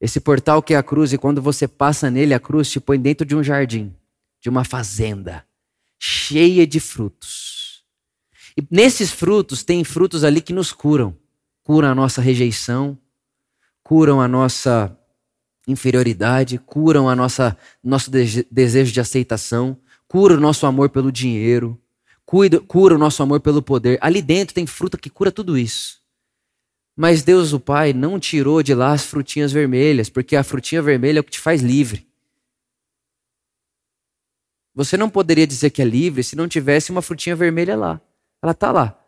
Esse 0.00 0.20
portal 0.20 0.62
que 0.62 0.74
é 0.74 0.76
a 0.76 0.82
cruz, 0.82 1.12
e 1.14 1.18
quando 1.18 1.40
você 1.40 1.66
passa 1.66 2.10
nele, 2.10 2.34
a 2.34 2.40
cruz 2.40 2.70
te 2.70 2.78
põe 2.78 3.00
dentro 3.00 3.24
de 3.24 3.34
um 3.34 3.42
jardim, 3.42 3.94
de 4.40 4.50
uma 4.50 4.62
fazenda, 4.62 5.46
cheia 5.98 6.66
de 6.66 6.78
frutos. 6.78 7.82
E 8.56 8.62
nesses 8.70 9.10
frutos, 9.10 9.64
tem 9.64 9.82
frutos 9.82 10.22
ali 10.22 10.42
que 10.42 10.52
nos 10.52 10.72
curam. 10.72 11.16
Curam 11.62 11.88
a 11.88 11.94
nossa 11.94 12.20
rejeição, 12.20 12.98
curam 13.82 14.20
a 14.20 14.28
nossa 14.28 14.94
inferioridade, 15.66 16.58
curam 16.58 17.08
a 17.08 17.16
nossa 17.16 17.56
nosso 17.82 18.10
desejo 18.10 18.92
de 18.92 19.00
aceitação, 19.00 19.80
cura 20.06 20.34
o 20.34 20.40
nosso 20.40 20.66
amor 20.66 20.90
pelo 20.90 21.10
dinheiro, 21.10 21.80
cura, 22.34 22.60
cura 22.60 22.94
o 22.96 22.98
nosso 22.98 23.22
amor 23.22 23.38
pelo 23.38 23.62
poder. 23.62 23.96
Ali 24.00 24.20
dentro 24.20 24.54
tem 24.54 24.66
fruta 24.66 24.98
que 24.98 25.08
cura 25.08 25.30
tudo 25.30 25.56
isso. 25.56 26.02
Mas 26.96 27.22
Deus, 27.22 27.52
o 27.52 27.60
Pai, 27.60 27.92
não 27.92 28.18
tirou 28.18 28.60
de 28.60 28.74
lá 28.74 28.92
as 28.92 29.04
frutinhas 29.04 29.52
vermelhas, 29.52 30.08
porque 30.08 30.34
a 30.34 30.42
frutinha 30.42 30.82
vermelha 30.82 31.18
é 31.18 31.20
o 31.20 31.24
que 31.24 31.30
te 31.30 31.40
faz 31.40 31.62
livre. 31.62 32.06
Você 34.74 34.96
não 34.96 35.08
poderia 35.08 35.46
dizer 35.46 35.70
que 35.70 35.80
é 35.80 35.84
livre 35.84 36.24
se 36.24 36.34
não 36.34 36.48
tivesse 36.48 36.90
uma 36.90 37.02
frutinha 37.02 37.36
vermelha 37.36 37.76
lá. 37.76 38.00
Ela 38.42 38.50
está 38.50 38.72
lá. 38.72 38.98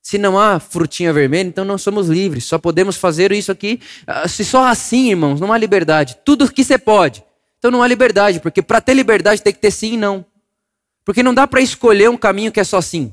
Se 0.00 0.16
não 0.16 0.38
há 0.38 0.60
frutinha 0.60 1.12
vermelha, 1.12 1.48
então 1.48 1.64
não 1.64 1.76
somos 1.76 2.08
livres. 2.08 2.44
Só 2.44 2.58
podemos 2.58 2.96
fazer 2.96 3.32
isso 3.32 3.50
aqui. 3.50 3.80
Ah, 4.06 4.28
se 4.28 4.44
só 4.44 4.66
assim, 4.66 5.10
irmãos, 5.10 5.40
não 5.40 5.52
há 5.52 5.58
liberdade. 5.58 6.16
Tudo 6.24 6.50
que 6.50 6.62
você 6.62 6.78
pode. 6.78 7.24
Então 7.58 7.72
não 7.72 7.82
há 7.82 7.88
liberdade, 7.88 8.38
porque 8.38 8.62
para 8.62 8.80
ter 8.80 8.94
liberdade 8.94 9.42
tem 9.42 9.52
que 9.52 9.58
ter 9.58 9.72
sim 9.72 9.94
e 9.94 9.96
não. 9.96 10.24
Porque 11.10 11.24
não 11.24 11.34
dá 11.34 11.44
para 11.44 11.60
escolher 11.60 12.08
um 12.08 12.16
caminho 12.16 12.52
que 12.52 12.60
é 12.60 12.62
só 12.62 12.80
sim. 12.80 13.12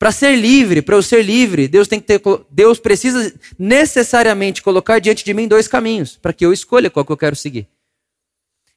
Para 0.00 0.10
ser 0.10 0.34
livre, 0.34 0.82
para 0.82 0.96
eu 0.96 1.02
ser 1.02 1.22
livre, 1.22 1.68
Deus 1.68 1.86
tem 1.86 2.00
que 2.00 2.06
ter, 2.08 2.20
Deus 2.50 2.80
precisa 2.80 3.32
necessariamente 3.56 4.60
colocar 4.60 4.98
diante 4.98 5.24
de 5.24 5.32
mim 5.32 5.46
dois 5.46 5.68
caminhos 5.68 6.16
para 6.16 6.32
que 6.32 6.44
eu 6.44 6.52
escolha 6.52 6.90
qual 6.90 7.04
que 7.04 7.12
eu 7.12 7.16
quero 7.16 7.36
seguir. 7.36 7.68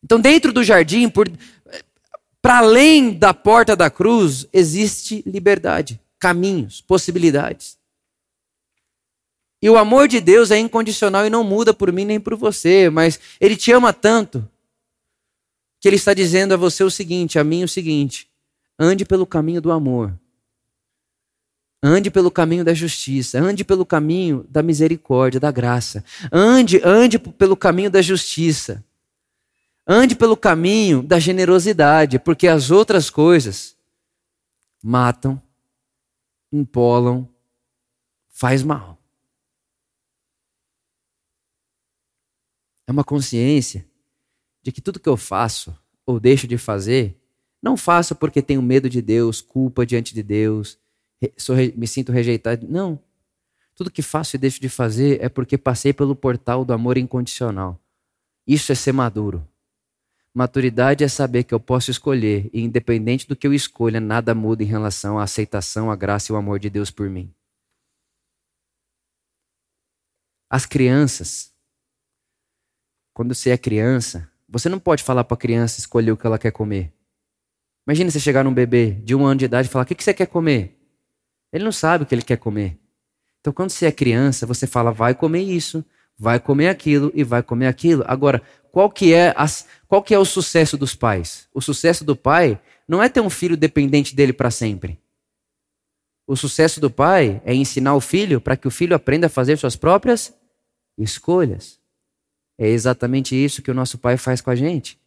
Então, 0.03 0.19
dentro 0.19 0.53
do 0.53 0.63
jardim, 0.63 1.11
para 2.43 2.59
além 2.59 3.11
da 3.11 3.33
porta 3.33 3.75
da 3.75 3.89
cruz, 3.89 4.47
existe 4.53 5.23
liberdade, 5.25 5.99
caminhos, 6.19 6.81
possibilidades. 6.81 7.75
E 9.63 9.67
o 9.67 9.79
amor 9.79 10.07
de 10.07 10.21
Deus 10.21 10.51
é 10.51 10.59
incondicional 10.59 11.25
e 11.25 11.31
não 11.31 11.43
muda 11.43 11.73
por 11.73 11.91
mim 11.91 12.05
nem 12.05 12.19
por 12.19 12.35
você, 12.35 12.87
mas 12.87 13.19
Ele 13.41 13.55
te 13.55 13.71
ama 13.71 13.91
tanto 13.91 14.47
que 15.85 15.89
Ele 15.89 15.97
está 15.97 16.15
dizendo 16.15 16.51
a 16.51 16.57
você 16.57 16.83
o 16.83 16.89
seguinte, 16.89 17.37
a 17.37 17.43
mim 17.43 17.63
o 17.63 17.67
seguinte: 17.67 18.27
ande 18.79 19.05
pelo 19.05 19.23
caminho 19.23 19.61
do 19.61 19.71
amor 19.71 20.11
Ande 21.83 22.09
pelo 22.09 22.31
caminho 22.31 22.65
da 22.65 22.73
justiça, 22.73 23.39
ande 23.39 23.63
pelo 23.63 23.85
caminho 23.85 24.43
da 24.49 24.63
misericórdia, 24.63 25.39
da 25.39 25.51
graça. 25.51 26.03
Ande, 26.31 26.81
ande 26.83 27.19
pelo 27.19 27.55
caminho 27.55 27.91
da 27.91 28.01
justiça. 28.01 28.83
Ande 29.85 30.15
pelo 30.15 30.35
caminho 30.35 31.03
da 31.03 31.19
generosidade, 31.19 32.17
porque 32.17 32.47
as 32.47 32.71
outras 32.71 33.11
coisas 33.11 33.77
matam, 34.81 35.39
empolam, 36.51 37.29
faz 38.31 38.63
mal. 38.63 38.97
É 42.87 42.91
uma 42.91 43.03
consciência 43.03 43.85
de 44.65 44.71
que 44.71 44.81
tudo 44.81 44.99
que 44.99 45.07
eu 45.07 45.15
faço 45.15 45.77
ou 46.07 46.19
deixo 46.19 46.47
de 46.47 46.57
fazer, 46.57 47.15
não 47.61 47.77
faço 47.77 48.15
porque 48.15 48.41
tenho 48.41 48.63
medo 48.63 48.89
de 48.89 48.99
Deus, 48.99 49.39
culpa 49.39 49.85
diante 49.85 50.11
de 50.11 50.23
Deus, 50.23 50.79
sou, 51.37 51.55
me 51.77 51.85
sinto 51.87 52.11
rejeitado. 52.11 52.67
Não. 52.67 52.99
Tudo 53.75 53.91
que 53.91 54.01
faço 54.01 54.35
e 54.35 54.39
deixo 54.39 54.59
de 54.59 54.67
fazer 54.67 55.23
é 55.23 55.29
porque 55.29 55.55
passei 55.55 55.93
pelo 55.93 56.15
portal 56.15 56.65
do 56.65 56.73
amor 56.73 56.97
incondicional. 56.97 57.79
Isso 58.47 58.71
é 58.71 58.75
ser 58.75 58.91
maduro. 58.91 59.47
Maturidade 60.33 61.03
é 61.03 61.07
saber 61.07 61.43
que 61.43 61.53
eu 61.53 61.59
posso 61.59 61.91
escolher 61.91 62.49
e, 62.51 62.61
independente 62.61 63.27
do 63.27 63.35
que 63.35 63.45
eu 63.45 63.53
escolha, 63.53 63.99
nada 63.99 64.33
muda 64.33 64.63
em 64.63 64.67
relação 64.67 65.19
à 65.19 65.23
aceitação, 65.23 65.91
à 65.91 65.95
graça 65.95 66.31
e 66.31 66.33
o 66.33 66.37
amor 66.37 66.57
de 66.59 66.71
Deus 66.71 66.89
por 66.89 67.07
mim. 67.07 67.31
As 70.49 70.65
crianças, 70.65 71.53
quando 73.13 73.35
você 73.35 73.51
é 73.51 73.57
criança, 73.57 74.29
você 74.57 74.69
não 74.69 74.79
pode 74.79 75.03
falar 75.03 75.25
para 75.25 75.35
a 75.35 75.37
criança 75.37 75.81
escolher 75.81 76.13
o 76.13 76.17
que 76.17 76.25
ela 76.25 76.39
quer 76.39 76.51
comer. 76.51 76.93
Imagina 77.85 78.09
você 78.09 78.21
chegar 78.21 78.41
num 78.41 78.53
bebê 78.53 78.91
de 78.91 79.13
um 79.13 79.25
ano 79.25 79.39
de 79.39 79.45
idade 79.45 79.67
e 79.67 79.71
falar: 79.71 79.83
O 79.83 79.85
que 79.85 80.01
você 80.01 80.13
quer 80.13 80.27
comer? 80.27 80.79
Ele 81.51 81.65
não 81.65 81.73
sabe 81.73 82.03
o 82.03 82.07
que 82.07 82.15
ele 82.15 82.21
quer 82.21 82.37
comer. 82.37 82.79
Então, 83.41 83.51
quando 83.51 83.69
você 83.69 83.85
é 83.85 83.91
criança, 83.91 84.45
você 84.45 84.65
fala, 84.65 84.93
vai 84.93 85.13
comer 85.13 85.41
isso, 85.41 85.83
vai 86.17 86.39
comer 86.39 86.69
aquilo 86.69 87.11
e 87.13 87.21
vai 87.21 87.43
comer 87.43 87.67
aquilo. 87.67 88.03
Agora, 88.07 88.41
qual 88.71 88.89
que 88.89 89.13
é, 89.13 89.33
as, 89.35 89.67
qual 89.87 90.01
que 90.01 90.13
é 90.13 90.17
o 90.17 90.25
sucesso 90.25 90.77
dos 90.77 90.95
pais? 90.95 91.49
O 91.53 91.61
sucesso 91.61 92.05
do 92.05 92.15
pai 92.15 92.57
não 92.87 93.03
é 93.03 93.09
ter 93.09 93.19
um 93.19 93.29
filho 93.29 93.57
dependente 93.57 94.15
dele 94.15 94.31
para 94.31 94.49
sempre. 94.49 94.99
O 96.25 96.35
sucesso 96.35 96.79
do 96.79 96.89
pai 96.89 97.41
é 97.45 97.53
ensinar 97.53 97.93
o 97.93 98.01
filho 98.01 98.39
para 98.39 98.55
que 98.55 98.67
o 98.67 98.71
filho 98.71 98.95
aprenda 98.95 99.27
a 99.27 99.29
fazer 99.29 99.57
suas 99.57 99.75
próprias 99.75 100.33
escolhas. 100.97 101.79
É 102.57 102.67
exatamente 102.67 103.35
isso 103.35 103.61
que 103.61 103.71
o 103.71 103.73
nosso 103.73 103.97
pai 103.97 104.17
faz 104.17 104.41
com 104.41 104.49
a 104.49 104.55
gente. 104.55 104.99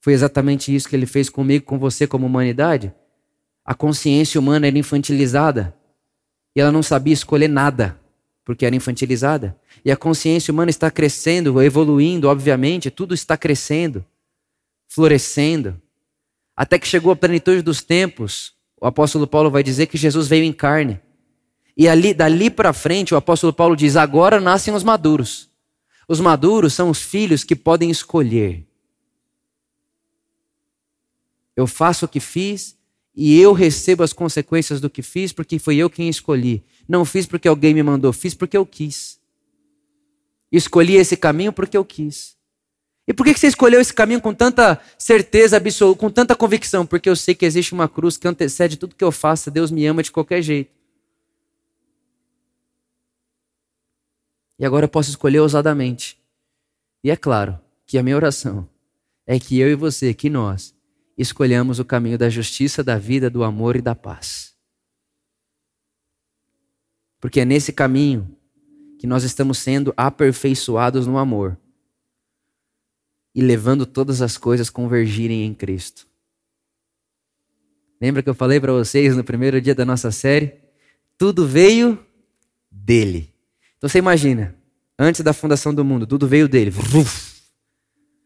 Foi 0.00 0.12
exatamente 0.12 0.74
isso 0.74 0.88
que 0.88 0.94
ele 0.94 1.06
fez 1.06 1.30
comigo, 1.30 1.64
com 1.64 1.78
você, 1.78 2.06
como 2.06 2.26
humanidade 2.26 2.92
a 3.64 3.74
consciência 3.74 4.38
humana 4.38 4.66
era 4.66 4.78
infantilizada 4.78 5.74
e 6.54 6.60
ela 6.60 6.70
não 6.70 6.82
sabia 6.82 7.14
escolher 7.14 7.48
nada, 7.48 7.98
porque 8.44 8.66
era 8.66 8.76
infantilizada. 8.76 9.58
E 9.84 9.90
a 9.90 9.96
consciência 9.96 10.52
humana 10.52 10.70
está 10.70 10.90
crescendo, 10.90 11.60
evoluindo, 11.62 12.28
obviamente, 12.28 12.90
tudo 12.90 13.14
está 13.14 13.36
crescendo, 13.36 14.04
florescendo, 14.86 15.80
até 16.54 16.78
que 16.78 16.86
chegou 16.86 17.10
a 17.10 17.16
plenitude 17.16 17.62
dos 17.62 17.82
tempos. 17.82 18.52
O 18.80 18.86
apóstolo 18.86 19.26
Paulo 19.26 19.50
vai 19.50 19.62
dizer 19.62 19.86
que 19.86 19.96
Jesus 19.96 20.28
veio 20.28 20.44
em 20.44 20.52
carne. 20.52 21.00
E 21.76 21.88
ali, 21.88 22.14
dali 22.14 22.50
para 22.50 22.72
frente, 22.72 23.14
o 23.14 23.16
apóstolo 23.16 23.52
Paulo 23.52 23.76
diz: 23.76 23.96
agora 23.96 24.40
nascem 24.40 24.72
os 24.74 24.84
maduros. 24.84 25.48
Os 26.08 26.20
maduros 26.20 26.74
são 26.74 26.90
os 26.90 27.00
filhos 27.00 27.42
que 27.42 27.56
podem 27.56 27.90
escolher. 27.90 28.64
Eu 31.56 31.66
faço 31.66 32.04
o 32.04 32.08
que 32.08 32.20
fiz 32.20 32.76
e 33.14 33.40
eu 33.40 33.52
recebo 33.52 34.02
as 34.02 34.12
consequências 34.12 34.80
do 34.80 34.90
que 34.90 35.02
fiz 35.02 35.32
porque 35.32 35.58
foi 35.58 35.76
eu 35.76 35.88
quem 35.88 36.08
escolhi. 36.08 36.62
Não 36.88 37.04
fiz 37.04 37.26
porque 37.26 37.48
alguém 37.48 37.72
me 37.72 37.82
mandou, 37.82 38.12
fiz 38.12 38.34
porque 38.34 38.56
eu 38.56 38.66
quis. 38.66 39.18
Escolhi 40.50 40.96
esse 40.96 41.16
caminho 41.16 41.52
porque 41.52 41.76
eu 41.76 41.84
quis. 41.84 42.34
E 43.06 43.12
por 43.12 43.24
que 43.24 43.34
você 43.34 43.46
escolheu 43.46 43.80
esse 43.80 43.92
caminho 43.92 44.20
com 44.20 44.32
tanta 44.32 44.80
certeza 44.98 45.58
absoluta, 45.58 46.00
com 46.00 46.10
tanta 46.10 46.34
convicção? 46.34 46.86
Porque 46.86 47.08
eu 47.08 47.14
sei 47.14 47.34
que 47.34 47.44
existe 47.44 47.72
uma 47.72 47.88
cruz 47.88 48.16
que 48.16 48.26
antecede 48.26 48.76
tudo 48.76 48.94
que 48.94 49.04
eu 49.04 49.12
faça. 49.12 49.50
Deus 49.50 49.70
me 49.70 49.86
ama 49.86 50.02
de 50.02 50.10
qualquer 50.10 50.42
jeito. 50.42 50.73
E 54.64 54.66
agora 54.66 54.86
eu 54.86 54.88
posso 54.88 55.10
escolher 55.10 55.40
ousadamente. 55.40 56.18
E 57.04 57.10
é 57.10 57.16
claro 57.16 57.60
que 57.84 57.98
a 57.98 58.02
minha 58.02 58.16
oração 58.16 58.66
é 59.26 59.38
que 59.38 59.58
eu 59.58 59.68
e 59.68 59.74
você, 59.74 60.14
que 60.14 60.30
nós, 60.30 60.74
escolhamos 61.18 61.78
o 61.78 61.84
caminho 61.84 62.16
da 62.16 62.30
justiça, 62.30 62.82
da 62.82 62.96
vida, 62.96 63.28
do 63.28 63.44
amor 63.44 63.76
e 63.76 63.82
da 63.82 63.94
paz. 63.94 64.54
Porque 67.20 67.40
é 67.40 67.44
nesse 67.44 67.74
caminho 67.74 68.34
que 68.98 69.06
nós 69.06 69.22
estamos 69.22 69.58
sendo 69.58 69.92
aperfeiçoados 69.98 71.06
no 71.06 71.18
amor 71.18 71.60
e 73.34 73.42
levando 73.42 73.84
todas 73.84 74.22
as 74.22 74.38
coisas 74.38 74.70
convergirem 74.70 75.44
em 75.44 75.52
Cristo. 75.52 76.08
Lembra 78.00 78.22
que 78.22 78.30
eu 78.30 78.34
falei 78.34 78.58
para 78.58 78.72
vocês 78.72 79.14
no 79.14 79.24
primeiro 79.24 79.60
dia 79.60 79.74
da 79.74 79.84
nossa 79.84 80.10
série? 80.10 80.54
Tudo 81.18 81.46
veio 81.46 82.02
dele. 82.70 83.33
Então 83.84 83.90
você 83.90 83.98
imagina, 83.98 84.56
antes 84.98 85.20
da 85.20 85.34
fundação 85.34 85.74
do 85.74 85.84
mundo, 85.84 86.06
tudo 86.06 86.26
veio 86.26 86.48
dele. 86.48 86.72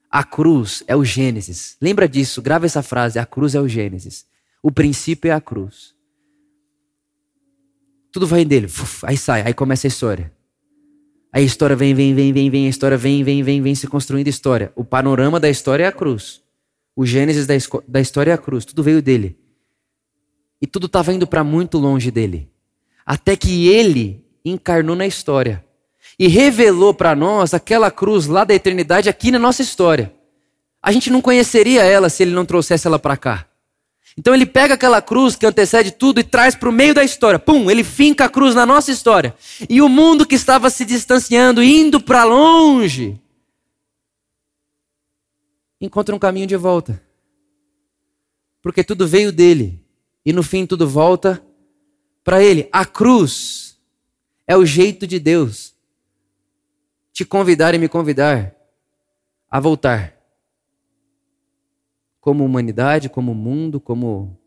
A 0.08 0.22
cruz 0.22 0.84
é 0.86 0.94
o 0.94 1.04
Gênesis. 1.04 1.76
Lembra 1.82 2.08
disso, 2.08 2.40
grava 2.40 2.64
essa 2.64 2.80
frase: 2.80 3.18
a 3.18 3.26
cruz 3.26 3.56
é 3.56 3.60
o 3.60 3.66
Gênesis. 3.66 4.24
O 4.62 4.70
princípio 4.70 5.28
é 5.28 5.34
a 5.34 5.40
cruz. 5.40 5.96
Tudo 8.12 8.24
vai 8.24 8.44
dele. 8.44 8.68
Aí 9.02 9.16
sai, 9.16 9.42
aí 9.42 9.52
começa 9.52 9.84
a 9.84 9.88
história. 9.88 10.32
Aí 11.32 11.42
a 11.42 11.46
história 11.46 11.74
vem, 11.74 11.92
vem, 11.92 12.14
vem, 12.14 12.32
vem, 12.32 12.48
vem, 12.48 12.66
a 12.66 12.70
história 12.70 12.96
vem, 12.96 13.24
vem, 13.24 13.42
vem, 13.42 13.60
vem 13.60 13.74
se 13.74 13.88
construindo 13.88 14.28
história. 14.28 14.72
O 14.76 14.84
panorama 14.84 15.40
da 15.40 15.50
história 15.50 15.82
é 15.82 15.86
a 15.88 15.92
cruz. 15.92 16.40
O 16.94 17.04
Gênesis 17.04 17.48
da, 17.48 17.54
da 17.88 18.00
história 18.00 18.30
é 18.30 18.34
a 18.34 18.38
cruz. 18.38 18.64
Tudo 18.64 18.84
veio 18.84 19.02
dele. 19.02 19.36
E 20.62 20.68
tudo 20.68 20.86
estava 20.86 21.12
indo 21.12 21.26
para 21.26 21.42
muito 21.42 21.78
longe 21.78 22.12
dele. 22.12 22.48
Até 23.04 23.36
que 23.36 23.66
ele 23.66 24.27
encarnou 24.50 24.96
na 24.96 25.06
história 25.06 25.64
e 26.18 26.26
revelou 26.26 26.92
para 26.92 27.14
nós 27.14 27.54
aquela 27.54 27.90
cruz 27.90 28.26
lá 28.26 28.44
da 28.44 28.54
eternidade 28.54 29.08
aqui 29.08 29.30
na 29.30 29.38
nossa 29.38 29.62
história. 29.62 30.12
A 30.82 30.90
gente 30.90 31.10
não 31.10 31.20
conheceria 31.20 31.82
ela 31.82 32.08
se 32.08 32.22
ele 32.22 32.32
não 32.32 32.44
trouxesse 32.44 32.86
ela 32.86 32.98
para 32.98 33.16
cá. 33.16 33.46
Então 34.16 34.34
ele 34.34 34.46
pega 34.46 34.74
aquela 34.74 35.00
cruz 35.00 35.36
que 35.36 35.46
antecede 35.46 35.92
tudo 35.92 36.18
e 36.18 36.24
traz 36.24 36.56
para 36.56 36.68
o 36.68 36.72
meio 36.72 36.92
da 36.92 37.04
história. 37.04 37.38
Pum, 37.38 37.70
ele 37.70 37.84
finca 37.84 38.24
a 38.24 38.28
cruz 38.28 38.52
na 38.52 38.66
nossa 38.66 38.90
história. 38.90 39.32
E 39.68 39.80
o 39.80 39.88
mundo 39.88 40.26
que 40.26 40.34
estava 40.34 40.70
se 40.70 40.84
distanciando, 40.84 41.62
indo 41.62 42.00
para 42.00 42.24
longe, 42.24 43.20
encontra 45.80 46.14
um 46.16 46.18
caminho 46.18 46.48
de 46.48 46.56
volta. 46.56 47.00
Porque 48.60 48.82
tudo 48.82 49.06
veio 49.06 49.30
dele. 49.30 49.80
E 50.26 50.32
no 50.32 50.42
fim 50.42 50.66
tudo 50.66 50.88
volta 50.88 51.40
para 52.24 52.42
ele. 52.42 52.68
A 52.72 52.84
cruz 52.84 53.67
é 54.48 54.56
o 54.56 54.64
jeito 54.64 55.06
de 55.06 55.20
Deus 55.20 55.74
te 57.12 57.22
convidar 57.22 57.74
e 57.74 57.78
me 57.78 57.88
convidar 57.88 58.56
a 59.50 59.60
voltar. 59.60 60.16
Como 62.18 62.44
humanidade, 62.44 63.10
como 63.10 63.34
mundo, 63.34 63.78
como 63.78 64.38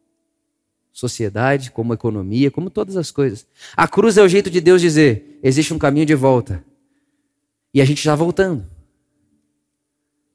sociedade, 0.92 1.72
como 1.72 1.94
economia, 1.94 2.50
como 2.50 2.70
todas 2.70 2.98
as 2.98 3.12
coisas. 3.12 3.48
A 3.78 3.88
cruz 3.88 4.18
é 4.18 4.24
o 4.24 4.28
jeito 4.28 4.50
de 4.50 4.60
Deus 4.60 4.82
dizer: 4.82 5.40
existe 5.44 5.74
um 5.74 5.80
caminho 5.80 6.06
de 6.06 6.16
volta. 6.16 6.66
E 7.74 7.80
a 7.80 7.86
gente 7.86 8.04
já 8.04 8.16
voltando 8.16 8.66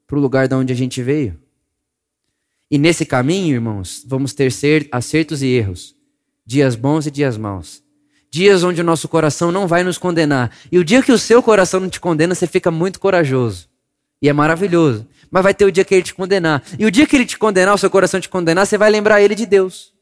para 0.07 0.17
o 0.17 0.21
lugar 0.21 0.47
de 0.47 0.55
onde 0.55 0.71
a 0.71 0.75
gente 0.75 1.03
veio. 1.03 1.39
E 2.71 2.77
nesse 2.77 3.05
caminho, 3.05 3.55
irmãos, 3.55 4.03
vamos 4.07 4.33
ter 4.33 4.51
acertos 4.91 5.41
e 5.41 5.47
erros, 5.47 5.95
dias 6.45 6.75
bons 6.75 7.05
e 7.05 7.11
dias 7.11 7.37
maus. 7.37 7.86
Dias 8.29 8.63
onde 8.63 8.81
o 8.81 8.83
nosso 8.83 9.07
coração 9.07 9.51
não 9.51 9.67
vai 9.67 9.83
nos 9.83 9.97
condenar. 9.97 10.51
E 10.71 10.77
o 10.77 10.83
dia 10.83 11.01
que 11.01 11.11
o 11.11 11.17
seu 11.17 11.41
coração 11.41 11.79
não 11.79 11.89
te 11.89 11.99
condena, 11.99 12.35
você 12.35 12.45
fica 12.45 12.69
muito 12.69 12.99
corajoso. 12.99 13.67
E 14.21 14.27
é 14.27 14.33
maravilhoso. 14.33 15.07
Mas 15.29 15.43
vai 15.43 15.53
ter 15.53 15.65
o 15.65 15.71
dia 15.71 15.85
que 15.85 15.93
ele 15.93 16.03
te 16.03 16.13
condenar. 16.13 16.63
E 16.77 16.85
o 16.85 16.91
dia 16.91 17.05
que 17.05 17.15
ele 17.15 17.25
te 17.25 17.37
condenar, 17.37 17.73
o 17.73 17.77
seu 17.77 17.89
coração 17.89 18.19
te 18.19 18.29
condenar, 18.29 18.65
você 18.65 18.77
vai 18.77 18.89
lembrar 18.89 19.21
ele 19.21 19.35
de 19.35 19.45
Deus. 19.45 19.93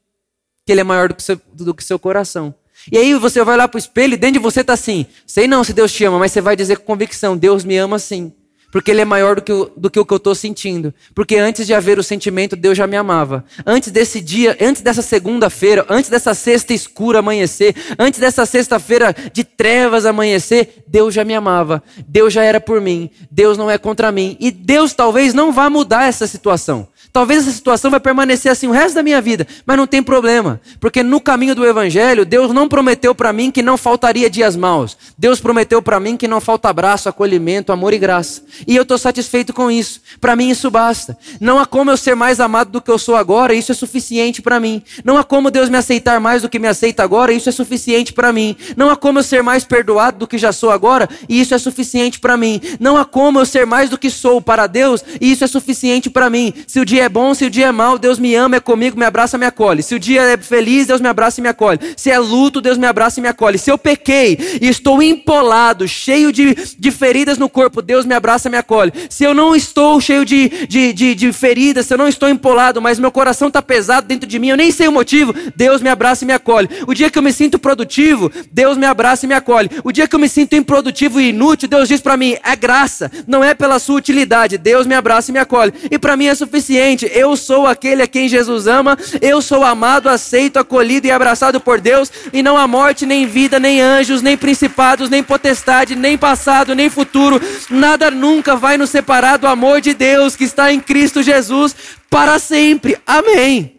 Que 0.64 0.72
ele 0.72 0.80
é 0.80 0.84
maior 0.84 1.08
do 1.08 1.14
que 1.14 1.22
seu, 1.22 1.40
do 1.52 1.74
que 1.74 1.84
seu 1.84 1.98
coração. 1.98 2.54
E 2.90 2.98
aí 2.98 3.14
você 3.14 3.42
vai 3.42 3.56
lá 3.56 3.66
para 3.66 3.76
o 3.76 3.80
espelho 3.80 4.14
e 4.14 4.16
dentro 4.16 4.34
de 4.34 4.38
você 4.38 4.60
está 4.60 4.72
assim. 4.72 5.06
Sei 5.26 5.48
não 5.48 5.64
se 5.64 5.72
Deus 5.72 5.92
te 5.92 6.04
ama, 6.04 6.18
mas 6.18 6.32
você 6.32 6.40
vai 6.40 6.54
dizer 6.54 6.78
com 6.78 6.84
convicção: 6.84 7.36
Deus 7.36 7.64
me 7.64 7.76
ama 7.76 7.98
sim. 7.98 8.32
Porque 8.76 8.90
ele 8.90 9.00
é 9.00 9.06
maior 9.06 9.36
do 9.36 9.42
que, 9.42 9.52
o, 9.54 9.70
do 9.74 9.88
que 9.88 9.98
o 9.98 10.04
que 10.04 10.12
eu 10.12 10.18
estou 10.18 10.34
sentindo. 10.34 10.92
Porque 11.14 11.36
antes 11.36 11.66
de 11.66 11.72
haver 11.72 11.98
o 11.98 12.02
sentimento, 12.02 12.54
Deus 12.54 12.76
já 12.76 12.86
me 12.86 12.94
amava. 12.94 13.42
Antes 13.64 13.90
desse 13.90 14.20
dia, 14.20 14.54
antes 14.60 14.82
dessa 14.82 15.00
segunda-feira, 15.00 15.86
antes 15.88 16.10
dessa 16.10 16.34
sexta 16.34 16.74
escura 16.74 17.20
amanhecer, 17.20 17.74
antes 17.98 18.20
dessa 18.20 18.44
sexta-feira 18.44 19.16
de 19.32 19.44
trevas 19.44 20.04
amanhecer, 20.04 20.84
Deus 20.86 21.14
já 21.14 21.24
me 21.24 21.34
amava. 21.34 21.82
Deus 22.06 22.34
já 22.34 22.44
era 22.44 22.60
por 22.60 22.78
mim. 22.78 23.08
Deus 23.30 23.56
não 23.56 23.70
é 23.70 23.78
contra 23.78 24.12
mim. 24.12 24.36
E 24.38 24.50
Deus 24.50 24.92
talvez 24.92 25.32
não 25.32 25.52
vá 25.52 25.70
mudar 25.70 26.06
essa 26.06 26.26
situação. 26.26 26.86
Talvez 27.16 27.44
essa 27.44 27.56
situação 27.56 27.90
vai 27.90 27.98
permanecer 27.98 28.52
assim 28.52 28.66
o 28.66 28.72
resto 28.72 28.96
da 28.96 29.02
minha 29.02 29.22
vida, 29.22 29.46
mas 29.64 29.78
não 29.78 29.86
tem 29.86 30.02
problema, 30.02 30.60
porque 30.78 31.02
no 31.02 31.18
caminho 31.18 31.54
do 31.54 31.64
evangelho, 31.64 32.26
Deus 32.26 32.52
não 32.52 32.68
prometeu 32.68 33.14
para 33.14 33.32
mim 33.32 33.50
que 33.50 33.62
não 33.62 33.78
faltaria 33.78 34.28
dias 34.28 34.54
maus. 34.54 34.98
Deus 35.16 35.40
prometeu 35.40 35.80
para 35.80 35.98
mim 35.98 36.14
que 36.14 36.28
não 36.28 36.42
falta 36.42 36.68
abraço, 36.68 37.08
acolhimento, 37.08 37.72
amor 37.72 37.94
e 37.94 37.98
graça. 37.98 38.42
E 38.66 38.76
eu 38.76 38.82
estou 38.82 38.98
satisfeito 38.98 39.54
com 39.54 39.70
isso. 39.70 40.02
Para 40.20 40.36
mim 40.36 40.50
isso 40.50 40.70
basta. 40.70 41.16
Não 41.40 41.58
há 41.58 41.64
como 41.64 41.90
eu 41.90 41.96
ser 41.96 42.14
mais 42.14 42.38
amado 42.38 42.70
do 42.70 42.82
que 42.82 42.90
eu 42.90 42.98
sou 42.98 43.16
agora, 43.16 43.54
isso 43.54 43.72
é 43.72 43.74
suficiente 43.74 44.42
para 44.42 44.60
mim. 44.60 44.82
Não 45.02 45.16
há 45.16 45.24
como 45.24 45.50
Deus 45.50 45.70
me 45.70 45.78
aceitar 45.78 46.20
mais 46.20 46.42
do 46.42 46.50
que 46.50 46.58
me 46.58 46.68
aceita 46.68 47.02
agora, 47.02 47.32
isso 47.32 47.48
é 47.48 47.52
suficiente 47.52 48.12
para 48.12 48.30
mim. 48.30 48.54
Não 48.76 48.90
há 48.90 48.96
como 48.96 49.20
eu 49.20 49.22
ser 49.22 49.42
mais 49.42 49.64
perdoado 49.64 50.18
do 50.18 50.26
que 50.26 50.36
já 50.36 50.52
sou 50.52 50.70
agora, 50.70 51.08
e 51.30 51.40
isso 51.40 51.54
é 51.54 51.58
suficiente 51.58 52.20
para 52.20 52.36
mim. 52.36 52.60
Não 52.78 52.94
há 52.94 53.06
como 53.06 53.38
eu 53.38 53.46
ser 53.46 53.64
mais 53.64 53.88
do 53.88 53.96
que 53.96 54.10
sou 54.10 54.38
para 54.42 54.66
Deus, 54.66 55.02
e 55.18 55.32
isso 55.32 55.44
é 55.44 55.46
suficiente 55.46 56.10
para 56.10 56.28
mim. 56.28 56.52
Se 56.66 56.78
o 56.78 56.84
dia 56.84 57.05
é 57.06 57.08
bom, 57.08 57.32
se 57.34 57.44
o 57.44 57.50
dia 57.50 57.66
é 57.66 57.72
mau, 57.72 57.98
Deus 57.98 58.18
me 58.18 58.34
ama, 58.34 58.56
é 58.56 58.60
comigo, 58.60 58.98
me 58.98 59.04
abraça, 59.04 59.38
me 59.38 59.46
acolhe. 59.46 59.80
Se 59.80 59.94
o 59.94 59.98
dia 59.98 60.22
é 60.22 60.36
feliz, 60.36 60.88
Deus 60.88 61.00
me 61.00 61.08
abraça 61.08 61.40
e 61.40 61.42
me 61.42 61.48
acolhe. 61.48 61.78
Se 61.96 62.10
é 62.10 62.18
luto, 62.18 62.60
Deus 62.60 62.76
me 62.76 62.86
abraça 62.86 63.20
e 63.20 63.22
me 63.22 63.28
acolhe. 63.28 63.58
Se 63.58 63.70
eu 63.70 63.78
pequei 63.78 64.58
e 64.60 64.68
estou 64.68 65.00
empolado, 65.00 65.86
cheio 65.86 66.32
de, 66.32 66.56
de 66.76 66.90
feridas 66.90 67.38
no 67.38 67.48
corpo, 67.48 67.80
Deus 67.80 68.04
me 68.04 68.12
abraça 68.12 68.48
e 68.48 68.50
me 68.50 68.58
acolhe. 68.58 68.92
Se 69.08 69.22
eu 69.22 69.32
não 69.32 69.54
estou 69.54 70.00
cheio 70.00 70.24
de, 70.24 70.48
de, 70.66 70.92
de, 70.92 71.14
de 71.14 71.32
feridas, 71.32 71.86
se 71.86 71.94
eu 71.94 71.98
não 71.98 72.08
estou 72.08 72.28
empolado, 72.28 72.82
mas 72.82 72.98
meu 72.98 73.12
coração 73.12 73.48
está 73.48 73.62
pesado 73.62 74.06
dentro 74.06 74.28
de 74.28 74.38
mim, 74.38 74.48
eu 74.48 74.56
nem 74.56 74.72
sei 74.72 74.88
o 74.88 74.92
motivo, 74.92 75.32
Deus 75.54 75.80
me 75.80 75.88
abraça 75.88 76.24
e 76.24 76.26
me 76.26 76.32
acolhe. 76.32 76.68
O 76.88 76.94
dia 76.94 77.08
que 77.08 77.18
eu 77.18 77.22
me 77.22 77.32
sinto 77.32 77.58
produtivo, 77.58 78.32
Deus 78.50 78.76
me 78.76 78.86
abraça 78.86 79.26
e 79.26 79.28
me 79.28 79.34
acolhe. 79.34 79.70
O 79.84 79.92
dia 79.92 80.08
que 80.08 80.14
eu 80.16 80.20
me 80.20 80.28
sinto 80.28 80.56
improdutivo 80.56 81.20
e 81.20 81.28
inútil, 81.28 81.68
Deus 81.68 81.88
diz 81.88 82.00
para 82.00 82.16
mim: 82.16 82.36
é 82.42 82.56
graça, 82.56 83.10
não 83.26 83.44
é 83.44 83.54
pela 83.54 83.78
sua 83.78 83.96
utilidade. 83.96 84.58
Deus 84.58 84.86
me 84.86 84.94
abraça 84.94 85.30
e 85.30 85.32
me 85.32 85.38
acolhe. 85.38 85.72
E 85.90 85.98
para 85.98 86.16
mim 86.16 86.26
é 86.26 86.34
suficiente 86.34 86.95
eu 87.04 87.36
sou 87.36 87.66
aquele 87.66 88.02
a 88.02 88.06
quem 88.06 88.28
Jesus 88.28 88.66
ama, 88.66 88.96
eu 89.20 89.42
sou 89.42 89.62
amado, 89.62 90.08
aceito, 90.08 90.58
acolhido 90.58 91.06
e 91.06 91.10
abraçado 91.10 91.60
por 91.60 91.80
Deus, 91.80 92.10
e 92.32 92.42
não 92.42 92.56
há 92.56 92.66
morte, 92.66 93.04
nem 93.04 93.26
vida, 93.26 93.58
nem 93.58 93.80
anjos, 93.80 94.22
nem 94.22 94.36
principados, 94.36 95.10
nem 95.10 95.22
potestade, 95.22 95.94
nem 95.94 96.16
passado, 96.16 96.74
nem 96.74 96.88
futuro, 96.88 97.40
nada 97.68 98.10
nunca 98.10 98.56
vai 98.56 98.78
nos 98.78 98.90
separar 98.90 99.36
do 99.36 99.46
amor 99.46 99.80
de 99.80 99.92
Deus 99.92 100.34
que 100.34 100.44
está 100.44 100.72
em 100.72 100.80
Cristo 100.80 101.22
Jesus 101.22 101.74
para 102.08 102.38
sempre. 102.38 102.98
Amém. 103.06 103.76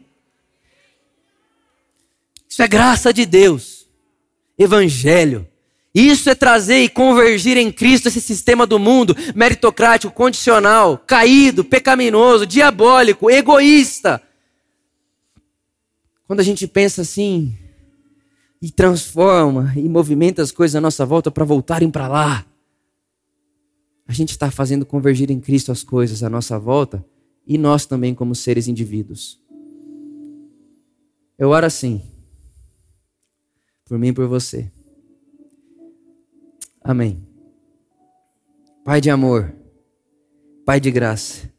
Isso 2.49 2.61
é 2.61 2.67
graça 2.67 3.13
de 3.13 3.25
Deus, 3.25 3.87
Evangelho. 4.57 5.47
Isso 5.99 6.29
é 6.29 6.35
trazer 6.35 6.83
e 6.83 6.89
convergir 6.89 7.57
em 7.57 7.71
Cristo 7.71 8.07
esse 8.07 8.21
sistema 8.21 8.67
do 8.67 8.77
mundo 8.77 9.15
meritocrático, 9.35 10.13
condicional, 10.13 10.95
caído, 10.99 11.65
pecaminoso, 11.65 12.45
diabólico, 12.45 13.31
egoísta. 13.31 14.21
Quando 16.27 16.39
a 16.39 16.43
gente 16.43 16.67
pensa 16.67 17.01
assim 17.01 17.57
e 18.61 18.69
transforma 18.69 19.73
e 19.75 19.89
movimenta 19.89 20.43
as 20.43 20.51
coisas 20.51 20.75
à 20.75 20.81
nossa 20.81 21.03
volta 21.03 21.31
para 21.31 21.43
voltarem 21.43 21.89
para 21.89 22.07
lá, 22.07 22.45
a 24.07 24.13
gente 24.13 24.29
está 24.29 24.51
fazendo 24.51 24.85
convergir 24.85 25.31
em 25.31 25.39
Cristo 25.39 25.71
as 25.71 25.81
coisas 25.81 26.21
à 26.21 26.29
nossa 26.29 26.59
volta 26.59 27.03
e 27.47 27.57
nós 27.57 27.87
também, 27.87 28.13
como 28.13 28.35
seres 28.35 28.67
indivíduos. 28.67 29.41
Eu 31.39 31.49
oro 31.49 31.65
assim, 31.65 32.03
por 33.83 33.97
mim 33.97 34.09
e 34.09 34.13
por 34.13 34.27
você. 34.27 34.71
Amém. 36.87 37.21
Pai 38.85 39.01
de 39.01 39.09
amor, 39.09 39.53
Pai 40.65 40.79
de 40.79 40.89
graça, 40.89 41.51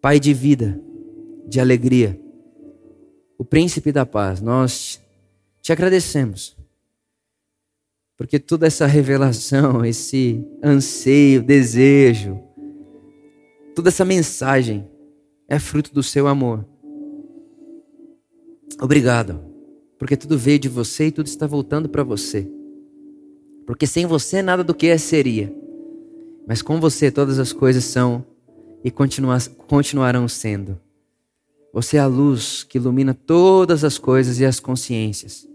Pai 0.00 0.20
de 0.20 0.32
vida, 0.32 0.80
de 1.48 1.58
alegria, 1.58 2.20
o 3.36 3.44
Príncipe 3.44 3.90
da 3.90 4.06
paz, 4.06 4.40
nós 4.40 5.02
te 5.60 5.72
agradecemos. 5.72 6.56
Porque 8.16 8.38
toda 8.38 8.64
essa 8.64 8.86
revelação, 8.86 9.84
esse 9.84 10.46
anseio, 10.62 11.42
desejo, 11.42 12.40
toda 13.74 13.88
essa 13.88 14.04
mensagem 14.04 14.88
é 15.48 15.58
fruto 15.58 15.92
do 15.92 16.00
seu 16.00 16.28
amor. 16.28 16.64
Obrigado, 18.80 19.44
porque 19.98 20.16
tudo 20.16 20.38
veio 20.38 20.60
de 20.60 20.68
você 20.68 21.08
e 21.08 21.10
tudo 21.10 21.26
está 21.26 21.44
voltando 21.44 21.88
para 21.88 22.04
você. 22.04 22.48
Porque 23.66 23.86
sem 23.86 24.06
você 24.06 24.42
nada 24.42 24.64
do 24.64 24.74
que 24.74 24.88
é 24.88 24.98
seria. 24.98 25.52
Mas 26.46 26.62
com 26.62 26.80
você 26.80 27.10
todas 27.10 27.38
as 27.38 27.52
coisas 27.52 27.84
são 27.84 28.24
e 28.84 28.90
continua, 28.90 29.38
continuarão 29.66 30.26
sendo. 30.26 30.78
Você 31.72 31.96
é 31.96 32.00
a 32.00 32.06
luz 32.06 32.64
que 32.64 32.78
ilumina 32.78 33.14
todas 33.14 33.84
as 33.84 33.96
coisas 33.96 34.40
e 34.40 34.44
as 34.44 34.60
consciências. 34.60 35.48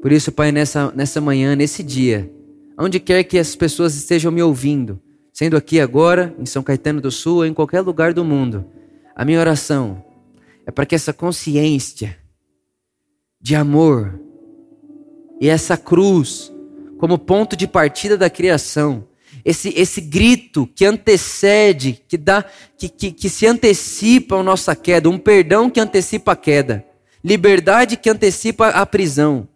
Por 0.00 0.12
isso, 0.12 0.30
Pai, 0.30 0.52
nessa, 0.52 0.92
nessa 0.94 1.20
manhã, 1.20 1.56
nesse 1.56 1.82
dia, 1.82 2.30
onde 2.78 3.00
quer 3.00 3.24
que 3.24 3.38
as 3.38 3.56
pessoas 3.56 3.94
estejam 3.94 4.30
me 4.30 4.42
ouvindo, 4.42 5.00
sendo 5.32 5.56
aqui 5.56 5.80
agora, 5.80 6.34
em 6.38 6.46
São 6.46 6.62
Caetano 6.62 7.00
do 7.00 7.10
Sul 7.10 7.38
ou 7.38 7.46
em 7.46 7.52
qualquer 7.52 7.80
lugar 7.80 8.14
do 8.14 8.24
mundo, 8.24 8.64
a 9.14 9.24
minha 9.24 9.40
oração 9.40 10.04
é 10.64 10.70
para 10.70 10.86
que 10.86 10.94
essa 10.94 11.12
consciência 11.12 12.16
de 13.40 13.54
amor 13.54 14.20
e 15.40 15.48
essa 15.48 15.76
cruz 15.76 16.52
como 17.00 17.18
ponto 17.18 17.56
de 17.56 17.66
partida 17.66 18.16
da 18.18 18.28
criação. 18.28 19.08
Esse, 19.42 19.70
esse 19.74 20.02
grito 20.02 20.66
que 20.66 20.84
antecede, 20.84 22.04
que 22.06 22.18
dá, 22.18 22.44
que, 22.76 22.90
que, 22.90 23.10
que 23.10 23.30
se 23.30 23.46
antecipa 23.46 24.36
a 24.36 24.42
nossa 24.42 24.76
queda, 24.76 25.08
um 25.08 25.18
perdão 25.18 25.70
que 25.70 25.80
antecipa 25.80 26.32
a 26.32 26.36
queda, 26.36 26.84
liberdade 27.24 27.96
que 27.96 28.10
antecipa 28.10 28.68
a 28.68 28.84
prisão. 28.84 29.48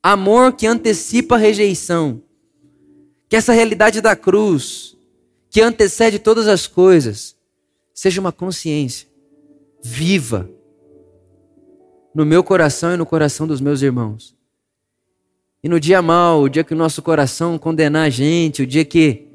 amor 0.00 0.52
que 0.52 0.66
antecipa 0.66 1.34
a 1.34 1.38
rejeição. 1.38 2.22
Que 3.28 3.34
essa 3.34 3.52
realidade 3.52 4.00
da 4.00 4.14
cruz, 4.14 4.96
que 5.50 5.60
antecede 5.60 6.20
todas 6.20 6.46
as 6.46 6.68
coisas, 6.68 7.34
seja 7.92 8.20
uma 8.20 8.30
consciência 8.30 9.08
viva 9.82 10.48
no 12.14 12.24
meu 12.24 12.44
coração 12.44 12.94
e 12.94 12.96
no 12.96 13.04
coração 13.04 13.44
dos 13.44 13.60
meus 13.60 13.82
irmãos. 13.82 14.33
E 15.64 15.68
no 15.68 15.80
dia 15.80 16.02
mal, 16.02 16.42
o 16.42 16.48
dia 16.50 16.62
que 16.62 16.74
o 16.74 16.76
nosso 16.76 17.00
coração 17.00 17.56
condenar 17.56 18.06
a 18.06 18.10
gente, 18.10 18.62
o 18.62 18.66
dia 18.66 18.84
que 18.84 19.26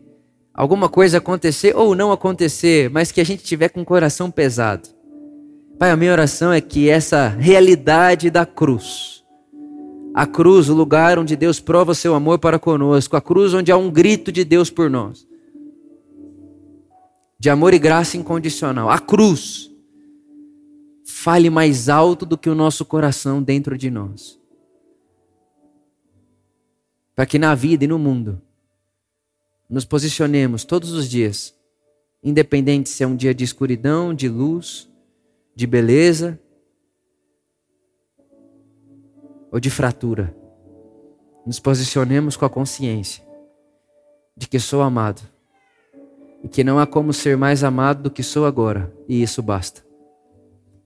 alguma 0.54 0.88
coisa 0.88 1.18
acontecer 1.18 1.76
ou 1.76 1.96
não 1.96 2.12
acontecer, 2.12 2.88
mas 2.92 3.12
que 3.12 3.20
a 3.20 3.24
gente 3.24 3.44
tiver 3.44 3.70
com 3.70 3.82
o 3.82 3.86
coração 3.86 4.30
pesado. 4.30 4.88
Pai, 5.80 5.90
a 5.90 5.98
minha 5.98 6.12
oração 6.12 6.54
é 6.54 6.62
que 6.62 6.88
essa 6.88 7.30
realidade 7.30 8.30
da 8.30 8.46
cruz, 8.46 9.24
a 10.14 10.28
cruz, 10.28 10.70
o 10.70 10.76
lugar 10.76 11.18
onde 11.18 11.36
Deus 11.36 11.60
prova 11.60 11.96
seu 11.96 12.14
amor 12.14 12.38
para 12.38 12.60
conosco, 12.60 13.18
a 13.18 13.22
cruz 13.22 13.56
onde 13.56 13.72
há 13.72 13.78
um 13.78 13.90
grito 13.90 14.32
de 14.32 14.44
Deus 14.44 14.70
por 14.70 14.88
nós, 14.88 15.28
de 17.40 17.50
amor 17.50 17.74
e 17.74 17.80
graça 17.80 18.18
incondicional, 18.18 18.88
a 18.88 19.00
cruz, 19.00 19.72
fale 21.04 21.50
mais 21.50 21.90
alto 21.90 22.24
do 22.24 22.38
que 22.38 22.52
o 22.52 22.56
nosso 22.56 22.86
coração 22.86 23.42
dentro 23.42 23.76
de 23.76 23.90
nós. 23.90 24.39
Para 27.20 27.26
que 27.26 27.38
na 27.38 27.54
vida 27.54 27.84
e 27.84 27.88
no 27.88 28.00
mundo 28.00 28.42
nos 29.70 29.84
posicionemos 29.84 30.64
todos 30.64 30.94
os 30.94 31.10
dias, 31.10 31.54
independente 32.24 32.88
se 32.88 33.04
é 33.04 33.08
um 33.08 33.14
dia 33.14 33.36
de 33.36 33.44
escuridão, 33.44 34.14
de 34.14 34.30
luz, 34.30 34.90
de 35.54 35.68
beleza 35.68 36.40
ou 39.52 39.60
de 39.60 39.70
fratura. 39.70 40.34
Nos 41.46 41.60
posicionemos 41.60 42.38
com 42.38 42.46
a 42.46 42.50
consciência 42.50 43.22
de 44.34 44.48
que 44.48 44.58
sou 44.58 44.82
amado 44.82 45.22
e 46.42 46.48
que 46.48 46.64
não 46.64 46.80
há 46.80 46.88
como 46.88 47.12
ser 47.12 47.36
mais 47.36 47.66
amado 47.66 48.04
do 48.04 48.10
que 48.10 48.24
sou 48.24 48.46
agora, 48.46 48.96
e 49.10 49.22
isso 49.22 49.44
basta. 49.44 49.86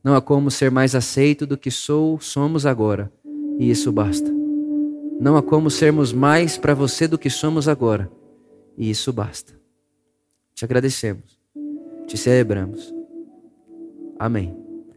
Não 0.04 0.16
há 0.16 0.20
como 0.20 0.50
ser 0.50 0.72
mais 0.72 0.96
aceito 0.96 1.46
do 1.46 1.60
que 1.60 1.70
sou, 1.70 2.20
somos 2.20 2.66
agora, 2.66 3.14
e 3.60 3.70
isso 3.70 3.92
basta. 3.92 4.43
Não 5.20 5.38
há 5.38 5.44
como 5.44 5.70
sermos 5.70 6.12
mais 6.12 6.58
para 6.58 6.74
você 6.74 7.08
do 7.08 7.18
que 7.18 7.30
somos 7.30 7.68
agora, 7.68 8.12
e 8.78 8.90
isso 8.90 9.12
basta. 9.14 9.54
Te 10.54 10.66
agradecemos, 10.66 11.40
te 12.08 12.18
celebramos. 12.18 12.94
Amém. 14.20 14.63